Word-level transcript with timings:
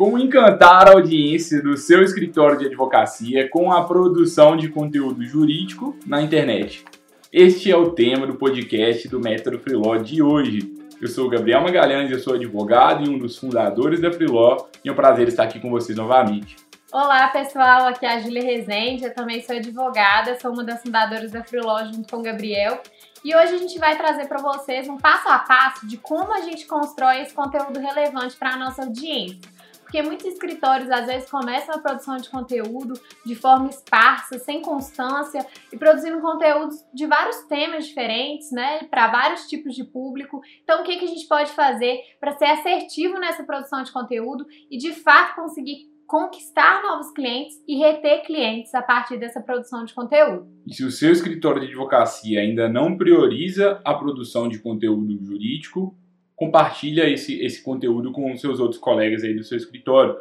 Como 0.00 0.16
encantar 0.16 0.88
a 0.88 0.92
audiência 0.92 1.62
do 1.62 1.76
seu 1.76 2.02
escritório 2.02 2.56
de 2.56 2.64
advocacia 2.64 3.46
com 3.50 3.70
a 3.70 3.84
produção 3.84 4.56
de 4.56 4.70
conteúdo 4.70 5.22
jurídico 5.26 5.94
na 6.06 6.22
internet? 6.22 6.86
Este 7.30 7.70
é 7.70 7.76
o 7.76 7.90
tema 7.90 8.26
do 8.26 8.36
podcast 8.36 9.06
do 9.08 9.20
Método 9.20 9.58
Freeló 9.58 9.98
de 9.98 10.22
hoje. 10.22 10.72
Eu 11.02 11.06
sou 11.06 11.26
o 11.26 11.28
Gabriel 11.28 11.60
Magalhães, 11.60 12.10
eu 12.10 12.18
sou 12.18 12.32
advogado 12.32 13.04
e 13.04 13.10
um 13.10 13.18
dos 13.18 13.36
fundadores 13.36 14.00
da 14.00 14.10
Freeló 14.10 14.68
e 14.82 14.88
é 14.88 14.92
um 14.92 14.94
prazer 14.94 15.28
estar 15.28 15.42
aqui 15.42 15.60
com 15.60 15.68
vocês 15.68 15.98
novamente. 15.98 16.56
Olá 16.90 17.28
pessoal, 17.28 17.86
aqui 17.86 18.06
é 18.06 18.14
a 18.14 18.20
Júlia 18.20 18.42
Rezende, 18.42 19.04
eu 19.04 19.14
também 19.14 19.42
sou 19.42 19.54
advogada, 19.54 20.40
sou 20.40 20.50
uma 20.50 20.64
das 20.64 20.80
fundadoras 20.80 21.30
da 21.30 21.44
Freeló 21.44 21.78
junto 21.84 22.08
com 22.08 22.20
o 22.20 22.22
Gabriel 22.22 22.80
e 23.22 23.36
hoje 23.36 23.54
a 23.54 23.58
gente 23.58 23.78
vai 23.78 23.98
trazer 23.98 24.26
para 24.28 24.40
vocês 24.40 24.88
um 24.88 24.96
passo 24.96 25.28
a 25.28 25.40
passo 25.40 25.86
de 25.86 25.98
como 25.98 26.32
a 26.32 26.40
gente 26.40 26.64
constrói 26.64 27.20
esse 27.20 27.34
conteúdo 27.34 27.78
relevante 27.78 28.34
para 28.34 28.54
a 28.54 28.56
nossa 28.56 28.80
audiência. 28.80 29.59
Porque 29.90 30.02
muitos 30.02 30.26
escritórios 30.26 30.88
às 30.88 31.06
vezes 31.06 31.28
começam 31.28 31.74
a 31.74 31.78
produção 31.78 32.16
de 32.16 32.30
conteúdo 32.30 32.94
de 33.26 33.34
forma 33.34 33.68
esparsa, 33.68 34.38
sem 34.38 34.62
constância 34.62 35.44
e 35.72 35.76
produzindo 35.76 36.20
conteúdos 36.20 36.76
de 36.94 37.06
vários 37.06 37.42
temas 37.48 37.88
diferentes, 37.88 38.52
né, 38.52 38.84
para 38.84 39.08
vários 39.08 39.48
tipos 39.48 39.74
de 39.74 39.82
público. 39.82 40.40
Então, 40.62 40.80
o 40.80 40.84
que, 40.84 40.96
que 40.96 41.06
a 41.06 41.08
gente 41.08 41.26
pode 41.26 41.50
fazer 41.50 41.98
para 42.20 42.38
ser 42.38 42.44
assertivo 42.44 43.18
nessa 43.18 43.42
produção 43.42 43.82
de 43.82 43.90
conteúdo 43.90 44.46
e 44.70 44.78
de 44.78 44.92
fato 44.92 45.34
conseguir 45.34 45.90
conquistar 46.06 46.82
novos 46.82 47.10
clientes 47.12 47.56
e 47.66 47.76
reter 47.76 48.22
clientes 48.24 48.72
a 48.74 48.82
partir 48.82 49.16
dessa 49.16 49.40
produção 49.40 49.84
de 49.84 49.92
conteúdo. 49.92 50.46
E 50.66 50.74
se 50.74 50.84
o 50.84 50.90
seu 50.90 51.10
escritório 51.10 51.60
de 51.60 51.66
advocacia 51.68 52.40
ainda 52.40 52.68
não 52.68 52.96
prioriza 52.96 53.80
a 53.84 53.94
produção 53.94 54.48
de 54.48 54.60
conteúdo 54.60 55.18
jurídico, 55.24 55.96
compartilha 56.40 57.06
esse, 57.06 57.38
esse 57.44 57.62
conteúdo 57.62 58.10
com 58.12 58.32
os 58.32 58.40
seus 58.40 58.58
outros 58.58 58.80
colegas 58.80 59.22
aí 59.22 59.34
do 59.34 59.44
seu 59.44 59.58
escritório, 59.58 60.16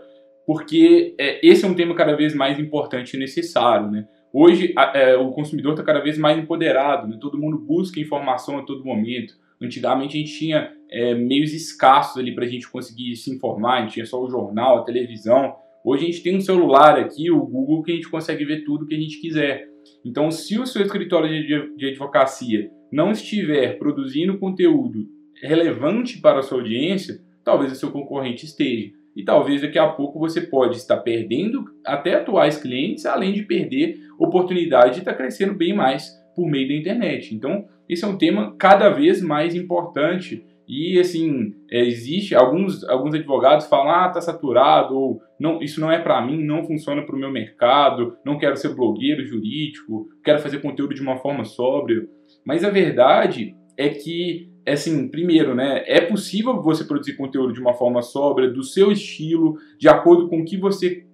porque 0.46 1.16
é, 1.18 1.40
esse 1.48 1.64
é 1.64 1.68
um 1.68 1.74
tema 1.74 1.96
cada 1.96 2.14
vez 2.14 2.36
mais 2.36 2.60
importante 2.60 3.14
e 3.14 3.20
necessário, 3.20 3.90
né? 3.90 4.06
Hoje 4.34 4.74
a, 4.76 4.98
é, 4.98 5.16
o 5.16 5.32
consumidor 5.32 5.72
está 5.72 5.84
cada 5.84 6.02
vez 6.02 6.18
mais 6.18 6.38
empoderado, 6.38 7.08
né? 7.08 7.18
todo 7.22 7.40
mundo 7.40 7.58
busca 7.58 8.02
informação 8.02 8.58
a 8.58 8.64
todo 8.64 8.84
momento. 8.84 9.34
Antigamente 9.62 10.18
a 10.18 10.20
gente 10.20 10.38
tinha 10.38 10.74
é, 10.92 11.16
meios 11.16 11.54
escassos 11.54 12.18
ali 12.18 12.36
para 12.36 12.44
a 12.44 12.48
gente 12.48 12.70
conseguir 12.70 13.16
se 13.16 13.34
informar, 13.34 13.78
a 13.78 13.82
gente 13.82 13.94
tinha 13.94 14.06
só 14.06 14.22
o 14.22 14.30
jornal, 14.30 14.80
a 14.80 14.84
televisão. 14.84 15.56
Hoje 15.86 16.04
a 16.04 16.06
gente 16.08 16.22
tem 16.22 16.36
um 16.36 16.42
celular 16.42 17.00
aqui, 17.00 17.32
o 17.32 17.40
Google, 17.46 17.82
que 17.82 17.94
a 17.94 17.96
gente 17.96 18.10
consegue 18.10 18.44
ver 18.44 18.66
tudo 18.66 18.86
que 18.86 18.96
a 18.96 19.00
gente 19.00 19.22
quiser. 19.22 19.68
Então, 20.06 20.30
se 20.30 20.60
o 20.60 20.66
seu 20.66 20.82
escritório 20.82 21.30
de, 21.30 21.76
de 21.78 21.88
advocacia 21.88 22.70
não 22.92 23.12
estiver 23.12 23.80
produzindo 23.80 24.38
conteúdo 24.38 25.08
relevante 25.42 26.20
para 26.20 26.40
a 26.40 26.42
sua 26.42 26.60
audiência, 26.60 27.20
talvez 27.44 27.72
o 27.72 27.76
seu 27.76 27.92
concorrente 27.92 28.46
esteja. 28.46 28.92
E 29.16 29.24
talvez 29.24 29.62
daqui 29.62 29.78
a 29.78 29.88
pouco 29.88 30.20
você 30.20 30.42
pode 30.42 30.78
estar 30.78 30.98
perdendo 30.98 31.66
até 31.86 32.16
atuais 32.16 32.62
clientes, 32.62 33.06
além 33.06 33.34
de 33.34 33.44
perder 33.44 34.00
oportunidade 34.18 34.94
de 34.94 35.00
estar 35.00 35.14
crescendo 35.14 35.54
bem 35.54 35.74
mais 35.74 36.10
por 36.36 36.48
meio 36.50 36.68
da 36.68 36.76
internet. 36.76 37.36
Então, 37.36 37.66
esse 37.88 38.06
é 38.06 38.08
um 38.08 38.18
tema 38.18 38.56
cada 38.58 38.90
vez 38.90 39.22
mais 39.22 39.56
importante 39.56 40.46
e 40.70 41.00
assim, 41.00 41.56
é, 41.72 41.80
existe 41.82 42.36
alguns 42.36 42.88
alguns 42.88 43.16
advogados 43.16 43.66
falam: 43.66 43.90
"Ah, 43.90 44.10
tá 44.10 44.22
saturado" 44.22 44.96
ou 44.96 45.20
não, 45.40 45.60
isso 45.64 45.82
não 45.82 45.92
é 45.92 45.98
para 45.98 46.24
mim, 46.24 46.44
não 46.44 46.64
funciona 46.64 47.02
para 47.02 47.16
o 47.16 47.20
meu 47.20 47.32
mercado, 47.32 48.16
não 48.24 48.38
quero 48.38 48.56
ser 48.56 48.76
blogueiro 48.76 49.26
jurídico, 49.26 50.08
quero 50.24 50.38
fazer 50.38 50.62
conteúdo 50.62 50.94
de 50.94 51.02
uma 51.02 51.18
forma 51.18 51.44
sóbria. 51.44 52.08
Mas 52.46 52.64
a 52.64 52.70
verdade 52.70 53.56
é 53.76 53.90
que 53.90 54.52
é 54.66 54.74
assim, 54.74 55.08
primeiro, 55.08 55.56
né, 55.56 55.84
é 55.86 56.02
possível 56.02 56.62
você 56.62 56.84
produzir 56.84 57.16
conteúdo 57.16 57.54
de 57.54 57.60
uma 57.60 57.74
forma 57.74 58.02
sóbria, 58.02 58.50
do 58.50 58.64
seu 58.64 58.92
estilo, 58.92 59.58
de 59.78 59.88
acordo 59.88 60.28
com 60.30 60.42
o 60.42 60.46
que 60.46 60.58
você 60.58 61.06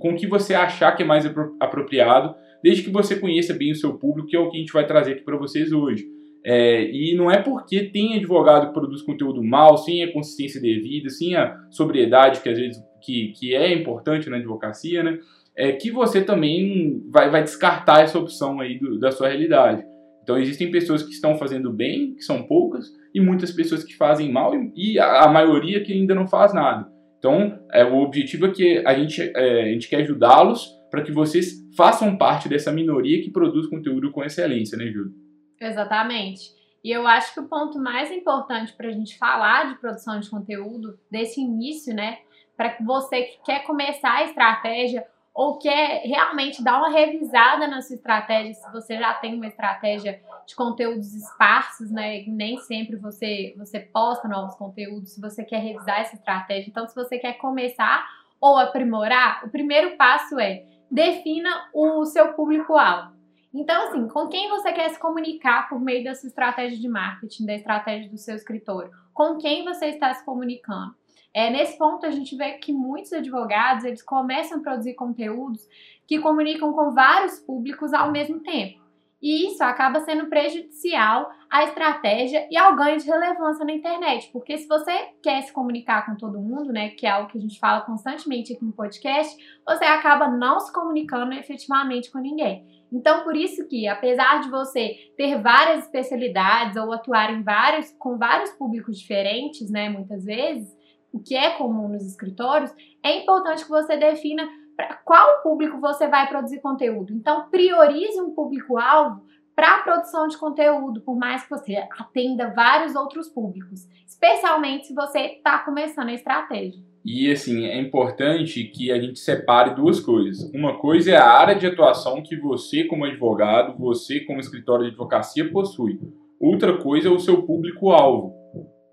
com 0.00 0.10
o 0.10 0.16
que 0.16 0.28
você 0.28 0.54
achar 0.54 0.92
que 0.92 1.02
é 1.02 1.06
mais 1.06 1.26
apropriado, 1.60 2.34
desde 2.62 2.84
que 2.84 2.90
você 2.90 3.16
conheça 3.16 3.52
bem 3.52 3.72
o 3.72 3.74
seu 3.74 3.94
público, 3.94 4.28
que 4.28 4.36
é 4.36 4.38
o 4.38 4.48
que 4.48 4.56
a 4.56 4.60
gente 4.60 4.72
vai 4.72 4.86
trazer 4.86 5.12
aqui 5.12 5.22
para 5.22 5.36
vocês 5.36 5.72
hoje. 5.72 6.06
É, 6.44 6.88
e 6.92 7.16
não 7.16 7.28
é 7.28 7.42
porque 7.42 7.90
tem 7.90 8.16
advogado 8.16 8.68
que 8.68 8.72
produz 8.72 9.02
conteúdo 9.02 9.42
mal, 9.42 9.76
sem 9.76 10.04
a 10.04 10.12
consistência 10.12 10.60
devida, 10.60 11.10
sem 11.10 11.34
a 11.34 11.58
sobriedade 11.70 12.40
que 12.40 12.48
às 12.48 12.56
vezes 12.56 12.80
que, 13.02 13.32
que 13.32 13.54
é 13.54 13.72
importante 13.72 14.30
na 14.30 14.36
advocacia, 14.36 15.02
né? 15.02 15.18
É 15.56 15.72
que 15.72 15.90
você 15.90 16.22
também 16.22 17.02
vai, 17.10 17.30
vai 17.30 17.42
descartar 17.42 18.02
essa 18.02 18.18
opção 18.18 18.60
aí 18.60 18.78
do, 18.78 18.98
da 18.98 19.10
sua 19.10 19.28
realidade. 19.28 19.84
Então 20.26 20.36
existem 20.36 20.72
pessoas 20.72 21.04
que 21.04 21.12
estão 21.12 21.38
fazendo 21.38 21.72
bem, 21.72 22.16
que 22.16 22.22
são 22.22 22.42
poucas, 22.42 22.92
e 23.14 23.20
muitas 23.20 23.52
pessoas 23.52 23.84
que 23.84 23.94
fazem 23.94 24.32
mal 24.32 24.52
e, 24.74 24.98
a, 24.98 25.22
a, 25.22 25.28
maioria 25.28 25.84
que 25.84 25.92
ainda 25.92 26.16
não 26.16 26.26
faz 26.26 26.52
nada. 26.52 26.90
Então 27.16 27.60
é, 27.72 27.84
o 27.84 27.98
objetivo 27.98 28.46
é 28.46 28.50
que 28.50 28.78
a 28.84 28.92
gente, 28.92 29.22
é, 29.22 29.62
a 29.62 29.66
gente 29.66 29.88
quer 29.88 30.00
ajudá-los 30.00 30.68
para 30.90 31.02
que 31.02 31.12
vocês 31.12 31.64
façam 31.76 32.18
parte 32.18 32.48
dessa 32.48 32.72
minoria 32.72 33.22
que 33.22 33.30
produz 33.30 33.68
conteúdo 33.68 34.10
com 34.10 34.24
excelência, 34.24 34.76
né, 34.76 34.86
Júlio? 34.86 35.14
Exatamente. 35.60 36.50
E 36.82 36.90
eu 36.90 37.06
acho 37.06 37.32
que 37.32 37.38
o 37.38 37.48
ponto 37.48 37.78
mais 37.78 38.10
importante 38.10 38.72
para 38.72 38.88
a 38.88 38.92
gente 38.92 39.16
falar 39.16 39.68
de 39.68 39.78
produção 39.78 40.18
de 40.18 40.28
conteúdo, 40.28 40.98
desse 41.08 41.40
início, 41.40 41.94
né, 41.94 42.18
para 42.56 42.76
você 42.84 43.22
que 43.22 43.44
quer 43.44 43.64
começar 43.64 44.10
a 44.10 44.24
estratégia 44.24 45.04
ou 45.36 45.58
quer 45.58 46.00
realmente 46.06 46.64
dar 46.64 46.78
uma 46.78 46.88
revisada 46.88 47.68
na 47.68 47.82
sua 47.82 47.94
estratégia, 47.94 48.54
se 48.54 48.72
você 48.72 48.96
já 48.96 49.12
tem 49.12 49.34
uma 49.34 49.46
estratégia 49.46 50.18
de 50.46 50.56
conteúdos 50.56 51.14
esparsos, 51.14 51.90
né? 51.90 52.24
Nem 52.26 52.56
sempre 52.56 52.96
você 52.96 53.54
você 53.58 53.78
posta 53.78 54.26
novos 54.26 54.54
conteúdos, 54.54 55.12
se 55.12 55.20
você 55.20 55.44
quer 55.44 55.58
revisar 55.58 56.00
essa 56.00 56.14
estratégia. 56.14 56.70
Então, 56.70 56.86
se 56.86 56.94
você 56.94 57.18
quer 57.18 57.34
começar 57.34 58.02
ou 58.40 58.56
aprimorar, 58.56 59.44
o 59.44 59.50
primeiro 59.50 59.98
passo 59.98 60.40
é 60.40 60.64
defina 60.90 61.50
o 61.74 62.06
seu 62.06 62.32
público-alvo. 62.32 63.14
Então, 63.52 63.88
assim, 63.88 64.08
com 64.08 64.28
quem 64.28 64.48
você 64.48 64.72
quer 64.72 64.88
se 64.88 64.98
comunicar 64.98 65.68
por 65.68 65.78
meio 65.78 66.02
da 66.02 66.14
sua 66.14 66.28
estratégia 66.28 66.78
de 66.78 66.88
marketing, 66.88 67.44
da 67.44 67.54
estratégia 67.54 68.10
do 68.10 68.16
seu 68.16 68.36
escritório? 68.36 68.90
Com 69.12 69.36
quem 69.36 69.64
você 69.64 69.86
está 69.86 70.14
se 70.14 70.24
comunicando? 70.24 70.94
É, 71.34 71.50
nesse 71.50 71.76
ponto, 71.76 72.06
a 72.06 72.10
gente 72.10 72.36
vê 72.36 72.52
que 72.52 72.72
muitos 72.72 73.12
advogados 73.12 73.84
eles 73.84 74.02
começam 74.02 74.58
a 74.58 74.62
produzir 74.62 74.94
conteúdos 74.94 75.62
que 76.06 76.18
comunicam 76.18 76.72
com 76.72 76.92
vários 76.92 77.38
públicos 77.40 77.92
ao 77.92 78.10
mesmo 78.10 78.40
tempo. 78.40 78.86
E 79.20 79.48
isso 79.48 79.64
acaba 79.64 80.00
sendo 80.00 80.26
prejudicial 80.26 81.30
à 81.50 81.64
estratégia 81.64 82.46
e 82.50 82.56
ao 82.56 82.76
ganho 82.76 82.98
de 82.98 83.06
relevância 83.06 83.64
na 83.64 83.72
internet. 83.72 84.30
Porque 84.30 84.58
se 84.58 84.68
você 84.68 84.92
quer 85.22 85.42
se 85.42 85.52
comunicar 85.52 86.04
com 86.04 86.14
todo 86.16 86.40
mundo, 86.40 86.72
né, 86.72 86.90
que 86.90 87.06
é 87.06 87.10
algo 87.10 87.28
que 87.28 87.38
a 87.38 87.40
gente 87.40 87.58
fala 87.58 87.80
constantemente 87.80 88.52
aqui 88.52 88.64
no 88.64 88.72
podcast, 88.72 89.36
você 89.66 89.84
acaba 89.84 90.28
não 90.28 90.60
se 90.60 90.72
comunicando 90.72 91.32
efetivamente 91.32 92.10
com 92.10 92.18
ninguém. 92.18 92.66
Então, 92.92 93.24
por 93.24 93.34
isso 93.34 93.66
que, 93.66 93.88
apesar 93.88 94.40
de 94.40 94.50
você 94.50 94.94
ter 95.16 95.40
várias 95.40 95.84
especialidades 95.84 96.76
ou 96.76 96.92
atuar 96.92 97.32
em 97.32 97.42
vários, 97.42 97.90
com 97.98 98.16
vários 98.16 98.50
públicos 98.50 98.98
diferentes, 98.98 99.70
né, 99.70 99.88
muitas 99.88 100.24
vezes, 100.24 100.75
o 101.16 101.22
que 101.22 101.34
é 101.34 101.50
comum 101.50 101.88
nos 101.88 102.04
escritórios, 102.04 102.70
é 103.02 103.22
importante 103.22 103.64
que 103.64 103.70
você 103.70 103.96
defina 103.96 104.46
para 104.76 104.94
qual 105.04 105.42
público 105.42 105.80
você 105.80 106.06
vai 106.06 106.28
produzir 106.28 106.60
conteúdo. 106.60 107.12
Então, 107.12 107.48
priorize 107.50 108.20
um 108.20 108.34
público-alvo 108.34 109.24
para 109.54 109.76
a 109.76 109.78
produção 109.78 110.28
de 110.28 110.36
conteúdo, 110.36 111.00
por 111.00 111.16
mais 111.16 111.44
que 111.44 111.50
você 111.50 111.76
atenda 111.98 112.52
vários 112.54 112.94
outros 112.94 113.26
públicos, 113.26 113.88
especialmente 114.06 114.88
se 114.88 114.94
você 114.94 115.20
está 115.20 115.60
começando 115.60 116.10
a 116.10 116.12
estratégia. 116.14 116.84
E 117.02 117.30
assim, 117.30 117.64
é 117.64 117.80
importante 117.80 118.64
que 118.64 118.92
a 118.92 119.00
gente 119.00 119.18
separe 119.18 119.74
duas 119.74 119.98
coisas. 119.98 120.50
Uma 120.52 120.76
coisa 120.76 121.12
é 121.12 121.16
a 121.16 121.30
área 121.30 121.54
de 121.54 121.66
atuação 121.66 122.22
que 122.22 122.36
você, 122.36 122.84
como 122.84 123.06
advogado, 123.06 123.78
você, 123.78 124.20
como 124.20 124.40
escritório 124.40 124.84
de 124.84 124.90
advocacia, 124.90 125.50
possui. 125.50 126.00
Outra 126.38 126.76
coisa 126.76 127.08
é 127.08 127.10
o 127.10 127.18
seu 127.18 127.42
público-alvo 127.44 128.34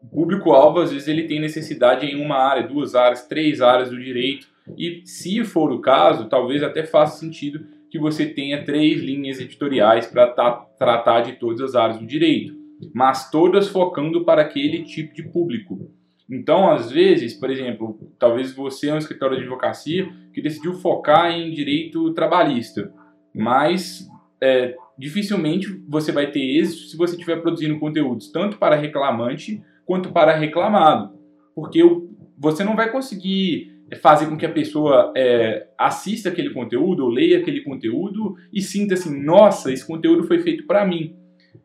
público-alvo, 0.07 0.79
às 0.79 0.91
vezes, 0.91 1.07
ele 1.07 1.23
tem 1.23 1.39
necessidade 1.39 2.05
em 2.05 2.23
uma 2.23 2.35
área, 2.35 2.67
duas 2.67 2.95
áreas, 2.95 3.27
três 3.27 3.61
áreas 3.61 3.89
do 3.89 3.99
direito. 3.99 4.47
E 4.77 5.01
se 5.05 5.43
for 5.43 5.71
o 5.71 5.81
caso, 5.81 6.29
talvez 6.29 6.63
até 6.63 6.83
faça 6.83 7.19
sentido 7.19 7.65
que 7.89 7.99
você 7.99 8.25
tenha 8.25 8.63
três 8.63 9.01
linhas 9.01 9.39
editoriais 9.39 10.07
para 10.07 10.27
tratar 10.27 11.21
de 11.21 11.33
todas 11.33 11.61
as 11.61 11.75
áreas 11.75 11.99
do 11.99 12.07
direito, 12.07 12.55
mas 12.93 13.29
todas 13.29 13.67
focando 13.67 14.25
para 14.25 14.41
aquele 14.41 14.83
tipo 14.83 15.13
de 15.13 15.23
público. 15.23 15.91
Então, 16.29 16.71
às 16.71 16.89
vezes, 16.89 17.33
por 17.33 17.51
exemplo, 17.51 18.11
talvez 18.17 18.53
você 18.53 18.89
é 18.89 18.93
um 18.93 18.97
escritório 18.97 19.35
de 19.35 19.43
advocacia 19.43 20.11
que 20.33 20.41
decidiu 20.41 20.73
focar 20.73 21.31
em 21.31 21.51
direito 21.51 22.13
trabalhista, 22.13 22.91
mas 23.33 24.07
é, 24.41 24.75
dificilmente 24.97 25.67
você 25.87 26.11
vai 26.11 26.31
ter 26.31 26.39
êxito 26.39 26.89
se 26.89 26.97
você 26.97 27.13
estiver 27.13 27.41
produzindo 27.41 27.79
conteúdos 27.79 28.31
tanto 28.31 28.57
para 28.57 28.75
reclamante 28.75 29.61
quanto 29.85 30.11
para 30.11 30.35
reclamado, 30.35 31.13
porque 31.55 31.81
você 32.37 32.63
não 32.63 32.75
vai 32.75 32.91
conseguir 32.91 33.71
fazer 34.01 34.27
com 34.27 34.37
que 34.37 34.45
a 34.45 34.51
pessoa 34.51 35.13
é, 35.15 35.67
assista 35.77 36.29
aquele 36.29 36.49
conteúdo 36.51 37.03
ou 37.03 37.09
leia 37.09 37.39
aquele 37.39 37.61
conteúdo 37.61 38.35
e 38.51 38.61
sinta 38.61 38.95
assim, 38.95 39.23
nossa, 39.23 39.71
esse 39.71 39.85
conteúdo 39.85 40.23
foi 40.23 40.39
feito 40.39 40.65
para 40.65 40.85
mim. 40.85 41.15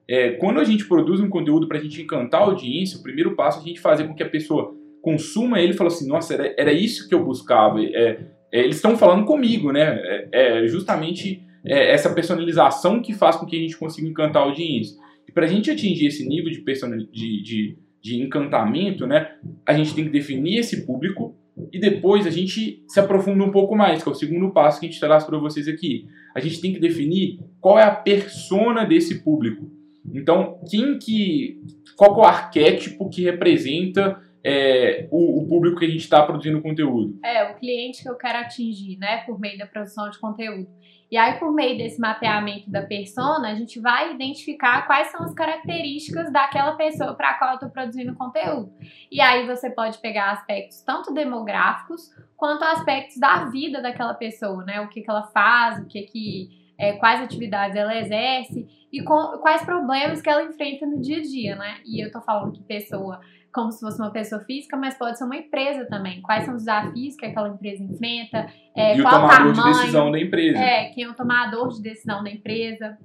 É, 0.07 0.33
quando 0.33 0.59
a 0.61 0.65
gente 0.65 0.87
produz 0.87 1.21
um 1.21 1.29
conteúdo 1.29 1.69
para 1.69 1.79
a 1.79 1.81
gente 1.81 2.01
encantar 2.01 2.43
a 2.43 2.45
audiência, 2.45 2.99
o 2.99 3.03
primeiro 3.03 3.35
passo 3.35 3.59
é 3.59 3.63
a 3.63 3.65
gente 3.67 3.81
fazer 3.81 4.07
com 4.07 4.15
que 4.15 4.23
a 4.23 4.29
pessoa 4.29 4.75
consuma 5.03 5.61
ele 5.61 5.73
e 5.73 5.77
fala 5.77 5.89
assim, 5.89 6.09
nossa, 6.09 6.35
era, 6.35 6.55
era 6.59 6.73
isso 6.73 7.09
que 7.09 7.15
eu 7.15 7.25
buscava. 7.25 7.83
É, 7.83 8.21
é, 8.53 8.61
eles 8.61 8.77
estão 8.77 8.97
falando 8.97 9.25
comigo, 9.25 9.71
né? 9.73 10.01
É, 10.33 10.63
é 10.63 10.67
justamente 10.67 11.43
é, 11.65 11.93
essa 11.93 12.13
personalização 12.13 13.03
que 13.03 13.13
faz 13.13 13.37
com 13.37 13.47
que 13.47 13.57
a 13.57 13.61
gente 13.61 13.77
consiga 13.77 14.09
encantar 14.09 14.43
a 14.43 14.47
audiência. 14.47 14.97
E 15.29 15.33
para 15.33 15.45
a 15.45 15.49
gente 15.49 15.71
atingir 15.71 16.07
esse 16.07 16.27
nível 16.27 16.51
de, 16.51 16.65
de, 17.13 17.43
de, 17.43 17.79
de 18.03 18.23
encantamento, 18.23 19.07
né, 19.07 19.33
a 19.67 19.73
gente 19.73 19.95
tem 19.95 20.05
que 20.05 20.11
definir 20.11 20.59
esse 20.59 20.87
público 20.87 21.37
e 21.73 21.79
depois 21.79 22.27
a 22.27 22.31
gente 22.31 22.85
se 22.87 23.01
aprofunda 23.01 23.43
um 23.43 23.51
pouco 23.51 23.75
mais, 23.75 24.03
que 24.03 24.09
é 24.09 24.13
o 24.13 24.15
segundo 24.15 24.53
passo 24.53 24.79
que 24.79 24.87
a 24.87 24.89
gente 24.89 25.01
traz 25.01 25.25
para 25.25 25.39
vocês 25.39 25.67
aqui. 25.67 26.07
A 26.35 26.41
gente 26.41 26.61
tem 26.61 26.73
que 26.73 26.79
definir 26.79 27.41
qual 27.61 27.79
é 27.79 27.83
a 27.83 27.95
persona 27.95 28.85
desse 28.85 29.23
público. 29.25 29.69
Então, 30.15 30.61
quem 30.71 30.99
que, 30.99 31.61
qual 31.97 32.15
é 32.15 32.19
o 32.19 32.25
arquétipo 32.25 33.11
que 33.11 33.23
representa 33.23 34.21
é, 34.45 35.09
o, 35.11 35.43
o, 35.43 35.49
público 35.49 35.79
que 35.79 35.85
a 35.85 35.89
gente 35.89 36.01
está 36.01 36.23
produzindo 36.23 36.63
conteúdo? 36.63 37.19
É, 37.25 37.51
o 37.51 37.57
cliente 37.57 38.03
que 38.03 38.09
eu 38.09 38.17
quero 38.17 38.39
atingir, 38.39 38.97
né, 38.97 39.19
por 39.27 39.39
meio 39.39 39.59
da 39.59 39.67
produção 39.67 40.09
de 40.09 40.19
conteúdo. 40.19 40.69
E 41.11 41.17
aí, 41.17 41.39
por 41.39 41.53
meio 41.53 41.79
desse 41.79 41.99
mapeamento 41.99 42.71
da 42.71 42.83
persona, 42.83 43.49
a 43.49 43.55
gente 43.55 43.81
vai 43.81 44.13
identificar 44.13 44.87
quais 44.87 45.09
são 45.09 45.23
as 45.23 45.33
características 45.33 46.31
daquela 46.31 46.73
pessoa 46.73 47.15
para 47.15 47.31
a 47.31 47.35
qual 47.35 47.51
eu 47.51 47.55
estou 47.55 47.71
produzindo 47.71 48.15
conteúdo. 48.15 48.73
E 49.11 49.21
aí 49.21 49.47
você 49.47 49.71
pode 49.71 49.99
pegar 49.99 50.33
aspectos 50.33 50.83
tanto 50.83 51.15
demográficos 51.15 52.11
quanto 52.37 52.63
aspectos 52.63 53.19
da 53.19 53.47
vida 53.47 53.81
daquela 53.81 54.15
pessoa, 54.15 54.63
né? 54.65 54.81
O 54.83 54.89
que, 54.89 55.01
que 55.01 55.11
ela 55.11 55.25
faz, 55.29 55.83
o 55.83 55.87
que 55.87 56.03
que 56.03 56.69
é, 56.79 56.93
quais 56.93 57.21
atividades 57.21 57.77
ela 57.77 57.97
exerce 57.97 58.69
e 58.93 59.03
com, 59.03 59.39
quais 59.39 59.65
problemas 59.65 60.23
que 60.23 60.31
ela 60.31 60.45
enfrenta 60.45 60.87
no 60.87 61.01
dia 61.01 61.19
a 61.19 61.23
dia, 61.23 61.57
né? 61.57 61.81
E 61.85 62.05
eu 62.05 62.13
tô 62.13 62.21
falando 62.21 62.53
que 62.53 62.63
pessoa 62.63 63.21
como 63.53 63.73
se 63.73 63.81
fosse 63.81 64.01
uma 64.01 64.11
pessoa 64.11 64.41
física, 64.43 64.77
mas 64.77 64.97
pode 64.97 65.19
ser 65.19 65.25
uma 65.25 65.37
empresa 65.37 65.87
também. 65.87 66.21
Quais 66.23 66.45
são 66.45 66.55
os 66.55 66.65
desafios 66.65 67.17
que 67.17 67.27
aquela 67.27 67.49
empresa 67.49 67.83
enfrenta? 67.83 68.47
É, 68.77 68.97
e 68.97 69.03
qual 69.03 69.15
o 69.15 69.21
tomador 69.21 69.55
tamanho, 69.55 69.73
de 69.73 69.81
decisão 69.81 70.11
da 70.11 70.21
empresa. 70.21 70.59
É, 70.59 70.85
quem 70.91 71.05
é 71.05 71.09
o 71.09 71.15
tomador 71.15 71.69
de 71.69 71.83
decisão 71.83 72.23
da 72.23 72.31
empresa. 72.31 72.99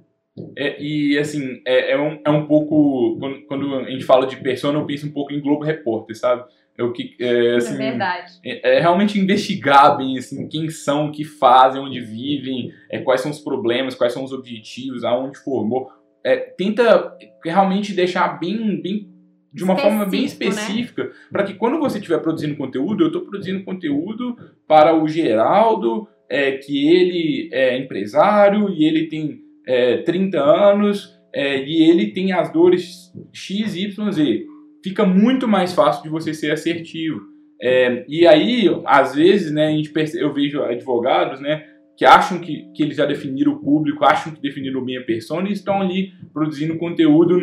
É, 0.56 0.82
e 0.82 1.16
assim, 1.18 1.62
é, 1.66 1.92
é, 1.92 2.00
um, 2.00 2.20
é 2.24 2.30
um 2.30 2.46
pouco. 2.46 3.16
Quando, 3.18 3.46
quando, 3.46 3.74
a 3.76 3.90
gente 3.90 4.04
fala 4.04 4.26
de 4.26 4.36
persona, 4.36 4.78
eu 4.78 4.86
penso 4.86 5.06
um 5.06 5.12
pouco 5.12 5.32
em 5.32 5.40
Globo 5.40 5.64
Repórter, 5.64 6.16
sabe? 6.16 6.44
É, 6.76 6.82
o 6.82 6.92
que, 6.92 7.16
é, 7.20 7.54
assim, 7.54 7.74
é 7.74 7.76
verdade. 7.76 8.32
É, 8.44 8.76
é, 8.76 8.80
realmente 8.80 9.18
investigar 9.18 9.96
bem 9.96 10.18
assim, 10.18 10.48
quem 10.48 10.68
são, 10.70 11.06
o 11.06 11.12
que 11.12 11.24
fazem, 11.24 11.80
onde 11.80 12.00
vivem, 12.00 12.72
é, 12.90 12.98
quais 12.98 13.20
são 13.20 13.30
os 13.30 13.38
problemas, 13.38 13.94
quais 13.94 14.12
são 14.12 14.24
os 14.24 14.32
objetivos, 14.32 15.04
aonde 15.04 15.38
formou. 15.38 15.88
É, 16.24 16.36
tenta 16.36 17.16
realmente 17.44 17.92
deixar 17.92 18.40
bem, 18.40 18.80
bem 18.80 19.13
de 19.54 19.62
uma 19.62 19.76
forma 19.76 20.04
bem 20.04 20.22
né? 20.22 20.26
específica, 20.26 21.04
né? 21.04 21.10
para 21.30 21.44
que 21.44 21.54
quando 21.54 21.78
você 21.78 21.98
estiver 21.98 22.18
produzindo 22.18 22.56
conteúdo, 22.56 23.04
eu 23.04 23.06
estou 23.06 23.22
produzindo 23.22 23.62
conteúdo 23.62 24.36
para 24.66 25.00
o 25.00 25.06
Geraldo, 25.06 26.08
é, 26.28 26.52
que 26.52 26.88
ele 26.88 27.48
é 27.52 27.78
empresário 27.78 28.68
e 28.68 28.84
ele 28.84 29.06
tem 29.06 29.40
é, 29.64 29.98
30 29.98 30.40
anos 30.40 31.16
é, 31.32 31.62
e 31.64 31.88
ele 31.88 32.12
tem 32.12 32.32
as 32.32 32.52
dores 32.52 33.12
X, 33.32 33.76
Y, 33.76 34.10
Z. 34.10 34.44
Fica 34.82 35.06
muito 35.06 35.46
mais 35.46 35.72
fácil 35.72 36.02
de 36.02 36.08
você 36.08 36.34
ser 36.34 36.50
assertivo. 36.50 37.20
É, 37.62 38.04
e 38.08 38.26
aí, 38.26 38.68
às 38.84 39.14
vezes, 39.14 39.52
né, 39.52 39.68
a 39.68 39.70
gente 39.70 39.90
percebe, 39.90 40.24
eu 40.24 40.32
vejo 40.32 40.62
advogados, 40.62 41.40
né, 41.40 41.64
que 41.96 42.04
acham 42.04 42.40
que, 42.40 42.64
que 42.74 42.82
eles 42.82 42.96
já 42.96 43.06
definiram 43.06 43.52
o 43.52 43.60
público, 43.60 44.04
acham 44.04 44.32
que 44.32 44.42
definiram 44.42 44.84
bem 44.84 44.98
a 44.98 45.02
persona 45.02 45.48
e 45.48 45.52
estão 45.52 45.80
ali 45.80 46.12
produzindo 46.32 46.76
conteúdo 46.76 47.40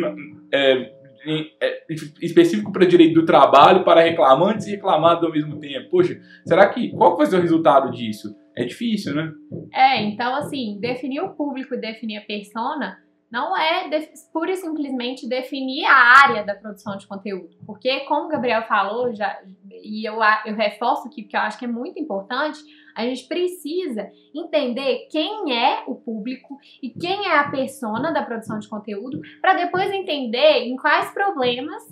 é, 0.52 0.92
é, 1.26 1.84
específico 2.20 2.72
para 2.72 2.86
direito 2.86 3.14
do 3.14 3.26
trabalho, 3.26 3.84
para 3.84 4.02
reclamantes 4.02 4.66
e 4.66 4.72
reclamados 4.72 5.24
ao 5.24 5.32
mesmo 5.32 5.58
tempo. 5.58 5.90
Poxa, 5.90 6.20
será 6.46 6.68
que 6.68 6.90
qual 6.90 7.16
vai 7.16 7.26
ser 7.26 7.36
o 7.36 7.42
resultado 7.42 7.90
disso? 7.90 8.34
É 8.56 8.64
difícil, 8.64 9.14
né? 9.14 9.32
É, 9.72 10.02
então 10.02 10.34
assim, 10.34 10.78
definir 10.80 11.20
o 11.20 11.34
público 11.34 11.74
e 11.74 11.80
definir 11.80 12.18
a 12.18 12.22
persona 12.22 12.98
não 13.32 13.56
é 13.56 13.88
pura 14.30 14.52
e 14.52 14.56
simplesmente 14.56 15.26
definir 15.26 15.86
a 15.86 15.94
área 16.22 16.44
da 16.44 16.54
produção 16.54 16.98
de 16.98 17.06
conteúdo. 17.06 17.56
Porque, 17.64 18.00
como 18.00 18.26
o 18.26 18.28
Gabriel 18.28 18.62
falou, 18.64 19.14
já, 19.14 19.40
e 19.70 20.06
eu, 20.06 20.18
eu 20.44 20.54
reforço 20.54 21.08
aqui, 21.08 21.22
porque 21.22 21.36
eu 21.36 21.40
acho 21.40 21.58
que 21.58 21.64
é 21.64 21.68
muito 21.68 21.98
importante, 21.98 22.60
a 22.94 23.06
gente 23.06 23.26
precisa 23.26 24.10
entender 24.34 25.08
quem 25.10 25.56
é 25.56 25.82
o 25.86 25.94
público 25.94 26.58
e 26.82 26.90
quem 26.90 27.26
é 27.26 27.38
a 27.38 27.50
persona 27.50 28.12
da 28.12 28.22
produção 28.22 28.58
de 28.58 28.68
conteúdo, 28.68 29.18
para 29.40 29.54
depois 29.54 29.90
entender 29.90 30.64
em 30.64 30.76
quais 30.76 31.10
problemas 31.14 31.82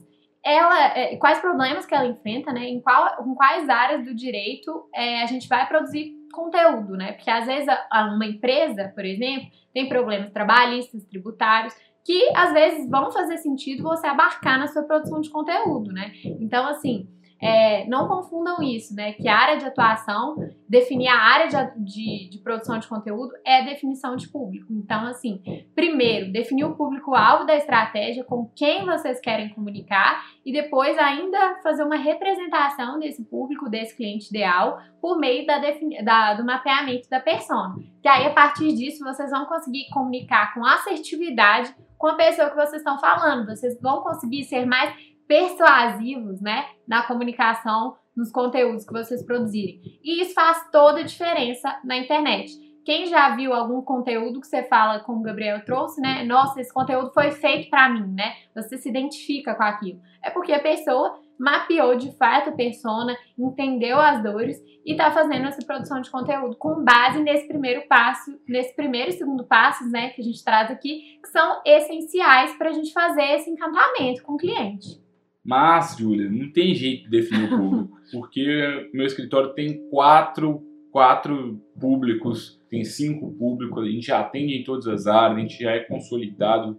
ela, 0.45 0.99
é, 0.99 1.17
quais 1.17 1.39
problemas 1.39 1.87
que 1.87 1.95
ela 1.95 2.07
enfrenta, 2.07 2.53
né? 2.53 2.67
Em, 2.67 2.81
qual, 2.81 3.27
em 3.27 3.35
quais 3.35 3.69
áreas 3.69 4.05
do 4.05 4.15
direito 4.15 4.89
é, 4.95 5.23
a 5.23 5.27
gente 5.27 5.49
vai 5.49 5.67
produzir 5.67 6.20
conteúdo, 6.31 6.97
né? 6.97 7.13
Porque 7.13 7.31
às 7.31 7.47
vezes 7.47 7.69
uma 7.93 8.27
empresa, 8.27 8.93
por 8.95 9.05
exemplo, 9.05 9.49
tem 9.73 9.89
problemas 9.89 10.31
trabalhistas, 10.33 11.05
tributários, 11.05 11.75
que 12.05 12.31
às 12.35 12.53
vezes 12.53 12.89
vão 12.89 13.11
fazer 13.13 13.37
sentido 13.39 13.83
você 13.83 14.07
abarcar 14.07 14.59
na 14.59 14.67
sua 14.67 14.83
produção 14.83 15.21
de 15.21 15.31
conteúdo, 15.31 15.93
né? 15.93 16.13
Então, 16.25 16.67
assim, 16.67 17.07
é, 17.41 17.87
não 17.87 18.07
confundam 18.07 18.63
isso, 18.63 18.95
né? 18.95 19.13
Que 19.13 19.27
a 19.27 19.37
área 19.37 19.57
de 19.57 19.65
atuação, 19.65 20.37
definir 20.69 21.09
a 21.09 21.17
área 21.17 21.47
de, 21.49 21.85
de, 21.85 22.31
de, 22.31 22.39
produção 22.39 22.79
de 22.79 22.87
conteúdo 22.87 23.33
é 23.45 23.65
definição 23.65 24.15
de 24.15 24.29
público. 24.29 24.67
Então, 24.71 25.07
assim, 25.07 25.41
primeiro, 25.75 26.31
definir 26.31 26.65
o 26.65 26.75
público-alvo 26.75 27.47
da 27.47 27.57
estratégia, 27.57 28.25
com 28.25 28.51
quem 28.55 28.85
vocês 28.85 29.19
querem 29.21 29.49
comunicar, 29.55 30.23
e 30.45 30.53
depois 30.53 30.99
ainda 30.99 31.61
fazer 31.63 31.83
uma 31.83 31.97
representação 31.97 32.99
desse 32.99 33.25
público, 33.25 33.71
desse 33.71 33.97
cliente 33.97 34.29
ideal, 34.29 34.79
por 35.01 35.19
meio 35.19 35.47
da, 35.47 35.59
da, 36.03 36.35
do 36.35 36.45
mapeamento 36.45 37.09
da 37.09 37.21
persona. 37.21 37.75
Que 38.03 38.09
aí, 38.09 38.27
a 38.27 38.35
partir 38.35 38.75
disso, 38.75 39.03
vocês 39.03 39.31
vão 39.31 39.47
conseguir 39.47 39.89
comunicar 39.91 40.53
com 40.53 40.65
assertividade 40.65 41.75
com 42.01 42.07
a 42.07 42.15
pessoa 42.15 42.49
que 42.49 42.57
vocês 42.57 42.81
estão 42.81 42.99
falando. 42.99 43.47
Vocês 43.47 43.79
vão 43.79 44.03
conseguir 44.03 44.45
ser 44.45 44.65
mais 44.65 44.91
persuasivos, 45.31 46.41
né, 46.41 46.67
na 46.89 47.05
comunicação, 47.05 47.95
nos 48.17 48.33
conteúdos 48.33 48.85
que 48.85 48.93
vocês 48.93 49.25
produzirem. 49.25 49.81
E 50.03 50.21
isso 50.21 50.35
faz 50.35 50.69
toda 50.73 50.99
a 50.99 51.05
diferença 51.05 51.79
na 51.85 51.97
internet. 51.97 52.51
Quem 52.85 53.07
já 53.07 53.37
viu 53.37 53.53
algum 53.53 53.81
conteúdo 53.81 54.41
que 54.41 54.49
você 54.49 54.65
fala, 54.65 54.99
como 54.99 55.21
o 55.21 55.23
Gabriel 55.23 55.65
trouxe, 55.65 56.01
né? 56.01 56.25
Nossa, 56.25 56.61
esse 56.61 56.75
conteúdo 56.75 57.13
foi 57.13 57.31
feito 57.31 57.71
para 57.71 57.89
mim, 57.89 58.13
né? 58.13 58.33
Você 58.57 58.77
se 58.77 58.89
identifica 58.89 59.55
com 59.55 59.63
aquilo. 59.63 60.01
É 60.21 60.31
porque 60.31 60.53
a 60.53 60.59
pessoa 60.59 61.17
mapeou 61.39 61.97
de 61.97 62.11
fato 62.17 62.51
a 62.51 62.53
persona, 62.53 63.17
entendeu 63.39 64.01
as 64.01 64.21
dores 64.25 64.61
e 64.85 64.93
está 64.93 65.13
fazendo 65.13 65.47
essa 65.47 65.65
produção 65.65 66.01
de 66.01 66.11
conteúdo 66.11 66.57
com 66.57 66.83
base 66.83 67.23
nesse 67.23 67.47
primeiro 67.47 67.87
passo, 67.87 68.37
nesse 68.49 68.75
primeiro 68.75 69.11
e 69.11 69.13
segundo 69.13 69.45
passos, 69.45 69.93
né, 69.93 70.09
que 70.11 70.23
a 70.23 70.25
gente 70.25 70.43
traz 70.43 70.73
aqui, 70.73 71.21
que 71.23 71.29
são 71.29 71.63
essenciais 71.65 72.53
para 72.59 72.71
a 72.71 72.73
gente 72.73 72.93
fazer 72.93 73.23
esse 73.37 73.49
encantamento 73.49 74.25
com 74.25 74.33
o 74.33 74.37
cliente. 74.37 75.09
Mas, 75.51 75.97
Júlia, 75.99 76.31
não 76.31 76.49
tem 76.53 76.73
jeito 76.77 77.03
de 77.03 77.11
definir 77.11 77.53
o 77.53 77.59
público, 77.59 77.99
porque 78.13 78.89
meu 78.95 79.05
escritório 79.05 79.53
tem 79.53 79.83
quatro, 79.91 80.63
quatro 80.93 81.61
públicos, 81.77 82.63
tem 82.71 82.85
cinco 82.85 83.33
públicos, 83.33 83.83
a 83.83 83.89
gente 83.89 84.07
já 84.07 84.21
atende 84.21 84.55
em 84.55 84.63
todas 84.63 84.87
as 84.87 85.09
áreas, 85.09 85.39
a 85.39 85.41
gente 85.41 85.61
já 85.61 85.73
é 85.73 85.81
consolidado. 85.81 86.79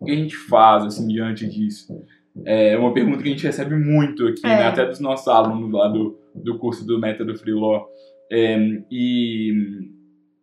O 0.00 0.06
que 0.06 0.12
a 0.12 0.16
gente 0.16 0.34
faz, 0.34 0.84
assim, 0.84 1.06
diante 1.06 1.46
disso? 1.46 2.02
É 2.46 2.78
uma 2.78 2.94
pergunta 2.94 3.22
que 3.22 3.28
a 3.28 3.32
gente 3.32 3.46
recebe 3.46 3.76
muito 3.76 4.26
aqui, 4.26 4.42
né? 4.44 4.54
é. 4.54 4.58
né, 4.60 4.66
até 4.66 4.86
dos 4.86 4.98
nossos 4.98 5.28
alunos 5.28 5.70
lá 5.70 5.86
do, 5.88 6.18
do 6.34 6.56
curso 6.56 6.86
do 6.86 6.98
Método 6.98 7.36
Freelaw. 7.36 7.86
É, 8.32 8.56
e, 8.90 9.90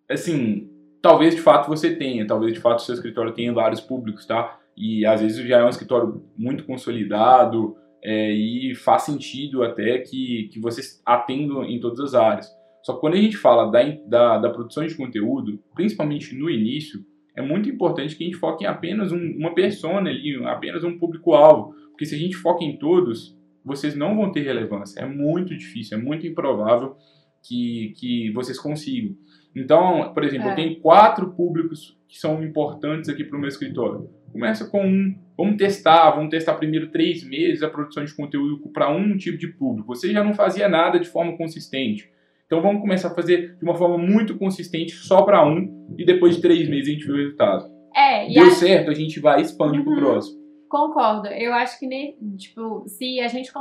assim, 0.07 0.69
talvez 1.01 1.33
de 1.33 1.41
fato 1.41 1.67
você 1.67 1.95
tenha, 1.95 2.27
talvez 2.27 2.53
de 2.53 2.59
fato 2.59 2.77
o 2.77 2.83
seu 2.83 2.93
escritório 2.93 3.33
tenha 3.33 3.51
vários 3.51 3.81
públicos, 3.81 4.27
tá? 4.27 4.59
E 4.75 5.05
às 5.05 5.21
vezes 5.21 5.45
já 5.47 5.59
é 5.59 5.65
um 5.65 5.69
escritório 5.69 6.23
muito 6.37 6.65
consolidado 6.65 7.75
é, 8.03 8.31
e 8.31 8.75
faz 8.75 9.03
sentido 9.03 9.63
até 9.63 9.99
que, 9.99 10.49
que 10.51 10.59
vocês 10.59 11.01
atendam 11.05 11.63
em 11.63 11.79
todas 11.79 11.99
as 11.99 12.13
áreas. 12.13 12.47
Só 12.83 12.93
que 12.93 12.99
quando 12.99 13.13
a 13.13 13.21
gente 13.21 13.37
fala 13.37 13.71
da, 13.71 13.81
da, 14.05 14.37
da 14.39 14.49
produção 14.49 14.85
de 14.85 14.95
conteúdo, 14.95 15.59
principalmente 15.73 16.35
no 16.35 16.49
início, 16.49 16.99
é 17.35 17.41
muito 17.41 17.69
importante 17.69 18.15
que 18.15 18.23
a 18.23 18.27
gente 18.27 18.37
foque 18.37 18.65
em 18.65 18.67
apenas 18.67 19.11
um, 19.11 19.37
uma 19.37 19.55
persona 19.55 20.09
ali, 20.09 20.35
apenas 20.45 20.83
um 20.83 20.97
público-alvo. 20.97 21.73
Porque 21.91 22.05
se 22.05 22.15
a 22.15 22.17
gente 22.17 22.35
foca 22.35 22.63
em 22.63 22.77
todos, 22.77 23.37
vocês 23.63 23.95
não 23.95 24.15
vão 24.15 24.31
ter 24.31 24.41
relevância. 24.41 24.99
É 24.99 25.05
muito 25.05 25.55
difícil, 25.57 25.97
é 25.97 26.01
muito 26.01 26.27
improvável 26.27 26.95
que, 27.41 27.93
que 27.97 28.31
vocês 28.31 28.59
consigam. 28.59 29.15
Então, 29.55 30.13
por 30.13 30.23
exemplo, 30.23 30.49
é. 30.49 30.51
eu 30.51 30.55
tenho 30.55 30.79
quatro 30.79 31.31
públicos 31.31 31.97
que 32.07 32.19
são 32.19 32.43
importantes 32.43 33.09
aqui 33.09 33.23
para 33.23 33.37
o 33.37 33.39
meu 33.39 33.49
escritório. 33.49 34.09
Começa 34.33 34.65
com 34.65 34.83
um, 34.83 35.15
vamos 35.37 35.57
testar, 35.57 36.09
vamos 36.09 36.31
testar 36.31 36.55
primeiro 36.55 36.89
três 36.89 37.23
meses 37.23 37.61
a 37.61 37.69
produção 37.69 38.03
de 38.03 38.15
conteúdo 38.15 38.57
para 38.73 38.89
um 38.89 39.15
tipo 39.15 39.37
de 39.37 39.47
público. 39.47 39.95
Você 39.95 40.11
já 40.11 40.23
não 40.23 40.33
fazia 40.33 40.67
nada 40.67 40.99
de 40.99 41.07
forma 41.07 41.37
consistente. 41.37 42.11
Então 42.47 42.59
vamos 42.59 42.81
começar 42.81 43.09
a 43.09 43.13
fazer 43.15 43.55
de 43.55 43.63
uma 43.63 43.75
forma 43.75 43.97
muito 43.97 44.35
consistente 44.37 44.93
só 44.93 45.21
para 45.21 45.45
um 45.47 45.87
e 45.97 46.03
depois 46.03 46.35
de 46.35 46.41
três 46.41 46.67
meses 46.67 46.89
a 46.89 46.91
gente 46.93 47.05
vê 47.05 47.13
o 47.13 47.17
resultado. 47.17 47.71
É, 47.95 48.27
Deu 48.27 48.47
a... 48.47 48.51
certo, 48.51 48.89
a 48.89 48.93
gente 48.95 49.19
vai 49.19 49.39
e 49.39 49.43
expande 49.43 49.77
uhum. 49.77 49.85
para 49.85 49.93
o 49.93 49.97
próximo. 49.97 50.43
Concordo. 50.67 51.27
Eu 51.27 51.53
acho 51.53 51.77
que, 51.77 51.87
tipo, 52.35 52.83
se 52.87 53.19
a 53.19 53.27
gente 53.27 53.51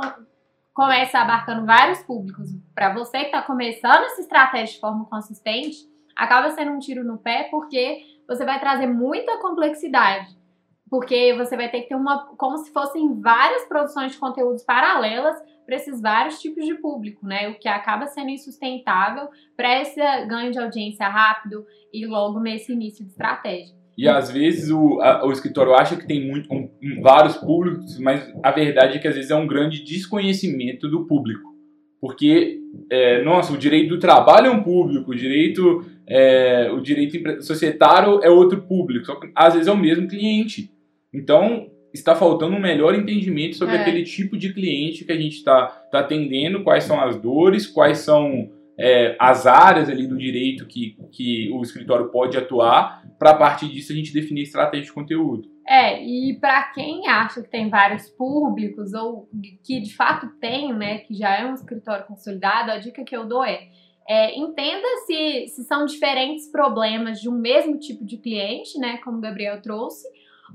começa 0.73 1.19
abarcando 1.19 1.67
vários 1.67 1.99
públicos, 1.99 2.49
para 2.73 2.91
você 2.95 3.19
que 3.19 3.25
está 3.25 3.43
começando 3.43 4.05
essa 4.05 4.21
estratégia 4.21 4.73
de 4.73 4.79
forma 4.79 5.05
consistente, 5.05 5.77
acaba 6.15 6.49
sendo 6.49 6.71
um 6.71 6.79
tiro 6.79 7.03
no 7.03 7.19
pé 7.19 7.47
porque 7.51 8.01
você 8.27 8.43
vai 8.43 8.59
trazer 8.59 8.87
muita 8.87 9.39
complexidade. 9.39 10.35
Porque 10.93 11.33
você 11.35 11.57
vai 11.57 11.71
ter 11.71 11.81
que 11.81 11.87
ter 11.87 11.95
uma. 11.95 12.27
como 12.37 12.55
se 12.59 12.71
fossem 12.71 13.19
várias 13.19 13.67
produções 13.67 14.11
de 14.11 14.19
conteúdos 14.19 14.61
paralelas 14.61 15.35
para 15.65 15.75
esses 15.75 15.99
vários 15.99 16.39
tipos 16.39 16.63
de 16.63 16.75
público, 16.75 17.25
né? 17.25 17.49
O 17.49 17.57
que 17.57 17.67
acaba 17.67 18.05
sendo 18.05 18.29
insustentável 18.29 19.27
para 19.57 19.81
esse 19.81 19.99
ganho 20.27 20.51
de 20.51 20.59
audiência 20.59 21.07
rápido 21.07 21.65
e 21.91 22.05
logo 22.05 22.39
nesse 22.39 22.73
início 22.73 23.03
de 23.03 23.09
estratégia. 23.09 23.75
E 23.97 24.07
às 24.07 24.29
vezes 24.29 24.69
o, 24.69 25.01
a, 25.01 25.25
o 25.25 25.31
escritório 25.31 25.73
acha 25.73 25.95
que 25.95 26.05
tem 26.05 26.27
muito, 26.27 26.47
um, 26.53 26.69
vários 27.01 27.37
públicos, 27.37 27.97
mas 27.97 28.31
a 28.43 28.51
verdade 28.51 28.97
é 28.97 28.99
que 28.99 29.07
às 29.07 29.15
vezes 29.15 29.31
é 29.31 29.35
um 29.35 29.47
grande 29.47 29.83
desconhecimento 29.83 30.87
do 30.87 31.07
público. 31.07 31.55
Porque, 31.99 32.59
é, 32.91 33.23
nossa, 33.23 33.51
o 33.51 33.57
direito 33.57 33.89
do 33.95 33.99
trabalho 33.99 34.45
é 34.45 34.51
um 34.51 34.61
público, 34.61 35.09
o 35.09 35.15
direito, 35.15 35.83
é, 36.07 36.69
o 36.71 36.81
direito 36.81 37.41
societário 37.41 38.19
é 38.21 38.29
outro 38.29 38.61
público, 38.61 39.07
só 39.07 39.15
que 39.15 39.31
às 39.33 39.55
vezes 39.55 39.67
é 39.67 39.71
o 39.71 39.77
mesmo 39.77 40.07
cliente. 40.07 40.71
Então, 41.13 41.69
está 41.93 42.15
faltando 42.15 42.55
um 42.55 42.59
melhor 42.59 42.95
entendimento 42.95 43.55
sobre 43.55 43.75
é. 43.75 43.81
aquele 43.81 44.03
tipo 44.03 44.37
de 44.37 44.53
cliente 44.53 45.05
que 45.05 45.11
a 45.11 45.17
gente 45.17 45.35
está 45.37 45.67
tá 45.91 45.99
atendendo, 45.99 46.63
quais 46.63 46.83
são 46.83 46.99
as 46.99 47.19
dores, 47.19 47.67
quais 47.67 47.99
são 47.99 48.49
é, 48.77 49.15
as 49.19 49.45
áreas 49.45 49.89
ali 49.89 50.07
do 50.07 50.17
direito 50.17 50.65
que, 50.65 50.97
que 51.11 51.51
o 51.51 51.61
escritório 51.61 52.09
pode 52.09 52.37
atuar, 52.37 53.03
para 53.19 53.31
a 53.31 53.37
partir 53.37 53.69
disso 53.69 53.91
a 53.91 53.95
gente 53.95 54.13
definir 54.13 54.43
estratégia 54.43 54.87
de 54.87 54.93
conteúdo. 54.93 55.53
É, 55.65 56.03
e 56.03 56.37
para 56.41 56.63
quem 56.73 57.07
acha 57.07 57.41
que 57.41 57.49
tem 57.49 57.69
vários 57.69 58.09
públicos 58.09 58.93
ou 58.93 59.29
que 59.63 59.79
de 59.79 59.95
fato 59.95 60.27
tem, 60.41 60.73
né, 60.73 60.99
que 60.99 61.13
já 61.13 61.37
é 61.39 61.45
um 61.45 61.53
escritório 61.53 62.05
consolidado, 62.05 62.71
a 62.71 62.77
dica 62.79 63.03
que 63.03 63.15
eu 63.15 63.25
dou 63.25 63.45
é, 63.45 63.69
é 64.09 64.37
entenda 64.37 64.85
se, 65.05 65.47
se 65.47 65.63
são 65.63 65.85
diferentes 65.85 66.51
problemas 66.51 67.21
de 67.21 67.29
um 67.29 67.39
mesmo 67.39 67.77
tipo 67.77 68.03
de 68.03 68.17
cliente, 68.17 68.77
né, 68.77 68.97
como 68.97 69.19
o 69.19 69.21
Gabriel 69.21 69.61
trouxe, 69.61 70.05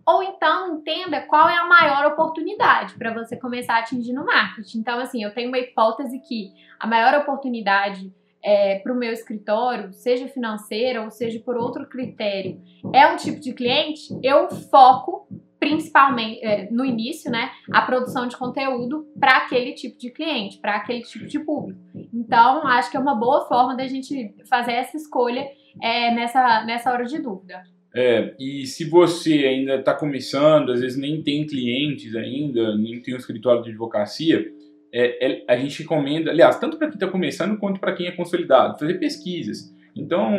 ou 0.06 0.22
então 0.22 0.76
entenda 0.76 1.20
qual 1.22 1.48
é 1.48 1.56
a 1.56 1.66
maior 1.66 2.06
oportunidade 2.06 2.94
para 2.94 3.12
você 3.12 3.36
começar 3.36 3.74
a 3.74 3.78
atingir 3.78 4.12
no 4.12 4.24
marketing. 4.24 4.78
Então, 4.78 4.98
assim, 4.98 5.22
eu 5.22 5.32
tenho 5.32 5.48
uma 5.48 5.58
hipótese 5.58 6.20
que 6.20 6.52
a 6.78 6.86
maior 6.86 7.14
oportunidade 7.20 8.12
é, 8.42 8.78
para 8.78 8.92
o 8.92 8.96
meu 8.96 9.12
escritório, 9.12 9.92
seja 9.92 10.28
financeira 10.28 11.02
ou 11.02 11.10
seja 11.10 11.40
por 11.40 11.56
outro 11.56 11.86
critério, 11.88 12.60
é 12.92 13.06
um 13.06 13.16
tipo 13.16 13.40
de 13.40 13.52
cliente, 13.52 14.08
eu 14.22 14.48
foco 14.48 15.26
principalmente 15.58 16.44
é, 16.44 16.70
no 16.70 16.84
início, 16.84 17.30
né, 17.30 17.50
a 17.72 17.82
produção 17.82 18.28
de 18.28 18.36
conteúdo 18.36 19.06
para 19.18 19.38
aquele 19.38 19.72
tipo 19.72 19.98
de 19.98 20.10
cliente, 20.10 20.58
para 20.58 20.76
aquele 20.76 21.02
tipo 21.02 21.26
de 21.26 21.38
público. 21.40 21.80
Então, 22.14 22.66
acho 22.66 22.90
que 22.90 22.96
é 22.96 23.00
uma 23.00 23.14
boa 23.14 23.46
forma 23.46 23.76
da 23.76 23.86
gente 23.86 24.34
fazer 24.48 24.72
essa 24.72 24.96
escolha 24.96 25.48
é, 25.82 26.12
nessa, 26.14 26.64
nessa 26.64 26.92
hora 26.92 27.04
de 27.04 27.18
dúvida. 27.18 27.62
É, 28.00 28.32
e 28.38 28.64
se 28.64 28.84
você 28.84 29.44
ainda 29.44 29.74
está 29.74 29.92
começando, 29.92 30.70
às 30.70 30.80
vezes 30.80 30.96
nem 30.96 31.20
tem 31.20 31.44
clientes 31.44 32.14
ainda, 32.14 32.76
nem 32.76 33.02
tem 33.02 33.12
um 33.12 33.16
escritório 33.16 33.60
de 33.60 33.70
advocacia, 33.70 34.52
é, 34.94 35.26
é, 35.26 35.44
a 35.48 35.56
gente 35.56 35.82
recomenda, 35.82 36.30
aliás, 36.30 36.60
tanto 36.60 36.76
para 36.78 36.86
quem 36.86 36.94
está 36.94 37.08
começando 37.08 37.58
quanto 37.58 37.80
para 37.80 37.92
quem 37.92 38.06
é 38.06 38.12
consolidado, 38.12 38.78
fazer 38.78 39.00
pesquisas. 39.00 39.74
Então, 39.96 40.38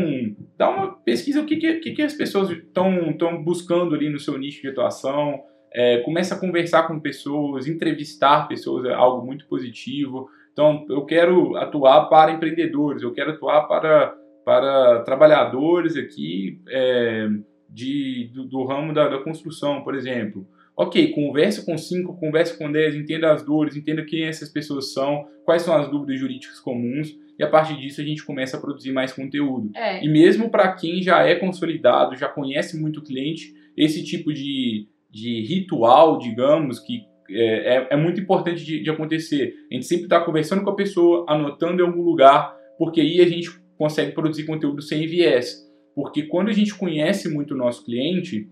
dá 0.58 0.70
uma 0.70 0.94
pesquisa 1.00 1.42
o 1.42 1.46
que, 1.46 1.58
que, 1.58 1.92
que 1.92 2.02
as 2.02 2.14
pessoas 2.14 2.50
estão 2.50 3.44
buscando 3.44 3.94
ali 3.94 4.10
no 4.10 4.22
seu 4.22 4.38
nicho 4.38 4.62
de 4.62 4.70
atuação, 4.70 5.44
é, 5.74 5.98
começa 5.98 6.36
a 6.36 6.40
conversar 6.40 6.88
com 6.88 6.98
pessoas, 6.98 7.68
entrevistar 7.68 8.48
pessoas 8.48 8.86
é 8.86 8.94
algo 8.94 9.26
muito 9.26 9.46
positivo. 9.50 10.30
Então, 10.54 10.86
eu 10.90 11.04
quero 11.06 11.58
atuar 11.58 12.06
para 12.06 12.32
empreendedores, 12.32 13.04
eu 13.04 13.12
quero 13.12 13.32
atuar 13.32 13.68
para, 13.68 14.16
para 14.46 15.02
trabalhadores 15.02 15.98
aqui, 15.98 16.62
é, 16.70 17.28
de, 17.70 18.30
do, 18.34 18.46
do 18.46 18.64
ramo 18.66 18.94
da, 18.94 19.08
da, 19.08 19.20
construção, 19.20 19.84
por 19.84 19.96
exemplo. 19.96 20.48
Ok, 20.76 21.12
converse 21.12 21.66
com 21.66 21.78
cinco, 21.78 22.18
converse 22.18 22.58
com 22.58 22.72
dez, 22.72 22.96
entenda 22.96 23.32
as 23.32 23.44
dores, 23.44 23.76
entenda 23.76 24.04
quem 24.04 24.24
essas 24.24 24.50
pessoas 24.50 24.94
são, 24.94 25.28
quais 25.46 25.62
são 25.62 25.76
as 25.76 25.90
dúvidas 25.90 26.20
jurídicas 26.20 26.60
comuns, 26.60 27.18
e 27.38 27.44
a 27.44 27.48
partir 27.48 27.78
disso 27.78 28.02
a 28.02 28.04
gente 28.04 28.24
começa 28.24 28.58
a 28.58 28.60
produzir 28.60 28.92
mais 28.92 29.12
conteúdo. 29.12 29.72
É. 29.76 30.04
E 30.04 30.10
mesmo 30.10 30.50
para 30.50 30.72
quem 30.74 31.02
já 31.02 31.26
é 31.26 31.36
consolidado, 31.36 32.16
já 32.16 32.28
conhece 32.28 32.80
muito 32.80 33.00
o 33.00 33.04
cliente, 33.04 33.54
esse 33.76 34.04
tipo 34.04 34.34
de, 34.34 34.88
de 35.12 35.42
ritual, 35.46 36.18
digamos, 36.18 36.80
que 36.80 37.04
é, 37.30 37.76
é, 37.76 37.88
é 37.92 37.96
muito 37.96 38.20
importante 38.20 38.64
de, 38.64 38.82
de 38.82 38.90
acontecer. 38.90 39.54
A 39.72 39.76
gente 39.76 39.86
sempre 39.86 40.06
está 40.06 40.20
conversando 40.20 40.64
com 40.64 40.70
a 40.70 40.76
pessoa, 40.76 41.26
anotando 41.30 41.82
em 41.82 41.86
algum 41.86 42.02
lugar, 42.02 42.56
porque 42.78 43.02
aí 43.02 43.22
a 43.22 43.28
gente 43.28 43.50
consegue 43.78 44.12
produzir 44.12 44.46
conteúdo 44.46 44.82
sem 44.82 45.08
viés. 45.08 45.69
Porque 46.00 46.24
quando 46.24 46.48
a 46.48 46.54
gente 46.54 46.74
conhece 46.74 47.28
muito 47.28 47.54
o 47.54 47.58
nosso 47.58 47.84
cliente, 47.84 48.48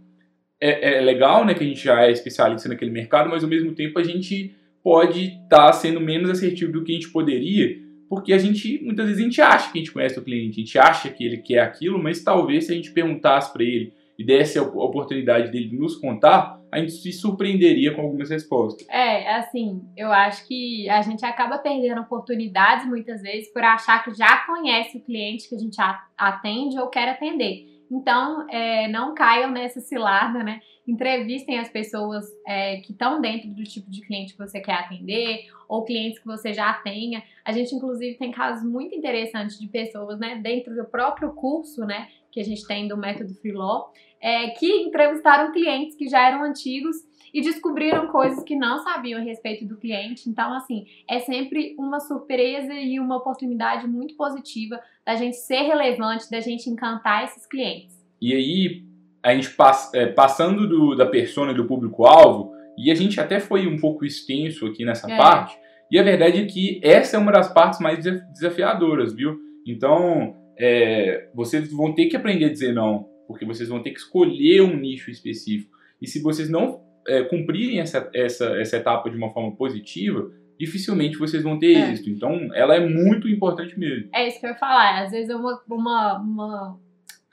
é, 0.60 0.98
é 0.98 1.02
legal 1.02 1.46
né, 1.46 1.54
que 1.54 1.64
a 1.64 1.66
gente 1.66 1.82
já 1.82 2.04
é 2.04 2.12
especialista 2.12 2.68
naquele 2.68 2.92
mercado, 2.92 3.30
mas 3.30 3.42
ao 3.42 3.50
mesmo 3.50 3.74
tempo 3.74 3.98
a 3.98 4.04
gente 4.04 4.54
pode 4.84 5.28
estar 5.44 5.68
tá 5.68 5.72
sendo 5.72 6.02
menos 6.02 6.30
assertivo 6.30 6.74
do 6.74 6.84
que 6.84 6.92
a 6.92 6.96
gente 6.96 7.10
poderia, 7.10 7.78
porque 8.10 8.34
a 8.34 8.38
gente, 8.38 8.84
muitas 8.84 9.06
vezes, 9.06 9.22
a 9.22 9.24
gente 9.24 9.42
acha 9.42 9.72
que 9.72 9.78
a 9.78 9.82
gente 9.82 9.94
conhece 9.94 10.20
o 10.20 10.22
cliente, 10.22 10.60
a 10.60 10.66
gente 10.66 10.78
acha 10.78 11.10
que 11.10 11.24
ele 11.24 11.38
quer 11.38 11.60
aquilo, 11.60 11.98
mas 11.98 12.22
talvez 12.22 12.66
se 12.66 12.74
a 12.74 12.76
gente 12.76 12.92
perguntasse 12.92 13.54
para 13.54 13.64
ele 13.64 13.94
e 14.20 14.26
desse 14.26 14.60
a 14.60 14.64
oportunidade 14.64 15.50
dele 15.50 15.74
nos 15.78 15.96
contar, 15.96 16.57
a 16.72 16.80
gente 16.80 16.92
se 16.94 17.12
surpreenderia 17.12 17.94
com 17.94 18.02
algumas 18.02 18.30
respostas. 18.30 18.88
É, 18.90 19.36
assim, 19.36 19.82
eu 19.96 20.12
acho 20.12 20.48
que 20.48 20.90
a 20.90 21.02
gente 21.02 21.26
acaba 21.26 21.58
perdendo 21.58 22.02
oportunidades 22.02 22.86
muitas 22.88 23.22
vezes 23.22 23.52
por 23.52 23.64
achar 23.64 24.04
que 24.04 24.14
já 24.14 24.46
conhece 24.46 24.98
o 24.98 25.02
cliente 25.02 25.48
que 25.48 25.56
a 25.56 25.60
gente 25.60 25.78
atende 26.18 26.80
ou 26.80 26.88
quer 26.88 27.10
atender. 27.10 27.78
Então, 27.90 28.46
é, 28.50 28.88
não 28.90 29.14
caiam 29.14 29.50
nessa 29.50 29.80
cilada, 29.80 30.44
né? 30.44 30.60
Entrevistem 30.86 31.58
as 31.58 31.70
pessoas 31.70 32.26
é, 32.46 32.78
que 32.78 32.92
estão 32.92 33.22
dentro 33.22 33.50
do 33.50 33.64
tipo 33.64 33.90
de 33.90 34.02
cliente 34.02 34.34
que 34.34 34.40
você 34.40 34.60
quer 34.60 34.74
atender 34.74 35.46
ou 35.70 35.86
clientes 35.86 36.20
que 36.20 36.26
você 36.26 36.54
já 36.54 36.74
tenha. 36.74 37.24
A 37.46 37.52
gente, 37.52 37.74
inclusive, 37.74 38.18
tem 38.18 38.32
casos 38.32 38.70
muito 38.70 38.94
interessantes 38.94 39.58
de 39.58 39.68
pessoas, 39.68 40.20
né, 40.20 40.40
dentro 40.42 40.76
do 40.76 40.86
próprio 40.86 41.34
curso, 41.34 41.86
né, 41.86 42.10
que 42.32 42.40
a 42.40 42.44
gente 42.44 42.66
tem 42.68 42.88
do 42.88 42.98
método 42.98 43.34
Freelaw, 43.36 43.92
é, 44.22 44.50
que 44.50 44.68
entrevistaram 44.84 45.52
clientes 45.52 45.96
que 45.96 46.08
já 46.08 46.28
eram 46.28 46.44
antigos 46.44 46.96
e 47.34 47.42
descobriram 47.42 48.08
coisas 48.08 48.44
que 48.44 48.56
não 48.56 48.80
sabiam 48.80 49.20
a 49.20 49.24
respeito 49.24 49.66
do 49.66 49.78
cliente. 49.78 50.30
Então, 50.30 50.54
assim, 50.54 50.86
é 51.10 51.20
sempre 51.20 51.76
uma 51.78 52.00
surpresa 52.00 52.74
e 52.74 53.00
uma 53.00 53.18
oportunidade 53.18 53.88
muito 53.88 54.16
positiva 54.16 54.80
da 55.06 55.16
gente 55.16 55.38
ser 55.38 55.62
relevante, 55.62 56.32
da 56.32 56.40
gente 56.40 56.70
encantar 56.70 57.26
esses 57.26 57.46
clientes. 57.46 57.96
E 58.22 58.34
aí, 58.34 58.84
a 59.22 59.36
gente 59.36 59.52
pass 59.52 59.94
é, 59.94 60.08
passando 60.08 60.68
do, 60.68 60.96
da 60.96 61.06
persona 61.06 61.52
e 61.52 61.56
do 61.56 61.66
público-alvo, 61.66 62.54
e 62.78 62.92
a 62.92 62.96
gente 62.96 63.20
até 63.20 63.40
foi 63.40 63.68
um 63.68 63.78
pouco 63.78 64.06
extenso 64.06 64.66
aqui 64.66 64.86
nessa 64.86 65.12
é. 65.12 65.18
parte, 65.18 65.58
e 65.92 66.00
a 66.00 66.04
verdade 66.04 66.42
é 66.42 66.46
que 66.46 66.80
essa 66.84 67.18
é 67.18 67.20
uma 67.20 67.32
das 67.32 67.54
partes 67.54 67.80
mais 67.80 68.04
desafiadoras, 68.34 69.14
viu? 69.14 69.38
Então, 69.66 70.36
é, 70.58 71.30
vocês 71.34 71.72
vão 71.72 71.94
ter 71.94 72.08
que 72.08 72.16
aprender 72.16 72.46
a 72.46 72.52
dizer 72.52 72.74
não 72.74 73.08
porque 73.28 73.46
vocês 73.46 73.70
vão 73.70 73.82
ter 73.82 73.92
que 73.92 74.00
escolher 74.00 74.62
um 74.62 74.76
nicho 74.76 75.12
específico. 75.12 75.76
E 76.02 76.08
se 76.08 76.22
vocês 76.22 76.50
não 76.50 76.82
é, 77.08 77.24
cumprirem 77.24 77.80
essa, 77.80 78.10
essa, 78.14 78.46
essa 78.60 78.78
etapa 78.78 79.10
de 79.10 79.18
uma 79.18 79.30
forma 79.32 79.56
positiva, 79.56 80.32
dificilmente 80.60 81.18
vocês 81.18 81.44
vão 81.44 81.60
ter 81.60 81.76
é. 81.76 81.92
êxito. 81.92 82.10
Então, 82.10 82.50
ela 82.54 82.76
é 82.76 82.80
muito 82.80 83.28
importante 83.28 83.78
mesmo. 83.78 84.10
É 84.14 84.28
isso 84.28 84.40
que 84.40 84.46
eu 84.46 84.52
ia 84.52 84.58
falar. 84.58 85.04
Às 85.04 85.12
vezes 85.12 85.30
é 85.30 85.36
uma, 85.36 85.62
uma, 85.70 86.20
uma 86.20 86.80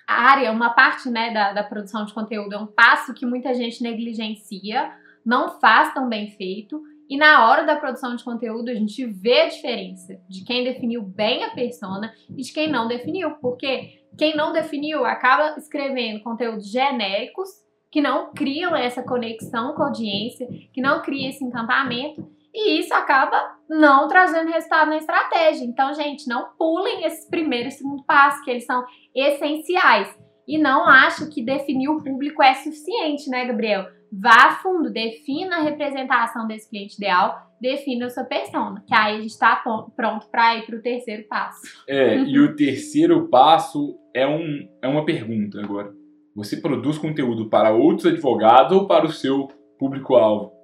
área, 0.06 0.52
uma 0.52 0.70
parte 0.70 1.08
né, 1.08 1.32
da, 1.32 1.52
da 1.52 1.62
produção 1.62 2.04
de 2.04 2.12
conteúdo, 2.12 2.54
é 2.54 2.58
um 2.58 2.66
passo 2.66 3.14
que 3.14 3.26
muita 3.26 3.54
gente 3.54 3.82
negligencia, 3.82 4.92
não 5.24 5.58
faz 5.60 5.92
tão 5.94 6.08
bem 6.08 6.30
feito. 6.30 6.82
E 7.08 7.18
na 7.18 7.48
hora 7.48 7.64
da 7.64 7.76
produção 7.76 8.16
de 8.16 8.24
conteúdo, 8.24 8.70
a 8.70 8.74
gente 8.74 9.04
vê 9.06 9.42
a 9.42 9.48
diferença 9.48 10.18
de 10.28 10.42
quem 10.42 10.64
definiu 10.64 11.02
bem 11.02 11.44
a 11.44 11.50
persona 11.50 12.12
e 12.30 12.42
de 12.42 12.52
quem 12.52 12.70
não 12.70 12.88
definiu. 12.88 13.32
Porque 13.32 14.03
quem 14.16 14.36
não 14.36 14.52
definiu 14.52 15.04
acaba 15.04 15.56
escrevendo 15.58 16.22
conteúdos 16.22 16.70
genéricos 16.70 17.48
que 17.90 18.00
não 18.00 18.32
criam 18.32 18.74
essa 18.74 19.02
conexão 19.02 19.72
com 19.74 19.82
a 19.82 19.86
audiência, 19.86 20.48
que 20.72 20.80
não 20.80 21.00
cria 21.00 21.28
esse 21.28 21.44
encantamento, 21.44 22.28
e 22.52 22.78
isso 22.80 22.92
acaba 22.92 23.56
não 23.68 24.08
trazendo 24.08 24.50
resultado 24.50 24.88
na 24.88 24.96
estratégia. 24.96 25.64
Então, 25.64 25.94
gente, 25.94 26.28
não 26.28 26.50
pulem 26.58 27.04
esses 27.04 27.28
primeiro 27.28 27.68
e 27.68 27.72
segundo 27.72 28.04
passos, 28.04 28.44
que 28.44 28.50
eles 28.50 28.64
são 28.64 28.84
essenciais. 29.14 30.08
E 30.46 30.58
não 30.58 30.86
acho 30.86 31.30
que 31.30 31.42
definir 31.42 31.88
o 31.88 32.02
público 32.02 32.42
é 32.42 32.54
suficiente, 32.54 33.30
né, 33.30 33.44
Gabriel? 33.44 33.86
Vá 34.12 34.46
a 34.46 34.56
fundo, 34.56 34.92
defina 34.92 35.56
a 35.56 35.62
representação 35.62 36.46
desse 36.46 36.68
cliente 36.68 36.96
ideal, 36.96 37.36
defina 37.60 38.06
a 38.06 38.10
sua 38.10 38.24
persona, 38.24 38.84
que 38.86 38.94
aí 38.94 39.16
a 39.16 39.20
gente 39.20 39.30
está 39.30 39.56
pronto 39.96 40.28
para 40.30 40.56
ir 40.56 40.66
para 40.66 40.76
o 40.76 40.82
terceiro 40.82 41.26
passo. 41.28 41.60
É, 41.88 42.18
e 42.18 42.38
o 42.38 42.54
terceiro 42.54 43.28
passo 43.28 43.98
é, 44.14 44.26
um, 44.26 44.68
é 44.80 44.88
uma 44.88 45.04
pergunta 45.04 45.60
agora. 45.60 45.92
Você 46.36 46.56
produz 46.56 46.98
conteúdo 46.98 47.48
para 47.48 47.72
outros 47.72 48.06
advogados 48.06 48.76
ou 48.76 48.86
para 48.86 49.06
o 49.06 49.12
seu 49.12 49.48
público-alvo? 49.78 50.54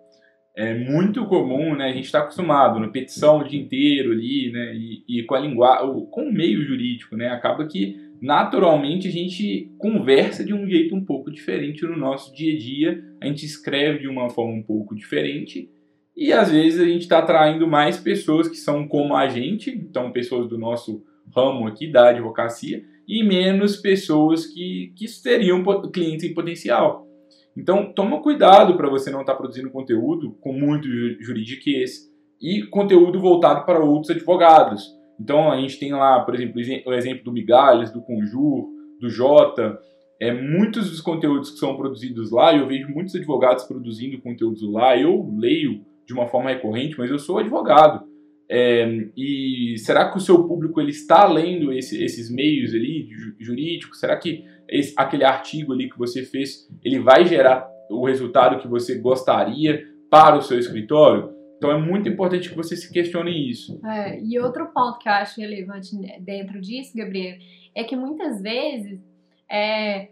é 0.56 0.74
muito 0.74 1.24
comum, 1.26 1.74
né? 1.74 1.86
A 1.86 1.92
gente 1.92 2.04
está 2.04 2.20
acostumado 2.20 2.78
na 2.80 2.88
petição 2.88 3.38
o 3.38 3.44
dia 3.44 3.60
inteiro 3.60 4.12
ali, 4.12 4.50
né? 4.52 4.74
E, 4.74 5.04
e 5.08 5.22
com 5.22 5.34
a 5.34 5.40
linguagem, 5.40 6.06
com 6.10 6.24
o 6.24 6.32
meio 6.32 6.62
jurídico, 6.62 7.16
né? 7.16 7.28
Acaba 7.28 7.66
que 7.66 7.96
naturalmente 8.20 9.08
a 9.08 9.10
gente 9.10 9.72
conversa 9.78 10.44
de 10.44 10.52
um 10.52 10.68
jeito 10.68 10.94
um 10.94 11.04
pouco 11.04 11.30
diferente 11.30 11.84
no 11.84 11.96
nosso 11.96 12.34
dia 12.34 12.54
a 12.54 12.58
dia, 12.58 13.04
a 13.20 13.26
gente 13.26 13.46
escreve 13.46 14.00
de 14.00 14.08
uma 14.08 14.28
forma 14.28 14.52
um 14.52 14.62
pouco 14.62 14.94
diferente 14.94 15.70
e 16.14 16.30
às 16.32 16.50
vezes 16.50 16.78
a 16.78 16.84
gente 16.84 17.02
está 17.02 17.20
atraindo 17.20 17.66
mais 17.66 17.96
pessoas 17.96 18.46
que 18.46 18.56
são 18.56 18.86
como 18.86 19.16
a 19.16 19.26
gente, 19.28 19.70
então 19.70 20.12
pessoas 20.12 20.46
do 20.46 20.58
nosso 20.58 21.02
ramo 21.34 21.66
aqui 21.66 21.86
da 21.90 22.10
advocacia, 22.10 22.84
e 23.10 23.24
menos 23.24 23.76
pessoas 23.76 24.46
que, 24.46 24.92
que 24.96 25.08
seriam 25.08 25.64
clientes 25.90 26.24
em 26.24 26.32
potencial. 26.32 27.08
Então, 27.56 27.92
toma 27.92 28.22
cuidado 28.22 28.76
para 28.76 28.88
você 28.88 29.10
não 29.10 29.22
estar 29.22 29.32
tá 29.32 29.38
produzindo 29.38 29.68
conteúdo 29.68 30.38
com 30.40 30.52
muito 30.52 30.86
juridiquês 31.20 32.08
e 32.40 32.62
conteúdo 32.68 33.18
voltado 33.18 33.66
para 33.66 33.84
outros 33.84 34.10
advogados. 34.10 34.96
Então, 35.18 35.50
a 35.50 35.60
gente 35.60 35.76
tem 35.80 35.92
lá, 35.92 36.20
por 36.20 36.36
exemplo, 36.36 36.62
o 36.86 36.94
exemplo 36.94 37.24
do 37.24 37.32
Migalhas, 37.32 37.90
do 37.90 38.00
Conjur, 38.00 38.68
do 39.00 39.10
Jota. 39.10 39.76
É, 40.22 40.32
muitos 40.32 40.88
dos 40.88 41.00
conteúdos 41.00 41.50
que 41.50 41.58
são 41.58 41.76
produzidos 41.76 42.30
lá, 42.30 42.56
eu 42.56 42.68
vejo 42.68 42.88
muitos 42.90 43.16
advogados 43.16 43.64
produzindo 43.64 44.22
conteúdos 44.22 44.62
lá, 44.70 44.96
eu 44.96 45.28
leio 45.36 45.84
de 46.06 46.14
uma 46.14 46.28
forma 46.28 46.50
recorrente, 46.50 46.96
mas 46.96 47.10
eu 47.10 47.18
sou 47.18 47.38
advogado. 47.38 48.04
É, 48.52 48.84
e 49.16 49.76
será 49.78 50.10
que 50.10 50.16
o 50.16 50.20
seu 50.20 50.44
público 50.48 50.80
ele 50.80 50.90
está 50.90 51.24
lendo 51.24 51.72
esse, 51.72 52.02
esses 52.02 52.28
meios 52.28 52.74
ali 52.74 53.08
jurídicos? 53.38 54.00
Será 54.00 54.16
que 54.16 54.44
esse, 54.68 54.92
aquele 54.96 55.22
artigo 55.22 55.72
ali 55.72 55.88
que 55.88 55.96
você 55.96 56.24
fez 56.24 56.68
ele 56.82 56.98
vai 56.98 57.24
gerar 57.24 57.70
o 57.88 58.04
resultado 58.04 58.60
que 58.60 58.66
você 58.66 58.98
gostaria 58.98 59.86
para 60.10 60.36
o 60.36 60.42
seu 60.42 60.58
escritório? 60.58 61.32
Então 61.58 61.70
é 61.70 61.78
muito 61.78 62.08
importante 62.08 62.48
que 62.48 62.56
você 62.56 62.74
se 62.74 62.92
questione 62.92 63.48
isso. 63.48 63.80
É, 63.86 64.20
e 64.20 64.36
outro 64.40 64.66
ponto 64.72 64.98
que 64.98 65.08
eu 65.08 65.12
acho 65.12 65.40
relevante 65.40 65.90
dentro 66.20 66.60
disso, 66.60 66.96
Gabriel, 66.96 67.36
é 67.72 67.84
que 67.84 67.94
muitas 67.94 68.42
vezes 68.42 69.00
é, 69.48 70.08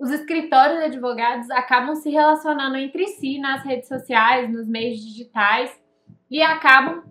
os 0.00 0.10
escritórios 0.10 0.80
de 0.80 0.86
advogados 0.86 1.48
acabam 1.50 1.94
se 1.94 2.10
relacionando 2.10 2.76
entre 2.76 3.06
si 3.06 3.38
nas 3.38 3.62
redes 3.62 3.86
sociais, 3.86 4.50
nos 4.50 4.66
meios 4.66 4.98
digitais 4.98 5.70
e 6.30 6.42
acabam 6.42 7.02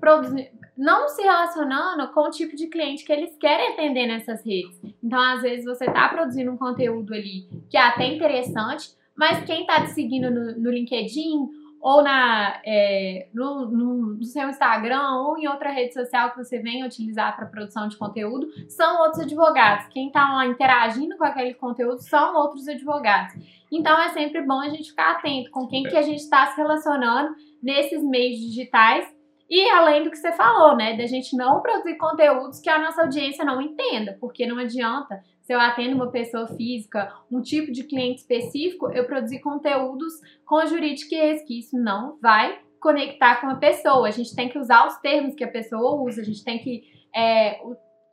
não 0.77 1.07
se 1.09 1.21
relacionando 1.23 2.07
com 2.09 2.21
o 2.21 2.29
tipo 2.29 2.55
de 2.55 2.67
cliente 2.67 3.03
que 3.03 3.11
eles 3.11 3.35
querem 3.37 3.73
atender 3.73 4.05
nessas 4.05 4.45
redes. 4.45 4.79
Então, 5.03 5.19
às 5.19 5.41
vezes, 5.41 5.65
você 5.65 5.85
está 5.85 6.07
produzindo 6.07 6.51
um 6.51 6.57
conteúdo 6.57 7.13
ali 7.13 7.47
que 7.69 7.75
é 7.75 7.81
até 7.81 8.05
interessante, 8.05 8.91
mas 9.15 9.43
quem 9.43 9.61
está 9.61 9.81
te 9.81 9.91
seguindo 9.91 10.29
no, 10.29 10.59
no 10.59 10.69
LinkedIn 10.69 11.49
ou 11.79 12.03
na, 12.03 12.59
é, 12.65 13.27
no, 13.33 13.69
no, 13.69 13.93
no, 14.17 14.23
seu 14.23 14.49
Instagram 14.49 15.15
ou 15.21 15.37
em 15.37 15.47
outra 15.47 15.71
rede 15.71 15.93
social 15.93 16.31
que 16.31 16.37
você 16.37 16.59
venha 16.59 16.85
utilizar 16.85 17.35
para 17.35 17.45
produção 17.45 17.87
de 17.87 17.97
conteúdo, 17.97 18.47
são 18.67 19.01
outros 19.01 19.21
advogados. 19.21 19.87
Quem 19.87 20.07
está 20.07 20.45
interagindo 20.45 21.17
com 21.17 21.23
aquele 21.23 21.53
conteúdo 21.53 21.99
são 21.99 22.35
outros 22.35 22.67
advogados. 22.67 23.35
Então 23.71 23.99
é 23.99 24.09
sempre 24.09 24.41
bom 24.41 24.59
a 24.59 24.69
gente 24.69 24.89
ficar 24.89 25.13
atento 25.13 25.51
com 25.51 25.67
quem 25.67 25.83
que 25.83 25.95
a 25.95 26.01
gente 26.01 26.19
está 26.19 26.47
se 26.47 26.57
relacionando 26.57 27.35
nesses 27.61 28.03
meios 28.03 28.39
digitais 28.39 29.07
e 29.49 29.69
além 29.69 30.03
do 30.03 30.11
que 30.11 30.17
você 30.17 30.31
falou, 30.33 30.75
né, 30.75 30.97
da 30.97 31.05
gente 31.05 31.35
não 31.35 31.61
produzir 31.61 31.95
conteúdos 31.97 32.59
que 32.59 32.69
a 32.69 32.79
nossa 32.79 33.03
audiência 33.03 33.45
não 33.45 33.61
entenda, 33.61 34.17
porque 34.19 34.45
não 34.45 34.57
adianta 34.57 35.23
se 35.41 35.53
eu 35.53 35.59
atendo 35.61 35.95
uma 35.95 36.11
pessoa 36.11 36.45
física, 36.47 37.09
um 37.31 37.41
tipo 37.41 37.71
de 37.71 37.85
cliente 37.85 38.19
específico, 38.19 38.91
eu 38.91 39.05
produzir 39.05 39.39
conteúdos 39.39 40.13
com 40.45 40.65
juridiquês, 40.65 41.41
que 41.43 41.59
isso 41.59 41.77
não 41.77 42.19
vai 42.21 42.59
conectar 42.81 43.39
com 43.39 43.47
a 43.47 43.55
pessoa. 43.55 44.09
A 44.09 44.11
gente 44.11 44.35
tem 44.35 44.49
que 44.49 44.59
usar 44.59 44.85
os 44.85 44.97
termos 44.97 45.33
que 45.33 45.45
a 45.45 45.47
pessoa 45.47 46.03
usa, 46.03 46.21
a 46.21 46.25
gente 46.25 46.43
tem 46.43 46.59
que 46.59 46.83
é, 47.15 47.61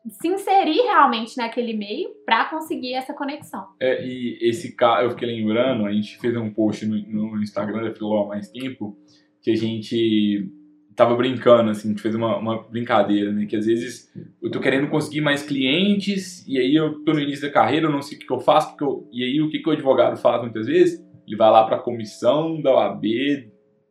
se 0.09 0.29
inserir 0.29 0.81
realmente 0.83 1.37
naquele 1.37 1.77
meio 1.77 2.11
para 2.25 2.45
conseguir 2.45 2.95
essa 2.95 3.13
conexão. 3.13 3.67
É, 3.81 4.07
e 4.07 4.39
esse 4.41 4.77
caso, 4.77 5.07
eu 5.07 5.11
fiquei 5.11 5.27
lembrando, 5.27 5.87
a 5.87 5.93
gente 5.93 6.17
fez 6.19 6.37
um 6.37 6.53
post 6.53 6.87
no, 6.87 6.97
no 7.33 7.43
Instagram 7.43 7.83
da 7.83 7.93
Filó 7.93 8.23
há 8.23 8.29
mais 8.29 8.49
tempo, 8.49 8.97
que 9.45 9.51
a 9.51 9.57
gente 9.57 10.51
tava 10.97 11.15
brincando, 11.15 11.71
assim, 11.71 11.89
a 11.89 11.91
gente 11.91 12.01
fez 12.01 12.15
uma, 12.15 12.39
uma 12.39 12.63
brincadeira, 12.63 13.31
né? 13.31 13.45
Que 13.45 13.57
às 13.57 13.67
vezes 13.67 14.11
eu 14.43 14.51
tô 14.51 14.59
querendo 14.59 14.89
conseguir 14.89 15.21
mais 15.21 15.43
clientes 15.43 16.47
e 16.49 16.59
aí 16.59 16.75
eu 16.75 17.05
tô 17.05 17.13
no 17.13 17.21
início 17.21 17.43
da 17.43 17.53
carreira, 17.53 17.87
eu 17.87 17.93
não 17.93 18.01
sei 18.01 18.17
o 18.17 18.21
que, 18.21 18.27
que 18.27 18.33
eu 18.33 18.41
faço, 18.41 18.71
que 18.71 18.79
que 18.79 18.85
eu, 18.85 19.07
e 19.13 19.23
aí 19.23 19.43
o 19.43 19.51
que, 19.51 19.59
que 19.59 19.69
o 19.69 19.73
advogado 19.73 20.17
faz 20.17 20.41
muitas 20.41 20.67
vezes? 20.67 21.05
Ele 21.27 21.37
vai 21.37 21.51
lá 21.51 21.65
para 21.65 21.77
a 21.77 21.81
comissão 21.81 22.61
da 22.63 22.73
OAB 22.73 23.05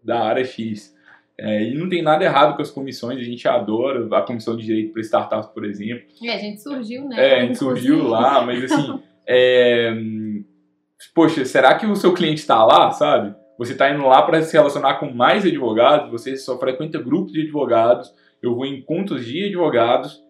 da 0.03 0.23
área 0.23 0.43
X. 0.43 0.91
É, 1.37 1.63
e 1.63 1.75
não 1.75 1.87
tem 1.87 2.01
nada 2.01 2.23
errado 2.23 2.55
com 2.55 2.61
as 2.61 2.71
comissões, 2.71 3.19
a 3.19 3.23
gente 3.23 3.47
adora 3.47 4.07
a 4.17 4.21
comissão 4.21 4.57
de 4.57 4.65
direito 4.65 4.91
para 4.91 5.01
startups, 5.01 5.49
por 5.49 5.65
exemplo. 5.65 6.03
É, 6.23 6.33
a 6.33 6.39
gente 6.39 6.61
surgiu, 6.63 7.07
né? 7.07 7.15
É, 7.15 7.41
a 7.41 7.45
gente 7.45 7.59
surgiu 7.59 8.07
lá, 8.07 8.43
mas 8.43 8.71
assim, 8.71 8.99
é, 9.27 9.93
poxa, 11.13 11.45
será 11.45 11.75
que 11.75 11.85
o 11.85 11.95
seu 11.95 12.11
cliente 12.13 12.41
está 12.41 12.63
lá, 12.63 12.89
sabe? 12.91 13.35
Você 13.63 13.71
está 13.73 13.89
indo 13.93 14.06
lá 14.06 14.21
para 14.23 14.41
se 14.41 14.52
relacionar 14.52 14.95
com 14.95 15.10
mais 15.10 15.45
advogados, 15.45 16.12
você 16.12 16.36
só 16.36 16.60
frequenta 16.60 17.02
grupos 17.02 17.32
de 17.32 17.41
advogados, 17.41 18.13
eu 18.41 18.54
vou 18.54 18.65
em 18.65 18.80
encontros 18.80 19.26
de 19.26 19.45
advogados, 19.45 20.21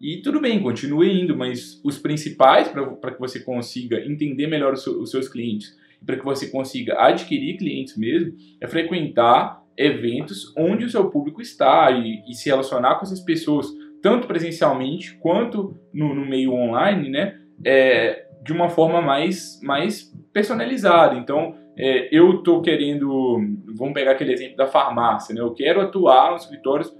e 0.00 0.20
tudo 0.20 0.40
bem, 0.40 0.60
continue 0.60 1.22
indo, 1.22 1.36
mas 1.36 1.80
os 1.84 1.96
principais 1.96 2.68
para 2.68 3.12
que 3.12 3.20
você 3.20 3.38
consiga 3.38 4.04
entender 4.04 4.48
melhor 4.48 4.72
os, 4.72 4.84
os 4.84 5.12
seus 5.12 5.28
clientes, 5.28 5.76
para 6.04 6.16
que 6.16 6.24
você 6.24 6.48
consiga 6.48 7.00
adquirir 7.00 7.56
clientes 7.56 7.96
mesmo, 7.96 8.32
é 8.60 8.66
frequentar 8.66 9.62
eventos 9.76 10.52
onde 10.58 10.84
o 10.84 10.90
seu 10.90 11.08
público 11.08 11.40
está 11.40 11.88
e, 11.92 12.20
e 12.28 12.34
se 12.34 12.48
relacionar 12.48 12.96
com 12.96 13.04
essas 13.04 13.20
pessoas, 13.20 13.68
tanto 14.02 14.26
presencialmente 14.26 15.16
quanto 15.18 15.78
no, 15.94 16.12
no 16.12 16.26
meio 16.26 16.52
online, 16.52 17.08
né? 17.08 17.38
É, 17.64 18.26
de 18.42 18.52
uma 18.52 18.68
forma 18.68 19.00
mais, 19.00 19.60
mais 19.62 20.12
personalizada. 20.32 21.16
Então, 21.16 21.54
é, 21.76 22.08
eu 22.16 22.38
estou 22.38 22.60
querendo, 22.60 23.38
vamos 23.74 23.94
pegar 23.94 24.12
aquele 24.12 24.32
exemplo 24.32 24.56
da 24.56 24.66
farmácia, 24.66 25.34
né? 25.34 25.40
Eu 25.40 25.54
quero 25.54 25.80
atuar 25.80 26.32
nos 26.32 26.42
escritórios 26.42 26.94